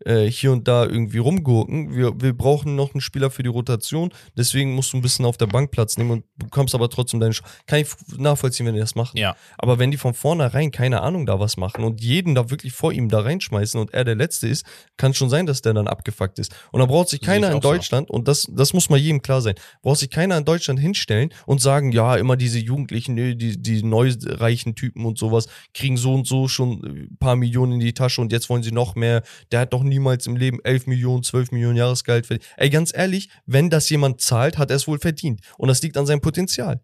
[0.04, 1.94] äh, hier und da irgendwie rumgurken.
[1.94, 5.36] Wir, wir brauchen noch einen Spieler für die Rotation, deswegen musst du ein bisschen auf
[5.36, 8.80] der Bank Platz nehmen und bekommst aber trotzdem deine Sch Kann ich nachvollziehen, wenn die
[8.80, 9.16] das machen.
[9.16, 9.36] Ja.
[9.58, 12.92] Aber wenn die von vornherein keine Ahnung da was machen und jeden da wirklich vor
[12.92, 14.64] ihm da reinschmeißen und er der Letzte ist,
[14.96, 16.54] kann schon sein, dass der dann abgefuckt ist.
[16.72, 17.70] Und da braucht sich keiner in auch so.
[17.70, 21.30] Deutschland, und das, das muss mal jedem klar sein, braucht sich keiner in Deutschland hinstellen
[21.46, 25.96] und sagen, ja, immer diese Jugendlichen, nö, die, die neu reichen Typen und sowas, kriegen
[25.96, 28.94] so und so schon ein paar Millionen in die Tasche und jetzt wollen sie noch
[28.94, 29.22] mehr.
[29.52, 32.48] Der hat doch niemals im Leben 11 Millionen, 12 Millionen Jahresgehalt verdient.
[32.56, 35.40] Ey, ganz ehrlich, wenn das jemand zahlt, hat er es wohl verdient.
[35.56, 36.80] Und das liegt an seinem Potenzial.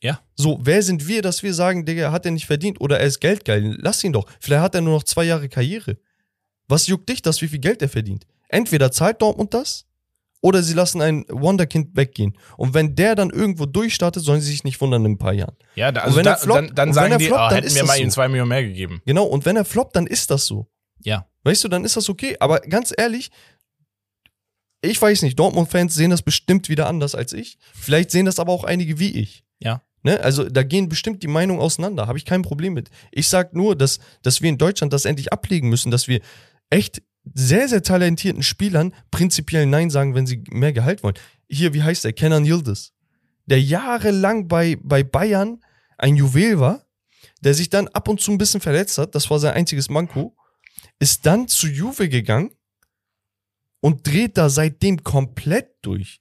[0.00, 0.20] Ja.
[0.36, 3.20] So, wer sind wir, dass wir sagen, Digga, hat er nicht verdient oder er ist
[3.20, 3.76] geldgeil?
[3.80, 4.26] Lass ihn doch.
[4.40, 5.98] Vielleicht hat er nur noch zwei Jahre Karriere.
[6.68, 8.26] Was juckt dich das, wie viel Geld er verdient?
[8.48, 9.86] Entweder zahlt Dortmund das
[10.40, 12.36] oder sie lassen ein Wonderkind weggehen.
[12.56, 15.56] Und wenn der dann irgendwo durchstartet, sollen sie sich nicht wundern in ein paar Jahren.
[15.74, 17.62] Ja, da, also wenn da, er floppt- dann, dann sagen er die, floppt, oh, dann
[17.62, 18.02] hätten wir mal so.
[18.02, 19.02] ihm zwei Millionen mehr gegeben.
[19.04, 20.68] Genau, und wenn er floppt, dann ist das so.
[21.02, 21.26] Ja.
[21.48, 22.36] Weißt du, dann ist das okay.
[22.40, 23.30] Aber ganz ehrlich,
[24.82, 27.56] ich weiß nicht, Dortmund-Fans sehen das bestimmt wieder anders als ich.
[27.72, 29.44] Vielleicht sehen das aber auch einige wie ich.
[29.58, 29.80] Ja.
[30.02, 30.20] Ne?
[30.20, 32.06] Also da gehen bestimmt die Meinungen auseinander.
[32.06, 32.90] Habe ich kein Problem mit.
[33.12, 36.20] Ich sag nur, dass, dass wir in Deutschland das endlich ablegen müssen, dass wir
[36.68, 37.00] echt
[37.32, 41.16] sehr, sehr talentierten Spielern prinzipiell Nein sagen, wenn sie mehr Gehalt wollen.
[41.48, 42.12] Hier, wie heißt der?
[42.12, 42.92] Kenan Yildiz.
[43.46, 45.62] Der jahrelang bei, bei Bayern
[45.96, 46.84] ein Juwel war,
[47.40, 50.36] der sich dann ab und zu ein bisschen verletzt hat, das war sein einziges Manko,
[50.98, 52.50] ist dann zu Juve gegangen
[53.80, 56.20] und dreht da seitdem komplett durch.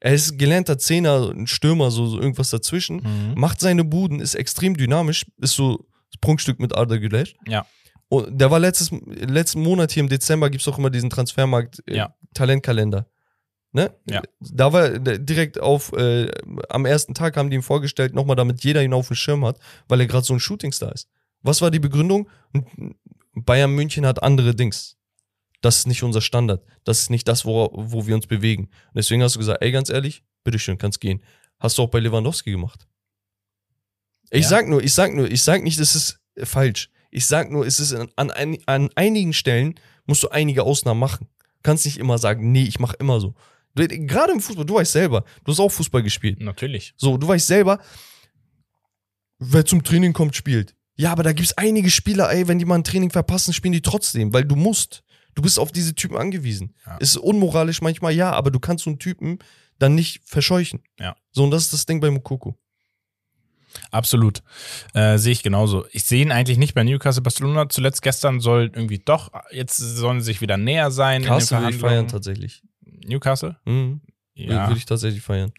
[0.00, 3.34] Er ist gelernter Zehner, ein Stürmer, so, so irgendwas dazwischen, Mhm.
[3.40, 7.24] macht seine Buden, ist extrem dynamisch, ist so das Prunkstück mit Arda Güler.
[7.46, 7.66] Ja.
[8.08, 11.96] Und der war letztes, letzten Monat hier im Dezember, gibt's auch immer diesen Transfermarkt äh,
[11.96, 12.14] Ja.
[12.34, 13.06] Talentkalender.
[13.72, 13.92] Ne?
[14.08, 14.22] Ja.
[14.40, 16.30] Da war er direkt auf, äh,
[16.70, 19.58] am ersten Tag haben die ihm vorgestellt, nochmal damit jeder ihn auf dem Schirm hat,
[19.88, 21.08] weil er gerade so ein Shootingstar ist.
[21.42, 22.28] Was war die Begründung?
[23.36, 24.96] Bayern München hat andere Dings.
[25.60, 26.64] Das ist nicht unser Standard.
[26.84, 28.64] Das ist nicht das, wo, wo wir uns bewegen.
[28.64, 31.22] Und deswegen hast du gesagt, ey, ganz ehrlich, bitteschön, kannst gehen.
[31.58, 32.86] Hast du auch bei Lewandowski gemacht.
[34.30, 34.48] Ich Ja.
[34.48, 36.90] sag nur, ich sag nur, ich sag nicht, das ist falsch.
[37.10, 39.74] Ich sag nur, es ist an, an, an einigen Stellen
[40.06, 41.28] musst du einige Ausnahmen machen.
[41.38, 43.34] Du kannst nicht immer sagen, nee, ich mache immer so.
[43.74, 46.40] Gerade im Fußball, du weißt selber, du hast auch Fußball gespielt.
[46.40, 46.94] Natürlich.
[46.96, 47.78] So, du weißt selber,
[49.38, 50.75] wer zum Training kommt, spielt.
[50.96, 53.82] Ja, aber da gibt's einige Spieler, ey, wenn die mal ein Training verpassen, spielen die
[53.82, 55.02] trotzdem, weil du musst.
[55.34, 56.74] Du bist auf diese Typen angewiesen.
[56.86, 56.96] Ja.
[56.96, 59.38] Ist unmoralisch manchmal, ja, aber du kannst so einen Typen
[59.78, 60.82] dann nicht verscheuchen.
[60.98, 61.14] Ja.
[61.30, 62.56] So, und das ist das Ding bei Mukoko.
[63.90, 64.42] Absolut.
[64.94, 65.84] Äh, sehe ich genauso.
[65.92, 67.68] Ich sehe ihn eigentlich nicht bei Newcastle Barcelona.
[67.68, 71.24] Zuletzt gestern soll irgendwie doch, jetzt sollen sie sich wieder näher sein.
[71.24, 72.62] Castle in würde ich feiern tatsächlich.
[73.06, 73.56] Newcastle?
[73.66, 74.00] Mhm.
[74.34, 74.68] Ja.
[74.68, 75.52] Würde ich tatsächlich feiern.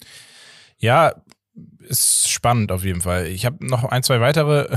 [0.80, 1.14] Ja,
[1.80, 3.28] ist spannend auf jeden Fall.
[3.28, 4.76] Ich habe noch ein, zwei weitere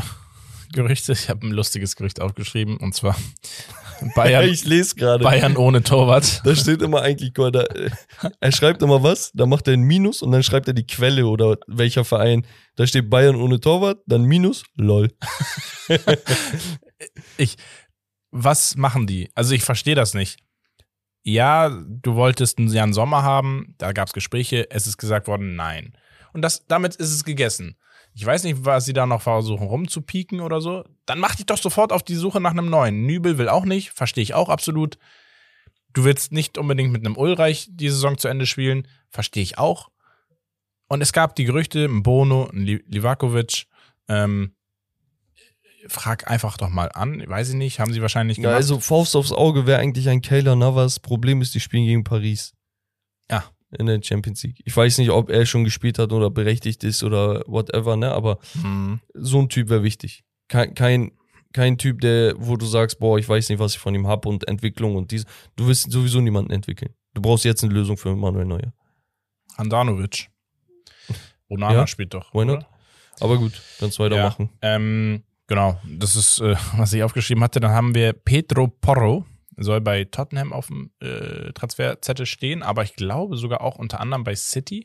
[0.72, 1.12] Gerüchte.
[1.12, 3.16] Ich habe ein lustiges Gerücht aufgeschrieben und zwar
[4.14, 5.24] Bayern, ich lese gerade.
[5.24, 6.40] Bayern ohne Torwart.
[6.44, 7.90] Da steht immer eigentlich, guck mal, da, äh,
[8.40, 11.26] er schreibt immer was, da macht er ein Minus und dann schreibt er die Quelle
[11.26, 12.46] oder welcher Verein.
[12.76, 15.10] Da steht Bayern ohne Torwart, dann Minus, lol.
[17.38, 17.56] Ich,
[18.30, 19.30] was machen die?
[19.34, 20.38] Also ich verstehe das nicht.
[21.22, 25.56] Ja, du wolltest einen Jan Sommer haben, da gab es Gespräche, es ist gesagt worden,
[25.56, 25.96] nein.
[26.32, 27.76] Und das, damit ist es gegessen.
[28.12, 30.84] Ich weiß nicht, was sie da noch versuchen rumzupieken oder so.
[31.06, 33.06] Dann mach dich doch sofort auf die Suche nach einem neuen.
[33.06, 34.98] Nübel will auch nicht, verstehe ich auch absolut.
[35.92, 39.90] Du willst nicht unbedingt mit einem Ulreich die Saison zu Ende spielen, verstehe ich auch.
[40.88, 43.66] Und es gab die Gerüchte, ein Bono, ein Li- Livakovic,
[44.08, 44.54] ähm,
[45.88, 48.56] frag einfach doch mal an, weiß ich nicht, haben sie wahrscheinlich Ja, gemacht.
[48.56, 51.00] also Faust aufs Auge wäre eigentlich ein Kayla Navas.
[51.00, 52.52] Problem ist, die spielen gegen Paris.
[53.70, 53.78] Ja.
[53.78, 54.60] In der Champions League.
[54.64, 58.12] Ich weiß nicht, ob er schon gespielt hat oder berechtigt ist oder whatever, ne?
[58.12, 59.00] Aber Hm.
[59.14, 60.24] so ein Typ wäre wichtig.
[60.48, 61.12] Kein, kein,
[61.52, 64.26] kein Typ, der, wo du sagst, boah, ich weiß nicht, was ich von ihm hab
[64.26, 65.24] und Entwicklung und dies.
[65.56, 66.92] Du wirst sowieso niemanden entwickeln.
[67.14, 68.72] Du brauchst jetzt eine Lösung für Manuel Neuer.
[69.56, 70.28] Handanovic.
[71.48, 72.32] Onana Ja, spielt doch.
[72.34, 72.58] why not?
[72.58, 72.66] oder?
[73.20, 74.48] Aber gut, kannst weitermachen.
[74.62, 77.60] Ähm, genau, das ist, äh, was ich aufgeschrieben hatte.
[77.60, 79.24] Dann haben wir Pedro Porro,
[79.64, 84.24] soll bei Tottenham auf dem äh, Transferzettel stehen, aber ich glaube sogar auch unter anderem
[84.24, 84.84] bei City.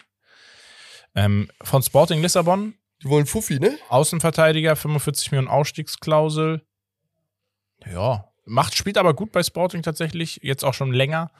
[1.16, 3.78] Ähm, von Sporting Lissabon, Die wollen Fuffi, ne?
[3.90, 6.62] Außenverteidiger, 45 Millionen Ausstiegsklausel.
[7.92, 11.32] Ja, macht, spielt aber gut bei Sporting tatsächlich, jetzt auch schon länger.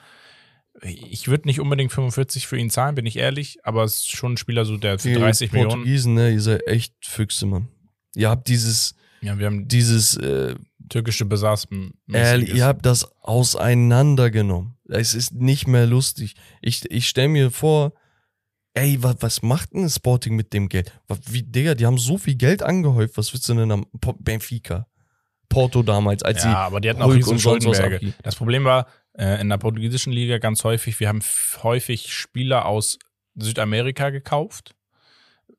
[0.82, 4.34] Ich würde nicht unbedingt 45 für ihn zahlen, bin ich ehrlich, aber es ist schon
[4.34, 5.72] ein Spieler, so der für Ihr 30 Millionen.
[5.72, 6.32] Portugiesen, ne?
[6.32, 7.70] Ihr seid echt Füchse, Mann.
[8.14, 10.56] Ihr habt dieses, Ja, wir haben dieses, äh,
[10.90, 11.68] türkische Besaß.
[12.12, 14.78] Ehrlich, ihr habt das auseinandergenommen.
[14.88, 16.36] Es ist nicht mehr lustig.
[16.62, 17.94] Ich, ich stelle mir vor,
[18.74, 20.92] ey, was, was macht denn Sporting mit dem Geld?
[21.26, 23.18] Wie, Digga, die haben so viel Geld angehäuft.
[23.18, 23.86] Was willst du denn am
[24.20, 24.88] Benfica?
[25.50, 28.14] Porto damals, als Ja, sie aber die hatten auch riesen Schuldenberge.
[28.24, 31.22] Das Problem war, äh, in der portugiesischen Liga ganz häufig, wir haben
[31.64, 33.00] häufig Spieler aus
[33.36, 34.76] Südamerika gekauft,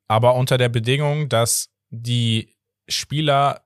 [0.09, 2.57] aber unter der Bedingung, dass die
[2.89, 3.63] Spieler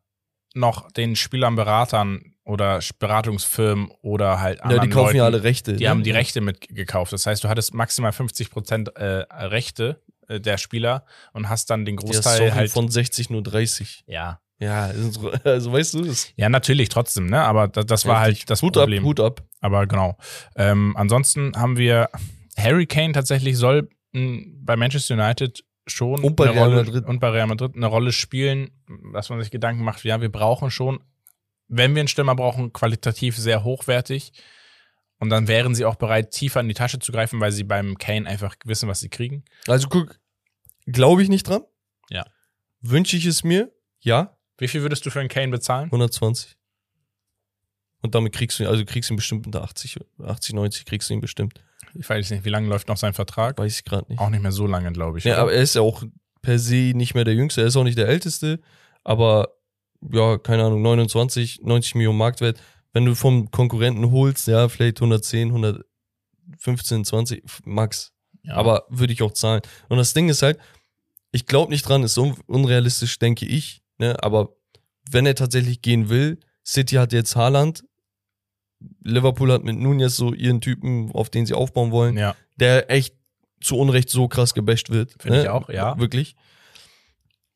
[0.55, 5.43] noch den Spielern, Beratern oder Beratungsfirmen oder halt ja, anderen die kaufen Leuten, ja alle
[5.43, 5.75] Rechte.
[5.75, 5.91] die ne?
[5.91, 7.13] haben die Rechte mitgekauft.
[7.13, 11.85] Das heißt, du hattest maximal 50 Prozent äh, Rechte äh, der Spieler und hast dann
[11.85, 12.71] den Ja, Großteil sorry, halt.
[12.71, 14.05] von 60 nur 30.
[14.07, 14.41] ja.
[14.63, 17.41] Ja, so- also weißt du, das ja, natürlich trotzdem, ne?
[17.41, 18.41] Aber das, das war heftig.
[18.41, 19.03] halt das Hut Problem.
[19.03, 19.43] ab, Hut ab.
[19.63, 20.19] Aber genau.
[20.55, 22.11] Ähm, ansonsten haben wir
[22.59, 27.05] Harry Kane tatsächlich soll bei Manchester United schon Und bei eine Real Rolle, Madrid.
[27.07, 28.71] und bei Real Madrid eine Rolle spielen,
[29.13, 31.01] dass man sich Gedanken macht, ja, wir brauchen schon,
[31.69, 34.33] wenn wir einen Stürmer brauchen, qualitativ sehr hochwertig.
[35.19, 37.99] Und dann wären sie auch bereit, tiefer in die Tasche zu greifen, weil sie beim
[37.99, 39.45] Kane einfach wissen, was sie kriegen.
[39.67, 40.19] Also guck,
[40.87, 41.63] glaube ich nicht dran.
[42.09, 42.25] Ja.
[42.81, 43.71] Wünsche ich es mir?
[44.01, 44.39] Ja.
[44.57, 45.87] Wie viel würdest du für einen Kane bezahlen?
[45.87, 46.57] 120.
[48.03, 51.11] Und damit kriegst du ihn, also kriegst du ihn bestimmt unter 80, 80, 90 kriegst
[51.11, 51.63] du ihn bestimmt.
[51.95, 53.59] Ich weiß nicht, wie lange läuft noch sein Vertrag?
[53.59, 54.21] Weiß ich gerade nicht.
[54.21, 55.25] Auch nicht mehr so lange, glaube ich.
[55.25, 56.03] Ja, aber er ist ja auch
[56.43, 58.61] per se nicht mehr der Jüngste, er ist auch nicht der Älteste,
[59.05, 59.49] aber
[60.11, 62.59] ja, keine Ahnung, 29, 90 Millionen Marktwert.
[62.93, 68.13] Wenn du vom Konkurrenten holst, ja, vielleicht 110, 115, 20, max.
[68.43, 68.55] ja.
[68.55, 69.61] Aber würde ich auch zahlen.
[69.89, 70.59] Und das Ding ist halt,
[71.33, 73.83] ich glaube nicht dran, ist so unrealistisch, denke ich.
[73.99, 74.17] Ne?
[74.23, 74.57] Aber
[75.11, 77.85] wenn er tatsächlich gehen will, City hat jetzt Haaland,
[79.03, 82.35] Liverpool hat mit Nunez so ihren Typen, auf den sie aufbauen wollen, ja.
[82.57, 83.15] der echt
[83.61, 85.15] zu Unrecht so krass gebasht wird.
[85.19, 85.43] Finde ne?
[85.45, 85.99] ich auch, ja.
[85.99, 86.35] Wirklich.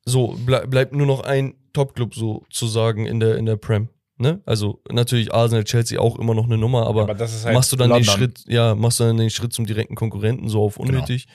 [0.04, 3.88] So, ble bleibt nur noch ein Top-Club sozusagen in der, in der Prem.
[4.16, 4.42] Ne?
[4.46, 7.72] Also natürlich Arsenal, Chelsea auch immer noch eine Nummer, aber aber das ist halt machst
[7.72, 8.06] du dann London.
[8.06, 11.26] den Schritt, ja, machst du dann den Schritt zum direkten Konkurrenten so auf unnötig.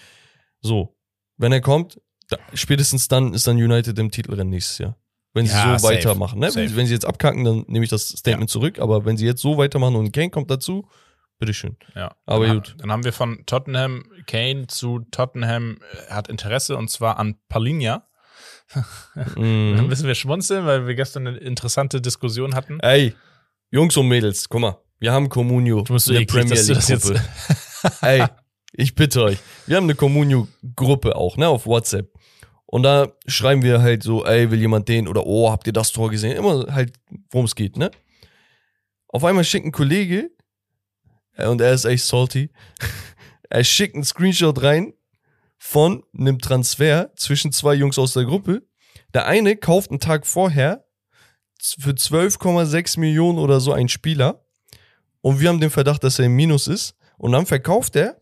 [0.61, 0.95] So,
[1.35, 1.99] wenn er kommt,
[2.29, 4.97] da, spätestens dann ist dann United im Titelrennen nächstes Jahr.
[5.33, 5.95] Wenn sie Ja, so safe.
[5.97, 6.39] weitermachen.
[6.39, 6.49] Ne?
[6.53, 8.79] Wenn, wenn sie jetzt abkacken, dann nehme ich das Statement zurück.
[8.79, 10.87] Aber wenn sie jetzt so weitermachen und Kane kommt dazu,
[11.37, 11.77] bitteschön.
[11.95, 12.15] Ja.
[12.25, 12.75] Aber dann, gut.
[12.79, 15.77] Dann haben wir von Tottenham Kane zu Tottenham
[16.07, 18.07] äh, hat Interesse und zwar an Palinja.
[19.15, 19.87] Dann Mhm.
[19.87, 22.79] müssen wir schmunzeln, weil wir gestern eine interessante Diskussion hatten.
[22.81, 23.13] Ey,
[23.71, 27.01] Jungs und Mädels, guck mal, wir haben Communio Du musst in der eklig, Premier League
[27.01, 27.21] Gruppe.
[28.01, 28.25] Ey,
[28.73, 32.11] ich bitte euch, wir haben eine Communio-Gruppe auch, ne, auf WhatsApp.
[32.71, 35.91] Und da schreiben wir halt so, ey, will jemand den oder oh, habt ihr das
[35.91, 36.37] Tor gesehen?
[36.37, 36.93] Immer halt,
[37.31, 37.89] worum es geht, ne?
[39.07, 40.29] Auf einmal schickt ein Kollege
[41.35, 42.51] und er ist echt salty.
[43.49, 44.93] er schickt einen Screenshot rein
[45.57, 48.61] von einem Transfer zwischen zwei Jungs aus der Gruppe.
[49.15, 50.85] Der eine kauft einen Tag vorher
[51.79, 54.45] für 12,6 Millionen oder so einen Spieler
[55.21, 58.21] und wir haben den Verdacht, dass er im Minus ist und dann verkauft er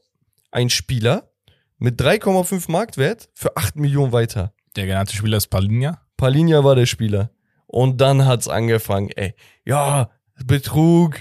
[0.51, 1.33] einen Spieler
[1.77, 4.53] mit 3,5 Marktwert für 8 Millionen weiter.
[4.75, 6.01] Der genannte Spieler ist Palinja.
[6.17, 7.31] Palinja war der Spieler.
[7.67, 9.35] Und dann hat's angefangen, ey,
[9.65, 10.09] ja,
[10.45, 11.19] Betrug.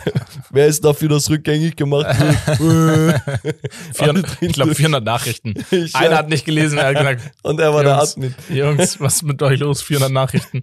[0.50, 2.06] Wer ist dafür, dass rückgängig gemacht
[2.58, 3.22] wird?
[3.94, 5.54] 400, ich glaube 400 Nachrichten.
[5.70, 6.18] Ich, Einer ja.
[6.18, 8.34] hat nicht gelesen, er hat gesagt, Und er war der Admin.
[8.48, 9.82] Jungs, was ist mit euch los?
[9.82, 10.62] 400 Nachrichten.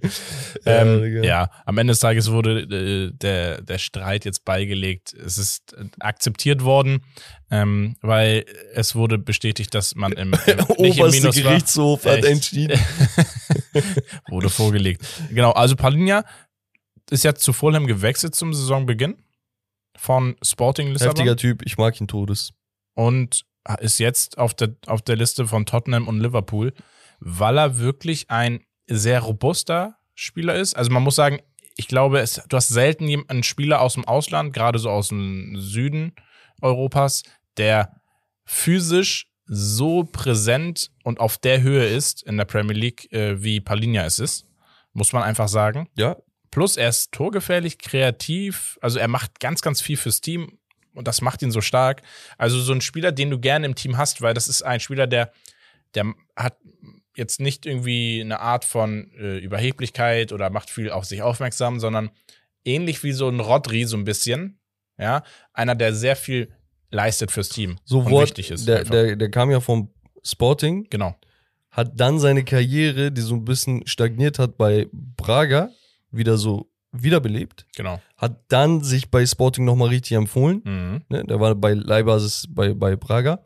[0.65, 1.23] Ja, ähm, Digga.
[1.23, 5.14] ja, am Ende des Tages wurde äh, der, der Streit jetzt beigelegt.
[5.14, 7.02] Es ist äh, akzeptiert worden,
[7.52, 11.52] ähm, weil es wurde bestätigt, dass man im, im nicht im Minus war.
[11.52, 12.26] Gerichtshof hat Echt?
[12.26, 12.80] entschieden.
[14.30, 15.06] wurde vorgelegt.
[15.30, 16.26] Genau, also Palinja
[17.10, 19.15] ist ja zu Fulham gewechselt zum Saisonbeginn
[19.98, 22.53] von Sporting Lissabon Heftiger Typ, ich mag ihn todes.
[22.94, 23.45] und
[23.80, 26.73] ist jetzt auf der, auf der Liste von Tottenham und Liverpool,
[27.19, 30.76] weil er wirklich ein sehr robuster Spieler ist.
[30.76, 31.40] Also man muss sagen,
[31.76, 35.56] ich glaube, es, du hast selten einen Spieler aus dem Ausland, gerade so aus dem
[35.57, 36.14] Süden
[36.61, 37.23] Europas,
[37.57, 37.99] der
[38.45, 44.06] physisch so präsent und auf der Höhe ist in der Premier League, äh, wie Palinja
[44.06, 44.45] es ist.
[44.94, 45.90] Muss man einfach sagen.
[45.95, 46.15] Ja,
[46.56, 50.57] Plus er ist torgefährlich, kreativ, also er macht ganz, ganz viel fürs Team
[50.94, 52.02] und das macht ihn so stark.
[52.38, 55.06] Also so ein Spieler, den du gerne im Team hast, weil das ist ein Spieler,
[55.06, 55.34] der,
[55.95, 56.56] der hat
[57.14, 62.10] jetzt nicht irgendwie eine Art von äh, Überheblichkeit oder macht viel auf sich aufmerksam, sondern
[62.64, 64.57] ähnlich wie so ein Rodri so ein bisschen,
[64.98, 66.53] ja, einer, der sehr viel
[66.90, 68.65] leistet fürs Team so und Wort, wichtig ist.
[68.65, 68.91] der, einfach.
[68.91, 69.91] der, der kam ja vom
[70.23, 71.19] Sporting, genau,
[71.69, 75.72] hat dann seine Karriere, die so ein bisschen stagniert hat bei Braga,
[76.15, 77.65] wieder so wiederbelebt.
[77.75, 78.01] genau.
[78.17, 80.61] Hat dann sich bei Sporting nochmal richtig empfohlen.
[80.63, 81.01] Mhm.
[81.09, 81.23] Ne?
[81.25, 83.43] Der war bei Leihbasis bei, bei Braga.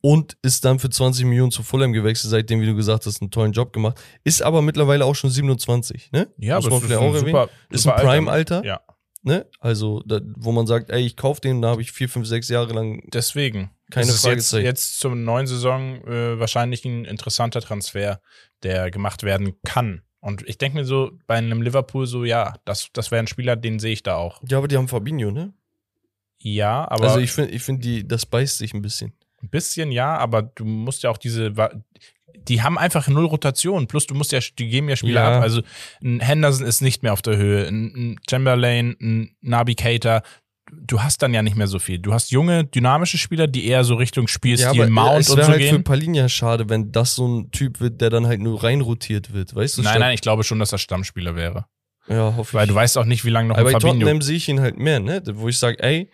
[0.00, 3.30] Und ist dann für 20 Millionen zu Fulham gewechselt, seitdem, wie du gesagt hast, einen
[3.30, 4.00] tollen Job gemacht.
[4.24, 6.28] Ist aber mittlerweile auch schon 27, ne?
[6.38, 7.26] Ja, Muss aber man ist vielleicht ein auch erwähnen.
[7.26, 8.80] super, Ist ein Prime-Alter, Ja,
[9.22, 9.46] ne?
[9.58, 12.48] Also, da, wo man sagt, ey, ich kauf den, da habe ich vier, fünf, sechs
[12.48, 13.02] Jahre lang.
[13.12, 13.70] Deswegen.
[13.90, 18.20] Keine es ist jetzt, jetzt zur neuen Saison äh, wahrscheinlich ein interessanter Transfer,
[18.62, 20.02] der gemacht werden kann.
[20.26, 23.54] Und ich denke mir so, bei einem Liverpool so, ja, das, das wäre ein Spieler,
[23.54, 24.42] den sehe ich da auch.
[24.48, 25.52] Ja, aber die haben Fabinho, ne?
[26.40, 29.12] Ja, aber also, ich finde, ich find die, das beißt sich ein bisschen.
[29.40, 31.54] ein bisschen ja, aber du musst ja auch diese,
[32.34, 33.86] die haben einfach null Rotation.
[33.86, 35.36] Plus du musst ja, die geben ja Spieler Ja.
[35.36, 35.42] ab.
[35.42, 35.62] Also
[36.02, 40.22] ein Henderson ist nicht mehr auf der Höhe, ein, ein Chamberlain, ein Nabi Keita.
[40.72, 41.98] Du hast dann ja nicht mehr so viel.
[41.98, 45.46] Du hast junge, dynamische Spieler, die eher so Richtung Spielstil aber Mount es und wäre
[45.46, 45.84] so halt für gehen.
[45.84, 49.78] Palinja schade, wenn das so ein Typ wird, der dann halt nur reinrotiert wird, weißt
[49.78, 49.82] du?
[49.82, 51.66] Nein, nein, ich glaube schon, dass er Stammspieler wäre.
[52.08, 52.54] Ja, hoffe ich.
[52.54, 53.94] Weil du weißt auch nicht, wie lange noch Aber ein bei Fabinho.
[54.00, 55.22] Tottenham sehe ich ihn halt mehr, ne?
[55.34, 56.10] Wo ich sage, ey,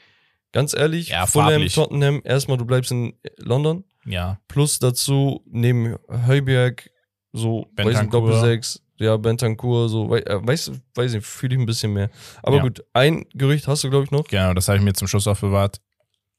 [0.53, 1.67] ganz ehrlich, Ja, Fulham.
[1.69, 5.97] Tottenham, erstmal du bleibst in London, Ja, plus dazu neben
[6.27, 6.91] Heuberg
[7.33, 8.21] so, weiß nicht, Bentancur.
[8.21, 12.11] Doppelsechs, ja, Bentancur, so, äh, weißt du, weiß nicht, fühle ich ein bisschen mehr.
[12.43, 12.63] Aber Ja.
[12.63, 14.27] gut, ein Gerücht hast du, glaube ich, noch.
[14.29, 15.81] genau, das habe ich mir zum Schluss aufbewahrt.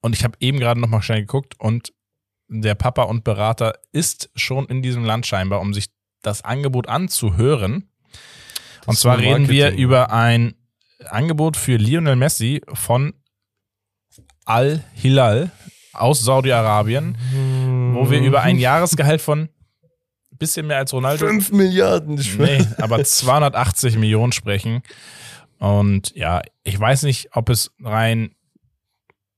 [0.02, 1.94] Und ich habe eben gerade noch mal schnell geguckt und
[2.50, 5.88] der Papa und Berater ist schon in diesem Land scheinbar, um sich
[6.22, 7.90] das Angebot anzuhören.
[8.80, 10.54] Das Und zwar reden wir über ein
[11.06, 13.14] Angebot für Lionel Messi von
[14.46, 15.52] Al-Hilal
[15.94, 17.18] aus Saudi-Arabien,
[17.94, 19.50] wo wir über ein Jahresgehalt von
[20.44, 22.38] bisschen mehr als Ronaldo 5 Milliarden, ich.
[22.38, 24.84] Nee, aber 280 Millionen sprechen.
[25.60, 28.36] Und ja, ich weiß nicht, ob es rein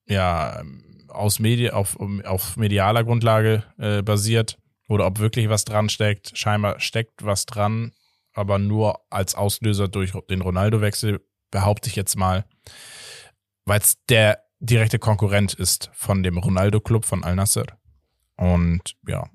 [0.07, 0.63] ja
[1.07, 4.57] aus Medi auf, auf medialer Grundlage äh, basiert
[4.87, 6.37] oder ob wirklich was dran steckt.
[6.37, 7.91] Scheinbar steckt was dran,
[8.33, 11.21] aber nur als Auslöser durch den Ronaldo-Wechsel,
[11.51, 12.45] behaupte ich jetzt mal,
[13.65, 17.65] weil es der direkte Konkurrent ist von dem Ronaldo-Club von Al-Nasser.
[18.35, 19.29] Und ja,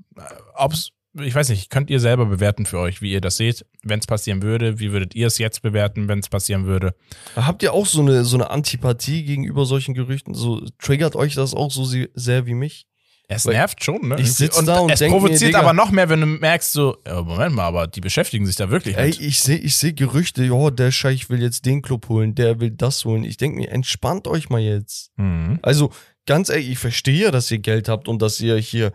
[0.54, 3.98] ob's, ich weiß nicht, könnt ihr selber bewerten für euch, wie ihr das seht, wenn
[3.98, 4.78] es passieren würde.
[4.78, 6.94] Wie würdet ihr es jetzt bewerten, wenn es passieren würde?
[7.36, 10.34] Habt ihr auch so eine, so eine Antipathie gegenüber solchen Gerüchten?
[10.34, 11.84] So, triggert euch das auch so
[12.14, 12.86] sehr wie mich?
[13.32, 14.16] Es Weil nervt schon, ne?
[14.18, 16.96] ich sitz da und es mir, provoziert Digga- aber noch mehr, wenn du merkst, so,
[17.06, 19.20] ja, Moment mal, aber die beschäftigen sich da wirklich Ey, mit.
[19.20, 22.72] ich sehe ich seh Gerüchte, ja, der Scheich will jetzt den Club holen, der will
[22.72, 23.22] das holen.
[23.22, 25.12] Ich denke mir, entspannt euch mal jetzt.
[25.16, 25.60] Mhm.
[25.62, 25.92] Also,
[26.26, 28.92] ganz ehrlich, ich verstehe ja, dass ihr Geld habt und dass ihr hier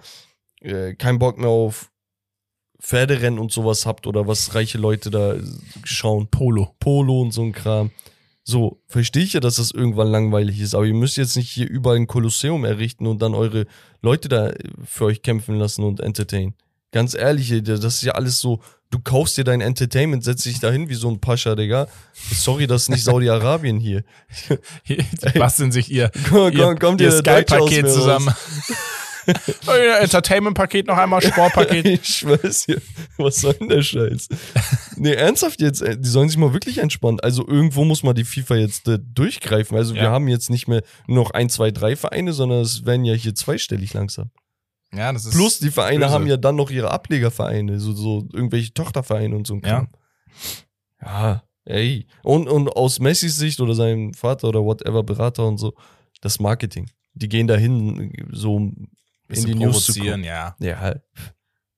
[0.59, 1.89] äh, keinen Bock mehr auf
[2.85, 5.35] Pferderennen und sowas habt oder was reiche Leute da
[5.83, 6.27] schauen.
[6.27, 6.75] Polo.
[6.79, 7.89] Polo und so ein Kram.
[8.43, 11.67] So, verstehe ich ja, dass das irgendwann langweilig ist, aber ihr müsst jetzt nicht hier
[11.67, 13.65] überall ein Kolosseum errichten und dann eure
[14.03, 14.53] Leute da
[14.85, 16.53] für euch kämpfen lassen und entertainen.
[16.91, 20.87] Ganz ehrlich, das ist ja alles so Du kaufst dir dein Entertainment, setzt dich dahin
[20.87, 21.87] wie so ein Pascha, Digga.
[22.13, 24.03] Sorry, das ist nicht Saudi-Arabien hier.
[24.87, 25.03] Die
[25.37, 28.33] basteln sich ihr, Komm, ihr, komm, kommt ihr ihr Sky-Paket zusammen.
[29.67, 31.85] Euer Entertainment-Paket noch einmal, Sportpaket.
[31.85, 32.81] Ich schwör's dir.
[33.17, 34.27] Was soll denn der Scheiß?
[34.97, 37.19] Nee, ernsthaft jetzt, äh, die sollen sich mal wirklich entspannen.
[37.19, 39.77] Also irgendwo muss mal die FIFA jetzt äh, durchgreifen.
[39.77, 40.11] Also wir Ja.
[40.11, 43.93] haben jetzt nicht mehr noch ein, zwei, drei Vereine, sondern es werden ja hier zweistellig
[43.93, 44.29] langsam.
[44.93, 46.11] Ja, das ist Plus die Vereine böse.
[46.11, 49.89] haben ja dann noch ihre Ablegervereine, so, so irgendwelche Tochtervereine und so ein Kram.
[51.01, 52.07] Ja, ey.
[52.23, 55.73] Und, und aus Messis Sicht oder seinem Vater oder whatever, Berater und so,
[56.21, 56.89] das Marketing.
[57.13, 58.71] Die gehen dahin, so
[59.29, 60.23] in die News zu gucken.
[60.23, 60.55] ja.
[60.59, 61.01] Ja, halt.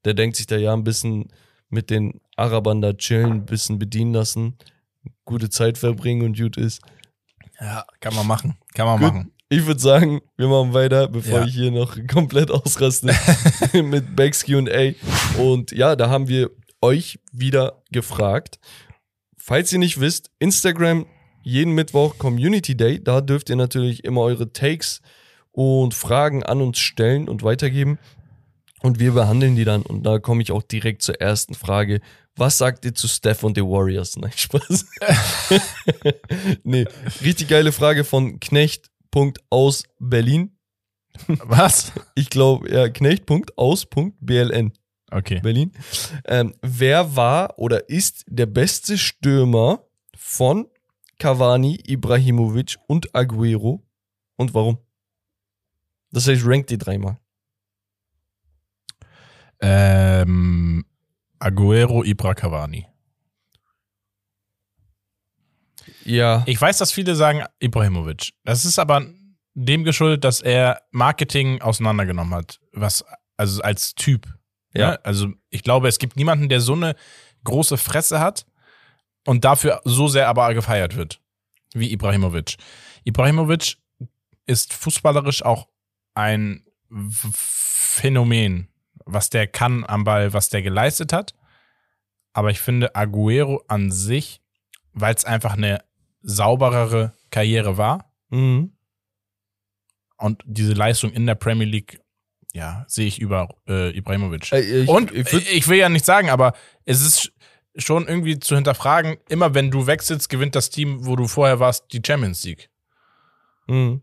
[0.06, 1.28] der denkt sich da ja ein bisschen
[1.70, 4.58] mit den Arabern da chillen, ein bisschen bedienen lassen,
[5.26, 6.82] gute Zeit verbringen und gut ist.
[7.60, 8.58] Ja, kann man machen.
[8.74, 9.14] Kann man Gut.
[9.14, 9.32] machen.
[9.50, 11.46] Ich würde sagen, wir machen weiter, bevor Ja.
[11.46, 13.14] ich hier noch komplett ausraste
[13.84, 14.94] mit Becks QA.
[15.40, 16.52] Und ja, da haben wir
[16.82, 18.60] euch wieder gefragt.
[19.38, 21.06] Falls ihr nicht wisst, Instagram
[21.44, 23.02] jeden Mittwoch Community Day.
[23.02, 25.02] Da dürft ihr natürlich immer eure Takes
[25.58, 27.98] und Fragen an uns stellen und weitergeben.
[28.84, 29.82] Und wir behandeln die dann.
[29.82, 32.00] Und da komme ich auch direkt zur ersten Frage.
[32.36, 34.18] Was sagt ihr zu Steph und den Warriors?
[34.18, 34.86] Nein, Spaß.
[36.64, 36.86] nee,
[37.24, 38.92] richtig geile Frage von Knecht.
[39.10, 40.56] Punkt aus Berlin.
[41.28, 41.92] Was?
[42.14, 43.26] Ich glaube, ja, Knecht.
[43.26, 43.88] Punkt aus.
[43.88, 44.74] Punkt BLN.
[45.10, 45.40] Okay.
[45.42, 45.72] Berlin.
[46.26, 49.82] Ähm, wer war oder ist der beste Stürmer
[50.16, 50.68] von
[51.18, 53.84] Cavani, Ibrahimovic und Aguero
[54.36, 54.78] und warum?
[56.18, 57.20] Das heißt, rankt die dreimal.
[59.62, 60.84] Ähm,
[61.38, 62.88] Aguero Ibra Cavani.
[66.06, 66.42] Ja.
[66.48, 68.34] Ich weiß, dass viele sagen Ibrahimovic.
[68.46, 69.06] Das ist aber
[69.54, 72.60] dem geschuldet, dass er Marketing auseinandergenommen hat.
[72.72, 74.26] Was, also als Typ.
[74.74, 74.94] Ja.
[74.94, 75.00] Ja.
[75.04, 76.96] Also ich glaube, es gibt niemanden, der so eine
[77.44, 78.48] große Fresse hat
[79.24, 81.22] und dafür so sehr aber gefeiert wird.
[81.76, 82.58] Wie Ibrahimovic.
[83.04, 83.78] Ibrahimovic
[84.48, 85.68] ist fußballerisch auch
[86.18, 86.66] ein
[87.34, 88.68] Phänomen,
[89.06, 91.34] was der kann am Ball, was der geleistet hat.
[92.34, 94.42] Aber ich finde Aguero an sich,
[94.94, 95.84] weil es einfach eine
[96.22, 98.74] sauberere Karriere war Mhm.
[100.18, 102.02] und diese Leistung in der Premier League,
[102.54, 104.52] ja, sehe ich über äh, Ibrahimovic.
[104.52, 106.54] Äh, ich, und ich ich, will ja nicht sagen, aber
[106.84, 107.32] es ist
[107.78, 111.86] schon irgendwie zu hinterfragen, immer wenn du wechselst, gewinnt das Team, wo du vorher warst,
[111.94, 112.70] die Champions League.
[113.68, 114.02] Mhm.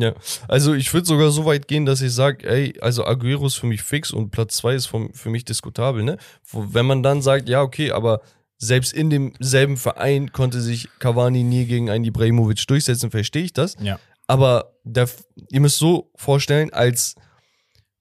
[0.00, 0.14] Ja,
[0.48, 3.66] also ich würde sogar so weit gehen, dass ich sage, ey, also Aguero ist für
[3.66, 6.16] mich fix und Platz zwei ist vom, für mich diskutabel, ne?
[6.52, 8.22] Wenn man dann sagt, ja, okay, aber
[8.56, 13.76] selbst in demselben Verein konnte sich Cavani nie gegen einen Ibrahimovic durchsetzen, verstehe ich das.
[13.80, 13.98] Ja.
[14.26, 15.08] Aber der,
[15.50, 17.14] ihr müsst so vorstellen, als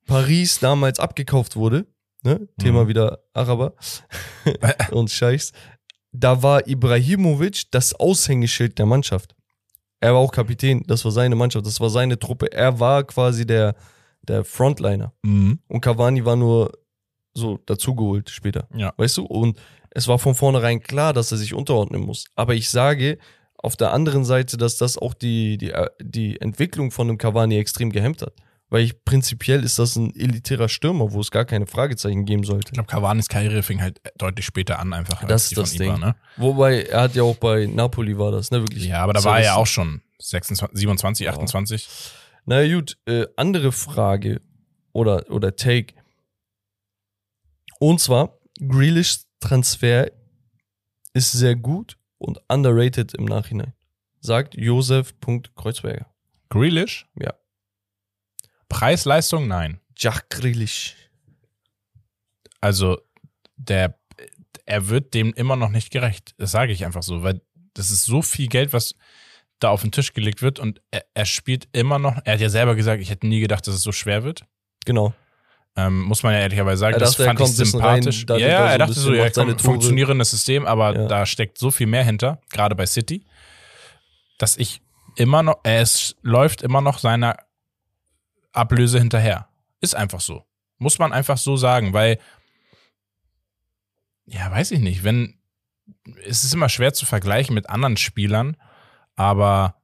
[0.05, 1.85] Paris damals abgekauft wurde,
[2.23, 2.47] ne?
[2.59, 2.87] Thema Mhm.
[2.89, 3.73] wieder Araber
[4.91, 5.53] und Scheichs,
[6.11, 9.35] da war Ibrahimovic das Aushängeschild der Mannschaft.
[9.99, 12.51] Er war auch Kapitän, das war seine Mannschaft, das war seine Truppe.
[12.51, 13.75] Er war quasi der,
[14.21, 15.13] der Frontliner.
[15.23, 15.59] Mhm.
[15.67, 16.71] Und Cavani war nur
[17.33, 18.67] so dazugeholt später.
[18.75, 18.93] Ja.
[18.97, 19.25] Weißt du?
[19.25, 19.59] Und
[19.91, 22.25] es war von vornherein klar, dass er sich unterordnen muss.
[22.35, 23.17] Aber ich sage
[23.57, 27.57] auf der anderen Seite, dass das auch die, die, äh, die Entwicklung von einem Cavani
[27.57, 28.33] extrem gehemmt hat.
[28.69, 32.67] Weil ich prinzipiell ist das ein elitärer Stürmer, wo es gar keine Fragezeichen geben sollte.
[32.67, 35.25] Ich glaube, Cavanis Karriere fing halt deutlich später an, einfach.
[35.25, 35.99] Das ist das Ding.
[35.99, 36.15] Ne?
[36.37, 38.61] Wobei, er hat ja auch bei Napoli war das, ne?
[38.61, 38.85] Wirklich.
[38.85, 41.89] Ja, aber da war er ja auch schon 26, 27, 28.
[42.45, 44.41] Na gut, äh, andere Frage
[44.93, 45.95] oder, oder Take.
[47.79, 50.11] Und zwar, Grealish Transfer
[51.13, 53.73] ist sehr gut und underrated im Nachhinein.
[54.19, 56.07] Sagt Josef.kreuzberger.
[56.49, 57.07] Grealish?
[57.19, 57.33] Ja.
[58.69, 59.47] Preis-Leistung?
[59.47, 59.79] Nein.
[59.97, 60.95] Jack Grealish.
[62.61, 62.99] Also,
[63.57, 63.99] der,
[64.65, 66.33] er wird dem immer noch nicht gerecht.
[66.37, 67.41] Das sage ich einfach so, weil
[67.73, 68.95] das ist so viel Geld, was
[69.59, 72.17] da auf den Tisch gelegt wird und er, er spielt immer noch.
[72.23, 74.45] Er hat ja selber gesagt, ich hätte nie gedacht, dass es so schwer wird.
[74.85, 75.13] Genau.
[75.75, 77.65] Ähm, muss man ja ehrlicherweise sagen, das dachte, er fand ich rein,
[78.01, 78.25] sympathisch.
[78.25, 81.07] da ja, er ja, so er ein dachte so, ja, komm, funktionierendes System, aber Ja.
[81.07, 83.25] da steckt so viel mehr hinter, gerade bei City,
[84.37, 84.81] dass ich
[85.15, 87.37] immer noch, es läuft immer noch seiner
[88.51, 89.49] Ablöse hinterher.
[89.81, 90.43] Ist einfach so.
[90.77, 92.19] Muss man einfach so sagen, weil,
[94.25, 95.39] ja, weiß ich nicht, wenn,
[96.25, 98.55] es ist immer schwer zu vergleichen mit anderen Spielern,
[99.15, 99.75] aber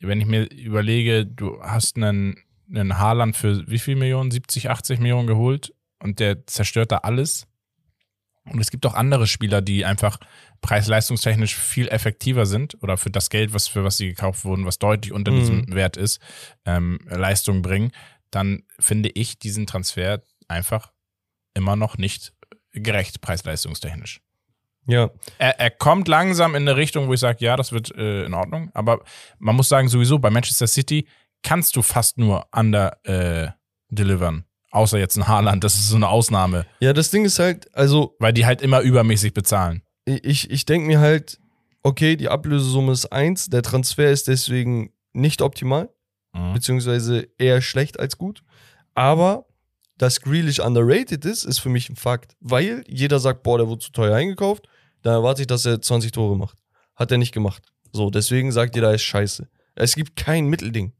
[0.00, 2.36] wenn ich mir überlege, du hast einen,
[2.68, 4.30] einen Haaland für wie viel Millionen?
[4.30, 7.46] 70, 80 Millionen geholt und der zerstört da alles.
[8.52, 10.18] Und es gibt auch andere Spieler, die einfach
[10.60, 14.78] preis-leistungstechnisch viel effektiver sind oder für das Geld, was für was sie gekauft wurden, was
[14.78, 15.36] deutlich unter Mhm.
[15.38, 16.20] diesem Wert ist,
[16.64, 17.92] ähm, Leistung bringen,
[18.30, 20.92] dann finde ich diesen Transfer einfach
[21.54, 22.32] immer noch nicht
[22.72, 24.20] gerecht preis-leistungstechnisch.
[24.86, 25.10] Ja.
[25.38, 28.34] Er, er kommt langsam in eine Richtung, wo ich sage, ja, das wird äh, in
[28.34, 28.70] Ordnung.
[28.74, 29.04] Aber
[29.38, 31.06] man muss sagen, sowieso bei Manchester City
[31.42, 33.50] kannst du fast nur under äh,
[33.90, 34.44] delivern.
[34.70, 36.66] Außer jetzt ein Haaland, das ist so eine Ausnahme.
[36.80, 39.82] Ja, das Ding ist halt, also Weil die halt immer übermäßig bezahlen.
[40.04, 41.38] ich, ich denke mir halt,
[41.82, 45.88] okay, die Ablösesumme ist eins, der Transfer ist deswegen nicht optimal,
[46.34, 46.52] Mhm.
[46.52, 48.42] beziehungsweise eher schlecht als gut.
[48.94, 49.46] Aber
[49.96, 52.36] dass Grealish underrated ist, ist für mich ein Fakt.
[52.40, 54.68] Weil jeder sagt, boah, der wurde zu teuer eingekauft,
[55.02, 56.58] dann erwarte ich, dass er 20 Tore macht.
[56.94, 57.62] Hat er nicht gemacht.
[57.92, 59.48] So, deswegen sagt jeder, er ist scheiße.
[59.74, 60.92] Es gibt kein Mittelding.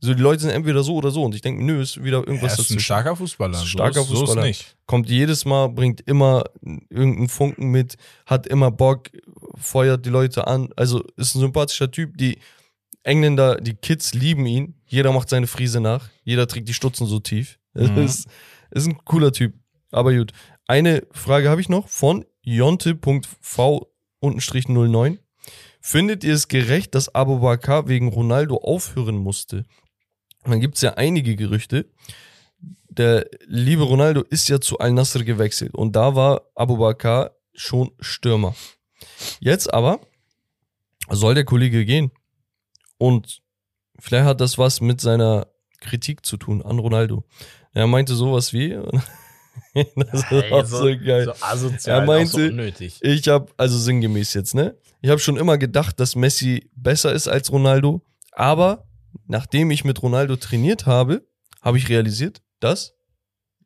[0.00, 2.26] So, die Leute sind entweder so oder so und ich denke, nö, ist wieder Er
[2.26, 2.80] irgendwas ist ein dazwischen.
[2.80, 3.52] starker Fußballer.
[3.54, 4.42] Ist ein So starker ist- So Fußballer.
[4.42, 4.76] ist nicht.
[4.86, 6.44] kommt jedes Mal, bringt immer
[6.90, 7.96] irgendeinen Funken mit,
[8.26, 9.10] hat immer Bock,
[9.56, 10.68] feuert die Leute an.
[10.76, 12.16] Also ist ein sympathischer Typ.
[12.18, 12.38] Die
[13.02, 14.74] Engländer, die Kids lieben ihn.
[14.86, 16.08] Jeder macht seine Frise nach.
[16.24, 17.58] Jeder trägt die Stutzen so tief.
[17.74, 17.98] Mhm.
[17.98, 18.26] Ist,
[18.70, 19.54] ist ein cooler Typ.
[19.90, 20.32] Aber gut.
[20.66, 22.24] Eine Frage habe ich noch von
[24.22, 25.18] jonte.v-09.
[25.80, 29.64] Findet ihr es gerecht, dass Abu Bakr wegen Ronaldo aufhören musste?
[30.46, 31.86] Dann gibt es ja einige Gerüchte.
[32.88, 38.54] Der liebe Ronaldo ist ja zu Al-Nasr gewechselt und da war Abu Bakr schon Stürmer.
[39.40, 40.00] Jetzt aber
[41.10, 42.10] soll der Kollege gehen.
[42.98, 43.42] Und
[43.98, 45.46] vielleicht hat das was mit seiner
[45.80, 47.24] Kritik zu tun an Ronaldo.
[47.74, 48.70] Er meinte sowas wie,
[49.74, 51.30] das ist auch so geil.
[51.42, 52.98] asozial, Er meinte- auch so unnötig.
[53.02, 54.74] Ich habe, also sinngemäß jetzt, ne?
[55.02, 58.00] Ich habe schon immer gedacht, dass Messi besser ist als Ronaldo.
[58.32, 58.85] Aber
[59.26, 61.26] nachdem ich mit Ronaldo trainiert habe,
[61.62, 62.94] habe ich realisiert, dass,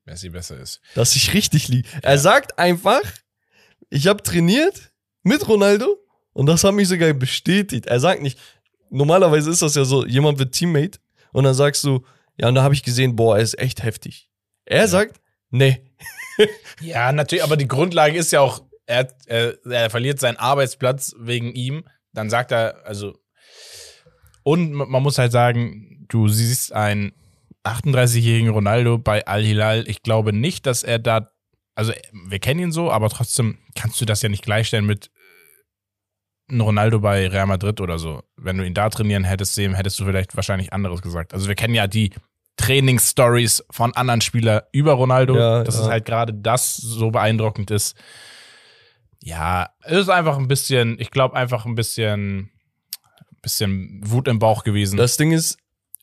[0.04, 0.80] Messi besser ist.
[0.94, 1.88] dass ich richtig liege.
[2.02, 3.02] Er sagt einfach,
[3.88, 5.98] ich habe trainiert mit Ronaldo
[6.32, 7.86] und das hat mich sogar bestätigt.
[7.86, 8.38] Er sagt nicht,
[8.90, 10.98] normalerweise ist das ja so, jemand wird Teammate
[11.32, 12.04] und dann sagst du,
[12.36, 14.30] ja, und da habe ich gesehen, boah, er ist echt heftig.
[14.64, 15.20] Er sagt,
[15.50, 15.90] nee,
[16.80, 21.52] Ja, natürlich, aber die Grundlage ist ja auch, er, er, er verliert seinen Arbeitsplatz wegen
[21.52, 21.84] ihm.
[22.12, 23.18] Dann sagt er, also,
[24.42, 27.12] und ma- man muss halt sagen, du siehst einen
[27.64, 29.84] 38-jährigen Ronaldo bei Al-Hilal.
[29.88, 31.30] Ich glaube nicht, dass er da,
[31.74, 31.92] also
[32.26, 35.10] wir kennen ihn so, aber trotzdem kannst du das ja nicht gleichstellen mit
[36.48, 38.22] äh, einem Ronaldo bei Real Madrid oder so.
[38.36, 41.34] Wenn du ihn da trainieren hättest sehen, hättest du vielleicht wahrscheinlich anderes gesagt.
[41.34, 42.10] Also wir kennen ja die
[42.56, 45.82] Trainingsstories von anderen Spielern über Ronaldo, Ja, dass ja.
[45.82, 47.94] es halt gerade das so beeindruckend ist.
[49.22, 52.50] Ja, es ist einfach ein bisschen, ich glaube einfach ein bisschen,
[53.42, 54.96] bisschen Wut im Bauch gewesen.
[54.96, 55.56] Das Ding ist,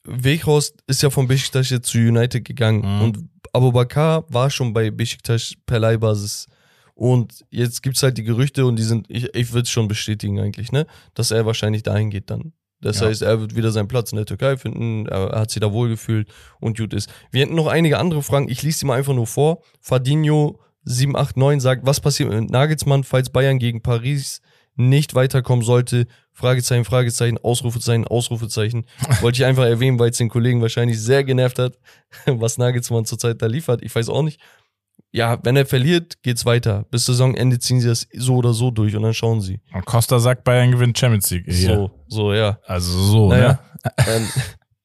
[0.03, 3.01] Weghorst ist ja von Besiktas jetzt zu United gegangen Mhm.
[3.01, 6.47] und Abu Bakr war schon bei Besiktas per Leihbasis.
[6.93, 10.39] Und jetzt gibt's halt die Gerüchte und die sind, ich, ich würde es schon bestätigen
[10.39, 12.53] eigentlich, ne, dass er wahrscheinlich dahin geht dann.
[12.81, 13.07] Das Ja.
[13.07, 15.71] heißt, er wird wieder seinen Platz in der Türkei finden, er, er hat sich da
[15.71, 17.09] wohlgefühlt und gut ist.
[17.31, 19.61] Wir hätten noch einige andere Fragen, ich lese die mal einfach nur vor.
[19.79, 24.41] Fadinho 789 sagt, was passiert mit Nagelsmann, falls Bayern gegen Paris
[24.75, 26.07] nicht weiterkommen sollte?
[26.37, 28.85] Fragezeichen, Fragezeichen, Ausrufezeichen, Ausrufezeichen.
[29.21, 31.79] Wollte ich einfach erwähnen, weil es den Kollegen wahrscheinlich sehr genervt hat,
[32.27, 33.81] was Nagelsmann zurzeit da liefert.
[33.81, 34.39] Ich weiß auch nicht.
[35.11, 36.85] Ja, wenn er verliert, geht's weiter.
[36.91, 39.61] Bis Saisonende ziehen sie das so oder so durch und dann schauen sie.
[39.73, 41.45] Und Costa sagt, Bayern gewinnt Champions League.
[41.47, 41.75] Hier.
[41.75, 42.59] So, so, ja.
[42.67, 43.59] Also so, Naja.
[43.83, 43.91] ne?
[44.07, 44.27] ähm,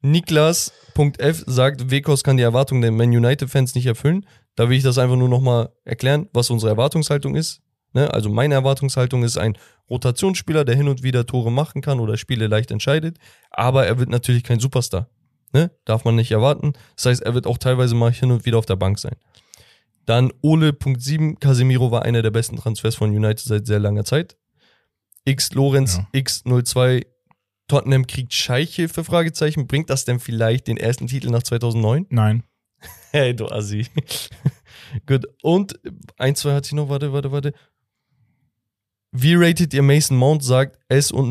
[0.01, 4.25] Niklas.f sagt, Wekos kann die Erwartungen der Man United-Fans nicht erfüllen.
[4.57, 7.61] Da will ich das einfach nur nochmal erklären, was unsere Erwartungshaltung ist.
[7.93, 8.13] Ne?
[8.13, 9.57] Also meine Erwartungshaltung ist ein
[9.91, 13.19] Rotationsspieler, der hin und wieder Tore machen kann oder Spiele leicht entscheidet.
[13.51, 15.09] Aber er wird natürlich kein Superstar.
[15.53, 15.71] Ne?
[15.85, 16.73] Darf man nicht erwarten.
[16.97, 19.17] Das heißt, er wird auch teilweise mal hin und wieder auf der Bank sein.
[20.07, 24.37] Dann Ole.7, Casemiro war einer der besten Transfers von United seit sehr langer Zeit.
[25.25, 26.21] X Lorenz Ja.
[26.21, 27.07] X02
[27.69, 29.67] Tottenham kriegt Scheichhilfe, Fragezeichen.
[29.67, 32.07] Bringt das denn vielleicht den ersten Titel nach 2009?
[32.11, 32.43] Nein.
[33.13, 33.87] Hey, du Assi.
[35.07, 35.27] Gut.
[35.43, 35.79] Und
[36.17, 36.89] ein, zwei hatte ich noch.
[36.89, 37.53] Warte, warte, warte.
[39.13, 40.43] Wie ratet ihr Mason Mount?
[40.43, 41.23] Sagt S-SHWDR.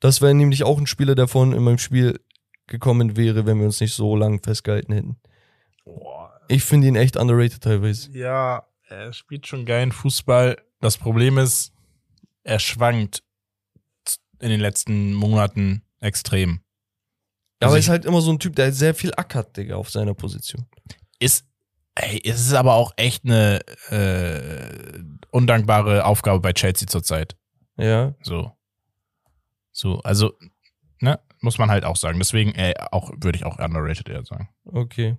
[0.00, 2.20] Das wäre nämlich auch ein Spieler, der vorhin in meinem Spiel
[2.66, 5.16] gekommen wäre, wenn wir uns nicht so lang festgehalten hätten.
[6.48, 8.10] Ich finde ihn echt underrated teilweise.
[8.12, 10.56] Ja, er spielt schon geilen Fußball.
[10.80, 11.72] Das Problem ist,
[12.44, 13.22] er schwankt
[14.40, 16.60] in den letzten Monaten extrem.
[17.58, 19.90] Aber Also er ist halt immer so ein Typ, der sehr viel ackert, Digga, auf
[19.90, 20.66] seiner Position.
[21.18, 21.46] Ist,
[21.96, 23.60] ey, es ist aber auch echt eine
[23.90, 25.00] äh,
[25.30, 27.36] undankbare Aufgabe bei Chelsea zurzeit.
[27.76, 28.14] Ja.
[28.22, 28.52] So.
[29.72, 30.32] So, also,
[31.00, 32.18] ne, muss man halt auch sagen.
[32.18, 34.48] Deswegen, ey, auch, würde ich auch underrated eher sagen.
[34.64, 35.16] Okay.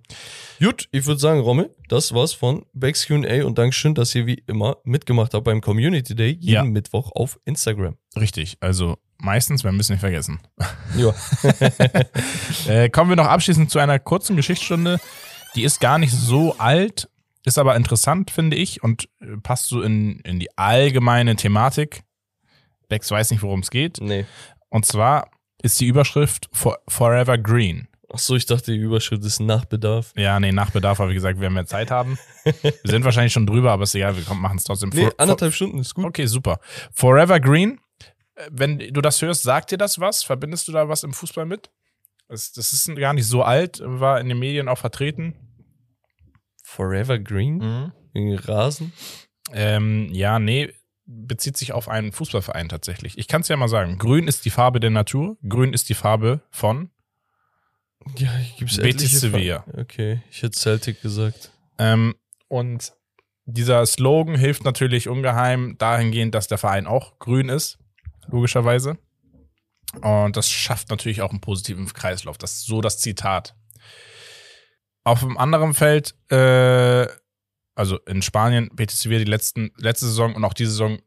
[0.58, 4.42] Gut, ich würde sagen, Rommel, das war's von Becks Q&A und Dankeschön, dass ihr wie
[4.46, 6.64] immer mitgemacht habt beim Community Day jeden Ja.
[6.64, 7.96] Mittwoch auf Instagram.
[8.16, 8.56] Richtig.
[8.60, 10.40] Also, meistens, wir müssen nicht vergessen.
[10.96, 11.14] Ja.
[12.66, 14.98] Äh, kommen wir noch abschließend zu einer kurzen Geschichtsstunde.
[15.54, 17.08] Die ist gar nicht so alt,
[17.44, 22.02] ist aber interessant, finde ich, und äh, passt so in, in die allgemeine Thematik.
[22.88, 24.00] Bex weiß nicht, worum es geht.
[24.00, 24.26] Nee.
[24.68, 25.30] Und zwar
[25.62, 27.88] ist die Überschrift For Forever Green.
[28.12, 30.12] Ach so, ich dachte, die Überschrift ist Nachbedarf.
[30.16, 32.18] Ja, nee, nach Bedarf habe ich gesagt, wir mehr Zeit haben.
[32.44, 34.90] wir sind wahrscheinlich schon drüber, aber ist egal, wir machen es trotzdem.
[34.94, 36.06] Nee, For- anderthalb Stunden ist gut.
[36.06, 36.58] Okay, super.
[36.92, 37.78] Forever Green,
[38.36, 40.22] äh, wenn du das hörst, sagt dir das was?
[40.22, 41.70] Verbindest du da was im Fußball mit?
[42.28, 45.34] Das, das ist gar nicht so alt, war in den Medien auch vertreten.
[46.62, 47.92] Forever Green?
[48.12, 48.92] Wegen Rasen?
[49.52, 50.72] Ähm, ja, nee,
[51.06, 53.16] bezieht sich auf einen Fußballverein tatsächlich.
[53.16, 53.96] Ich kann es ja mal sagen.
[53.98, 56.90] Grün ist die Farbe der Natur, grün ist die Farbe von.
[58.16, 59.64] Ja, gibt's Betis Sevilla.
[59.76, 61.50] Okay, ich hätte Celtic gesagt.
[61.78, 62.14] Ähm,
[62.48, 62.92] und
[63.46, 67.78] dieser Slogan hilft natürlich ungeheim dahingehend, dass der Verein auch grün ist,
[68.26, 68.98] logischerweise.
[70.02, 72.38] Und das schafft natürlich auch einen positiven Kreislauf.
[72.38, 73.54] Das ist so das Zitat.
[75.04, 77.06] Auf einem anderen Feld, äh,
[77.74, 80.98] also in Spanien, Betis Sevilla die letzten, letzte Saison und auch diese Saison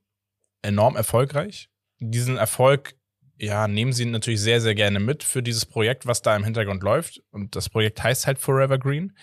[0.62, 1.70] enorm erfolgreich.
[2.00, 2.96] Diesen Erfolg,
[3.38, 6.82] ja, nehmen sie natürlich sehr, sehr gerne mit für dieses Projekt, was da im Hintergrund
[6.82, 7.22] läuft.
[7.32, 9.16] Und das Projekt heißt halt Forever Green.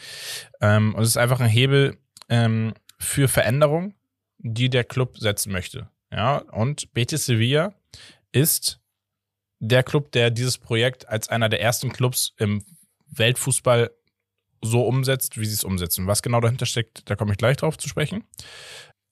[0.60, 1.98] Ähm, und es ist einfach ein Hebel
[2.28, 3.94] ähm, für Veränderung,
[4.38, 5.88] die der Club setzen möchte.
[6.12, 7.74] Ja, und Betis Sevilla
[8.32, 8.80] ist
[9.60, 12.64] der Club, der dieses Projekt als einer der ersten Clubs im
[13.10, 13.90] Weltfußball
[14.62, 16.06] so umsetzt, wie sie es umsetzen.
[16.06, 18.24] Was genau dahinter steckt, da komme ich gleich drauf zu sprechen.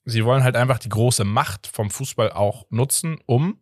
[0.05, 3.59] Sie wollen halt einfach die große Macht vom Fußball auch nutzen, um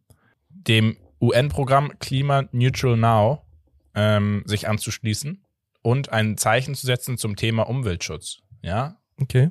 [0.49, 3.47] dem UN-Programm Klima Neutral Now
[3.95, 5.43] ähm, sich anzuschließen
[5.83, 8.39] und ein Zeichen zu setzen zum Thema Umweltschutz.
[8.63, 9.51] Ja, Okay.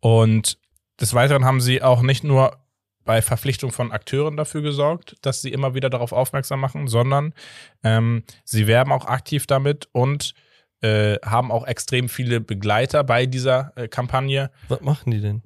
[0.00, 0.58] und
[1.00, 2.56] des Weiteren haben sie auch nicht nur
[3.04, 7.34] bei Verpflichtung von Akteuren dafür gesorgt, dass sie immer wieder darauf aufmerksam machen, sondern
[7.82, 10.34] ähm, sie werben auch aktiv damit und
[10.82, 14.50] äh, haben auch extrem viele Begleiter bei dieser äh, Kampagne.
[14.68, 15.42] Was machen die denn?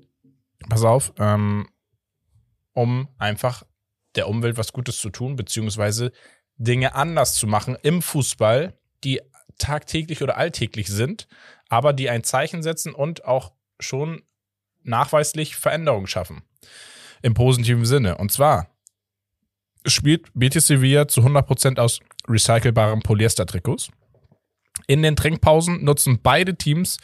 [0.68, 1.68] Pass auf, ähm,
[2.72, 3.64] um einfach
[4.14, 6.12] der Umwelt was Gutes zu tun, beziehungsweise
[6.56, 9.20] Dinge anders zu machen im Fußball, die
[9.58, 11.28] tagtäglich oder alltäglich sind,
[11.68, 14.22] aber die ein Zeichen setzen und auch schon
[14.82, 16.42] nachweislich Veränderungen schaffen.
[17.24, 18.18] Im positiven Sinne.
[18.18, 18.68] Und zwar
[19.86, 23.88] spielt Betis Sevilla zu 100% aus recycelbaren Polyester-Trikots.
[24.88, 26.98] In den Trinkpausen nutzen beide Teams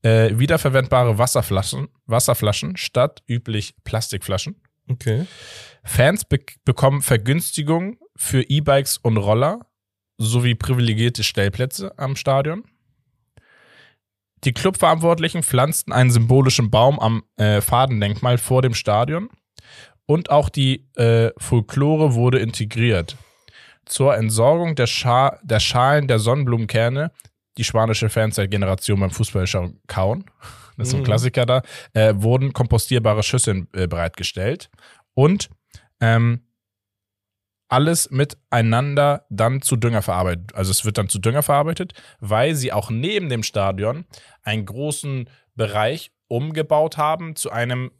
[0.00, 4.56] äh, wiederverwendbare Wasserflaschen, Wasserflaschen statt üblich Plastikflaschen.
[4.88, 5.26] Okay.
[5.84, 9.66] Fans be bekommen Vergünstigungen für E-Bikes und Roller
[10.16, 12.64] sowie privilegierte Stellplätze am Stadion.
[14.44, 19.28] Die Clubverantwortlichen pflanzten einen symbolischen Baum am äh, Fadendenkmal vor dem Stadion
[20.06, 23.16] und auch die äh, Folklore wurde integriert.
[23.84, 27.12] Zur Entsorgung der, Scha der Schalen der Sonnenblumenkerne,
[27.58, 30.24] die spanische Fans seit Generationen beim Fußballschauen kauen,
[30.76, 31.06] das ist so ein Mhm.
[31.06, 31.62] Klassiker da,
[31.94, 34.70] äh, wurden kompostierbare Schüsseln äh, bereitgestellt
[35.14, 35.48] und
[36.00, 36.42] ähm,
[37.68, 40.54] alles miteinander dann zu Dünger verarbeitet.
[40.54, 44.04] Also es wird dann zu Dünger verarbeitet, weil sie auch neben dem Stadion
[44.42, 47.90] einen großen Bereich umgebaut haben zu einem,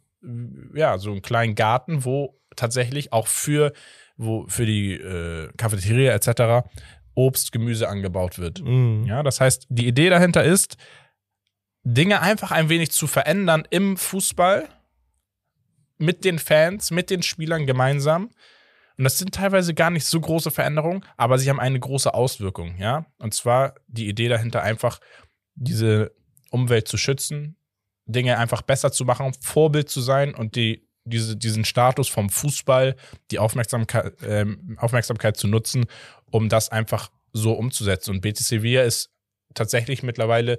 [0.73, 3.73] ja, so einen kleinen Garten, wo tatsächlich auch für,
[4.17, 6.67] wo, für die äh, Cafeteria etc.
[7.13, 8.61] Obst, Gemüse angebaut wird.
[8.61, 9.05] Mhm.
[9.05, 10.77] Ja, das heißt, die Idee dahinter ist,
[11.83, 14.67] Dinge einfach ein wenig zu verändern im Fußball
[15.97, 18.29] mit den Fans, mit den Spielern gemeinsam.
[18.97, 22.77] Und das sind teilweise gar nicht so große Veränderungen, aber sie haben eine große Auswirkung,
[22.77, 23.05] ja.
[23.19, 24.99] Und zwar die Idee dahinter einfach,
[25.53, 26.11] diese
[26.49, 27.57] Umwelt zu schützen,
[28.07, 32.95] Dinge einfach besser zu machen, Vorbild zu sein und die, diese, diesen Status vom Fußball,
[33.31, 35.85] die Aufmerksamkeit, ähm, Aufmerksamkeit zu nutzen,
[36.31, 38.11] um das einfach so umzusetzen.
[38.11, 39.11] Und Betis Sevilla ist
[39.53, 40.57] tatsächlich mittlerweile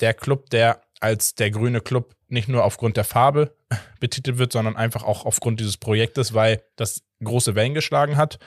[0.00, 3.56] der Club, der als der grüne Club nicht nur aufgrund der Farbe
[4.00, 8.38] betitelt wird, sondern einfach auch aufgrund dieses Projektes, weil das große Wellen geschlagen hat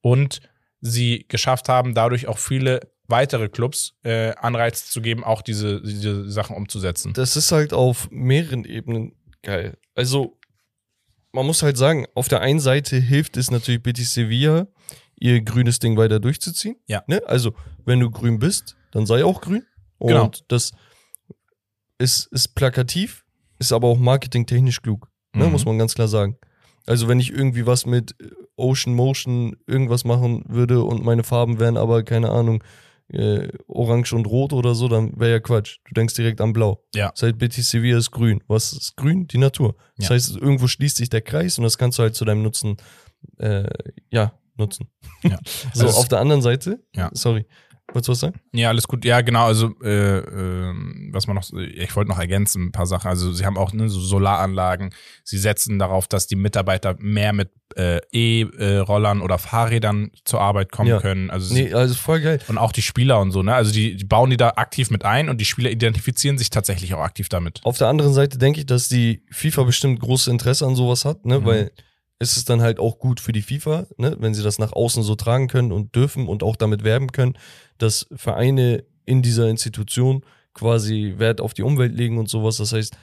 [0.00, 0.40] und
[0.80, 2.80] sie geschafft haben, dadurch auch viele
[3.14, 7.12] weitere Clubs äh, Anreiz zu geben, auch diese, diese Sachen umzusetzen.
[7.12, 9.12] Das ist halt auf mehreren Ebenen
[9.42, 9.78] geil.
[9.94, 10.36] Also,
[11.30, 14.66] man muss halt sagen, auf der einen Seite hilft es natürlich Betis Sevilla,
[15.16, 16.76] ihr grünes Ding weiter durchzuziehen.
[16.88, 17.04] Ja.
[17.06, 17.22] Ne?
[17.26, 17.54] Also,
[17.84, 19.64] wenn du grün bist, dann sei auch grün.
[19.98, 20.30] Und Genau.
[20.48, 20.72] das
[21.98, 23.24] ist, ist plakativ,
[23.60, 25.08] ist aber auch marketingtechnisch klug.
[25.34, 25.44] Ne?
[25.44, 25.52] Mhm.
[25.52, 26.36] Muss man ganz klar sagen.
[26.86, 28.16] Also, wenn ich irgendwie was mit
[28.56, 32.62] Ocean Motion irgendwas machen würde und meine Farben wären aber, keine Ahnung,
[33.08, 35.78] äh, orange und rot oder so, dann wäre ja Quatsch.
[35.86, 36.82] Du denkst direkt an blau.
[36.94, 37.10] Ja.
[37.10, 38.42] Das heißt, Betis Sevilla ist grün.
[38.48, 39.26] Was ist grün?
[39.26, 39.76] Die Natur.
[39.96, 40.14] Das Ja.
[40.14, 42.76] heißt, irgendwo schließt sich der Kreis und das kannst du halt zu deinem Nutzen,
[43.38, 43.68] äh,
[44.10, 44.88] ja, nutzen.
[45.22, 45.38] Ja.
[45.74, 47.10] so, Also auf der anderen Seite, Ja.
[47.12, 47.46] sorry,
[47.92, 48.40] Wolltest du was sagen?
[48.52, 49.04] Ja, alles gut.
[49.04, 49.44] Ja, genau.
[49.46, 50.74] Also, äh, äh,
[51.12, 53.08] was man noch, ich wollte noch ergänzen, ein paar Sachen.
[53.08, 54.90] Also, sie haben auch ne, so Solaranlagen.
[55.22, 60.88] Sie setzen darauf, dass die Mitarbeiter mehr mit äh, E-Rollern oder Fahrrädern zur Arbeit kommen
[60.88, 61.00] Ja.
[61.00, 61.30] können.
[61.30, 62.40] Also, Nee, also voll geil.
[62.48, 63.54] und auch die Spieler und so, ne?
[63.54, 66.94] Also, die, die bauen die da aktiv mit ein und die Spieler identifizieren sich tatsächlich
[66.94, 67.60] auch aktiv damit.
[67.64, 71.24] Auf der anderen Seite denke ich, dass die FIFA bestimmt großes Interesse an sowas hat,
[71.26, 71.40] ne?
[71.40, 71.44] Mhm.
[71.44, 71.70] weil
[72.18, 74.16] es ist dann halt auch gut für die FIFA, ne?
[74.20, 77.36] wenn sie das nach außen so tragen können und dürfen und auch damit werben können,
[77.78, 80.24] dass Vereine in dieser Institution
[80.54, 82.56] quasi Wert auf die Umwelt legen und sowas.
[82.58, 82.96] Das heißt,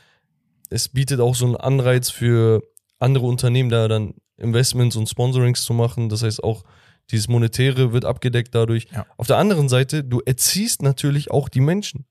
[0.70, 2.64] es bietet auch so einen Anreiz für
[3.00, 6.10] andere Unternehmen, da dann Investments und Sponsorings zu machen.
[6.10, 6.64] Das heißt auch,
[7.12, 8.88] dieses Monetäre wird abgedeckt dadurch.
[8.94, 9.06] Ja.
[9.18, 12.06] Auf der anderen Seite, du erziehst natürlich auch die Menschen.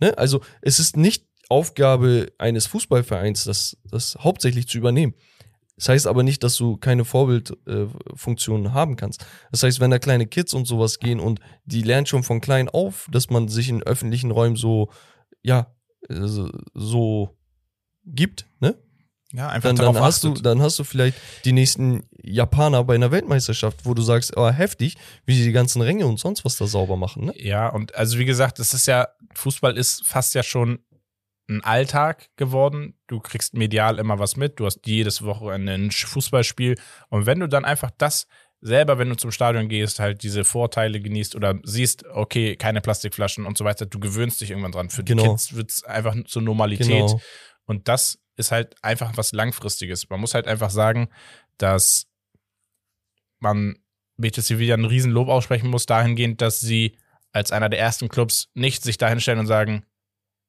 [0.00, 0.16] Ne?
[0.18, 5.14] Also es ist nicht Aufgabe eines Fußballvereins, das, das hauptsächlich zu übernehmen.
[5.76, 9.24] Das heißt aber nicht, dass du keine Vorbildfunktionen äh, haben kannst.
[9.50, 12.68] Das heißt, wenn da kleine Kids und sowas gehen und die lernen schon von klein
[12.68, 14.90] auf, dass man sich in öffentlichen Räumen so,
[15.42, 15.74] ja,
[16.08, 16.14] äh,
[16.74, 17.36] so-
[18.06, 18.76] gibt, ne?
[19.32, 23.10] Ja, einfach Dann, dann, hast du, dann hast du vielleicht die nächsten Japaner bei einer
[23.10, 24.96] Weltmeisterschaft, wo du sagst, oh, heftig,
[25.26, 27.34] wie sie die ganzen Ränge und sonst was da sauber machen, ne?
[27.36, 30.78] Ja, und also wie gesagt, es ist ja, Fußball ist fast ja schon
[31.48, 32.94] ein Alltag geworden.
[33.06, 36.76] Du kriegst medial immer was mit, du hast jedes Wochenende ein Fußballspiel.
[37.08, 38.26] Und wenn du dann einfach das
[38.60, 43.44] selber, wenn du zum Stadion gehst, halt diese Vorteile genießt oder siehst, okay, keine Plastikflaschen
[43.44, 44.88] und so weiter, du gewöhnst dich irgendwann dran.
[44.90, 45.32] Für die Genau.
[45.32, 46.88] Kids wird es einfach zur Normalität.
[46.88, 47.20] Genau.
[47.66, 50.08] Und das ist halt einfach was Langfristiges.
[50.08, 51.08] Man muss halt einfach sagen,
[51.58, 52.06] dass
[53.38, 53.76] man
[54.16, 56.96] Betis Sevilla einen riesen Lob aussprechen muss, dahingehend, dass sie
[57.32, 59.84] als einer der ersten Clubs nicht sich dahinstellen und sagen,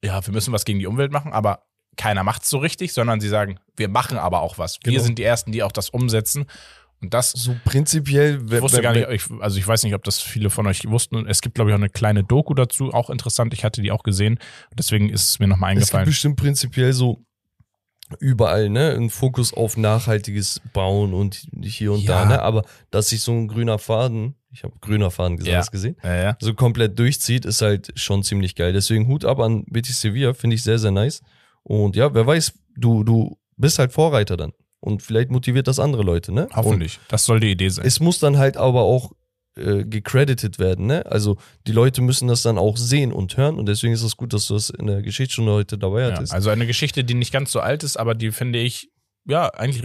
[0.06, 1.64] ja, wir müssen was gegen die Umwelt machen, aber
[1.98, 4.80] keiner macht es so richtig, sondern sie sagen, wir machen aber auch was.
[4.84, 5.04] Wir Genau.
[5.04, 6.46] sind die Ersten, die auch das umsetzen.
[7.02, 10.22] Und das So prinzipiell, ich wusste gar nicht, ich, also ich weiß nicht, ob das
[10.22, 11.28] viele von euch wussten.
[11.28, 13.54] Es gibt, glaube ich, auch eine kleine Doku dazu, auch interessant.
[13.54, 14.40] Ich hatte die auch gesehen.
[14.78, 16.06] Deswegen ist es mir nochmal Es gibt eingefallen.
[16.06, 17.25] bestimmt prinzipiell so
[18.20, 22.24] überall, ne, ein Fokus auf nachhaltiges Bauen und hier und Ja.
[22.24, 25.72] da, ne, aber dass sich so ein grüner Faden, ich habe grüner Faden gesagt, Ja.
[25.72, 28.74] gesehen, Ja, so komplett durchzieht, ist halt schon ziemlich geil.
[28.74, 31.22] Deswegen Hut ab an Betis Sevilla, finde ich sehr, sehr nice.
[31.64, 34.54] Und ja, wer weiß, du, du bist halt Vorreiter dann.
[34.80, 36.44] Und vielleicht motiviert das andere Leute, ne?
[36.46, 37.00] Und Hoffentlich.
[37.08, 37.86] Das soll die Idee sein.
[37.88, 39.14] es muss dann halt aber auch
[39.58, 41.06] äh, gecredited werden, ne?
[41.06, 41.38] Also
[41.68, 44.48] die Leute müssen das dann auch sehen und hören und deswegen ist es gut, dass
[44.48, 46.34] du das in der Geschichtsstunde heute dabei Ja, hattest.
[46.34, 48.90] also eine Geschichte, die nicht ganz so alt ist, aber die finde ich
[49.28, 49.84] ja eigentlich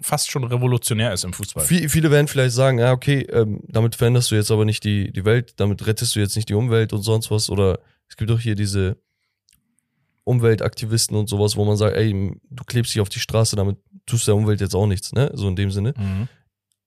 [0.00, 1.64] fast schon revolutionär ist im Fußball.
[1.64, 5.12] Viel, viele werden vielleicht sagen, ja, okay, ähm, damit veränderst du jetzt aber nicht die,
[5.12, 7.50] die Welt, damit rettest du jetzt nicht die Umwelt und sonst was.
[7.50, 7.78] Oder
[8.08, 8.96] es gibt auch hier diese
[10.24, 13.76] Umweltaktivisten und sowas, wo man sagt, ey, du klebst dich auf die Straße, damit
[14.06, 15.30] tust du der Umwelt jetzt auch nichts, ne?
[15.34, 15.94] So in dem Sinne.
[15.96, 16.28] Mhm.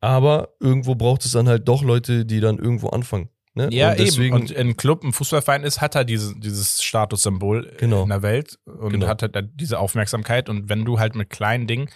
[0.03, 3.29] Aber irgendwo braucht es dann halt doch Leute, die dann irgendwo anfangen.
[3.53, 3.69] Ne?
[3.71, 4.43] Ja, und deswegen, eben.
[4.47, 8.03] Und ein Club, ein Fußballverein ist, hat er diese, dieses Statussymbol Genau.
[8.03, 9.07] in der Welt und Genau.
[9.07, 10.49] hat halt diese Aufmerksamkeit.
[10.49, 11.89] Und wenn du halt mit kleinen Dingen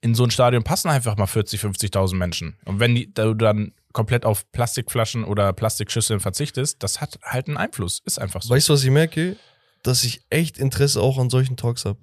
[0.00, 2.56] in so ein Stadion passen einfach mal 40, 50.000 Menschen.
[2.64, 7.48] Und wenn die, da du dann komplett auf Plastikflaschen oder Plastikschüsseln verzichtest, das hat halt
[7.48, 8.00] einen Einfluss.
[8.06, 8.54] Ist einfach so.
[8.54, 9.36] Weißt du, was ich merke?
[9.82, 11.98] Dass ich echt Interesse auch an solchen Talks habe.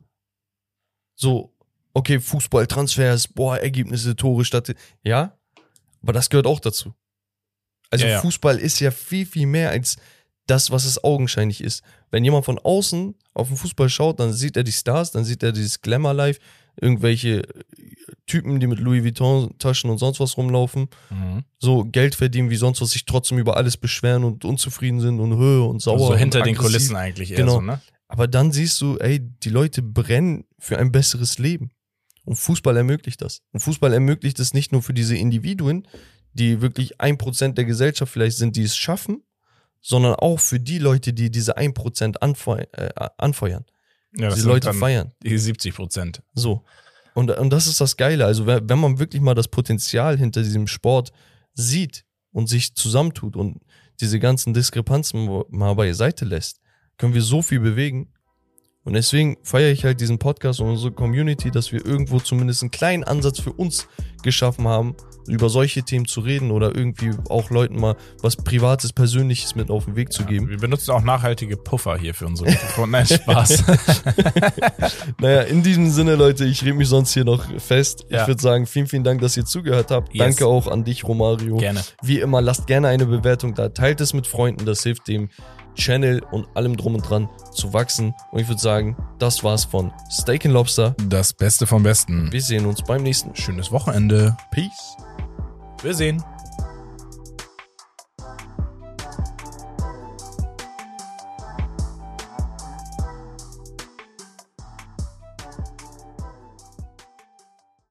[1.16, 1.51] So,
[1.94, 4.74] okay, Fußball, Transfers, boah, Ergebnisse, Tore, Stadt.
[5.04, 5.38] Ja,
[6.02, 6.94] aber das gehört auch dazu.
[7.90, 8.22] Also Ja, ja.
[8.22, 9.98] Fußball ist ja viel, viel mehr als
[10.48, 11.84] das, was es augenscheinlich ist.
[12.10, 15.44] Wenn jemand von außen auf den Fußball schaut, dann sieht er die Stars, dann sieht
[15.44, 16.40] er dieses Glamour-Life,
[16.80, 17.44] irgendwelche
[18.26, 21.44] Typen, die mit Louis Vuitton-Taschen und sonst was rumlaufen, Mhm.
[21.60, 25.38] so Geld verdienen wie sonst was, sich trotzdem über alles beschweren und unzufrieden sind und
[25.38, 25.96] höher und sauer.
[25.96, 26.56] Also so hinter den.
[26.56, 27.56] Kulissen eigentlich eher Genau.
[27.56, 27.82] so, ne?
[28.08, 31.72] Aber dann siehst du, ey, die Leute brennen für ein besseres Leben.
[32.24, 33.42] Und Fußball ermöglicht das.
[33.52, 35.88] Und Fußball ermöglicht es nicht nur für diese Individuen,
[36.34, 39.24] die wirklich ein Prozent der Gesellschaft vielleicht sind, die es schaffen,
[39.82, 43.66] sondern auch für die Leute, die diese ein Prozent anfeu äh, anfeuern.
[44.16, 45.14] Ja, das die sind Leute feiern.
[45.24, 46.22] Die 70 Prozent.
[46.34, 46.64] So.
[47.14, 48.26] Und, und das ist das Geile.
[48.26, 51.12] Also, wenn, wenn man wirklich mal das Potenzial hinter diesem Sport
[51.54, 53.62] sieht und sich zusammentut und
[54.00, 56.60] diese ganzen Diskrepanzen mal beiseite lässt,
[56.98, 58.14] können wir so viel bewegen.
[58.84, 62.72] Und deswegen feiere ich halt diesen Podcast und unsere Community, dass wir irgendwo zumindest einen
[62.72, 63.88] kleinen Ansatz für uns
[64.24, 64.96] geschaffen haben,
[65.28, 69.86] über solche Themen zu reden oder irgendwie auch Leuten mal was Privates, Persönliches mit auf
[69.86, 70.50] den Weg zu geben.
[70.50, 72.92] Wir benutzen auch nachhaltige Puffer hier für unsere Mikrofone.
[72.92, 73.64] Nein, Spaß.
[75.20, 78.06] Naja, in diesem Sinne, Leute, ich rede mich sonst hier noch fest.
[78.10, 78.22] Ja.
[78.22, 80.14] Ich würde sagen, vielen, vielen Dank, dass ihr zugehört habt.
[80.14, 80.20] Yes.
[80.20, 81.58] Danke auch an dich, Romario.
[81.58, 81.84] Gerne.
[82.02, 83.70] Wie immer, lasst gerne eine Bewertung da.
[83.70, 85.30] Teilt es mit Freunden, das hilft dem
[85.76, 88.14] Channel und allem drum und dran zu wachsen.
[88.32, 90.96] Und ich würde sagen, das war's von Steak and Lobster.
[91.08, 92.32] Das Beste vom Besten.
[92.32, 93.36] Wir sehen uns beim nächsten.
[93.36, 94.36] Schönes Wochenende.
[94.52, 94.98] Peace.
[95.82, 96.24] Wir sehen.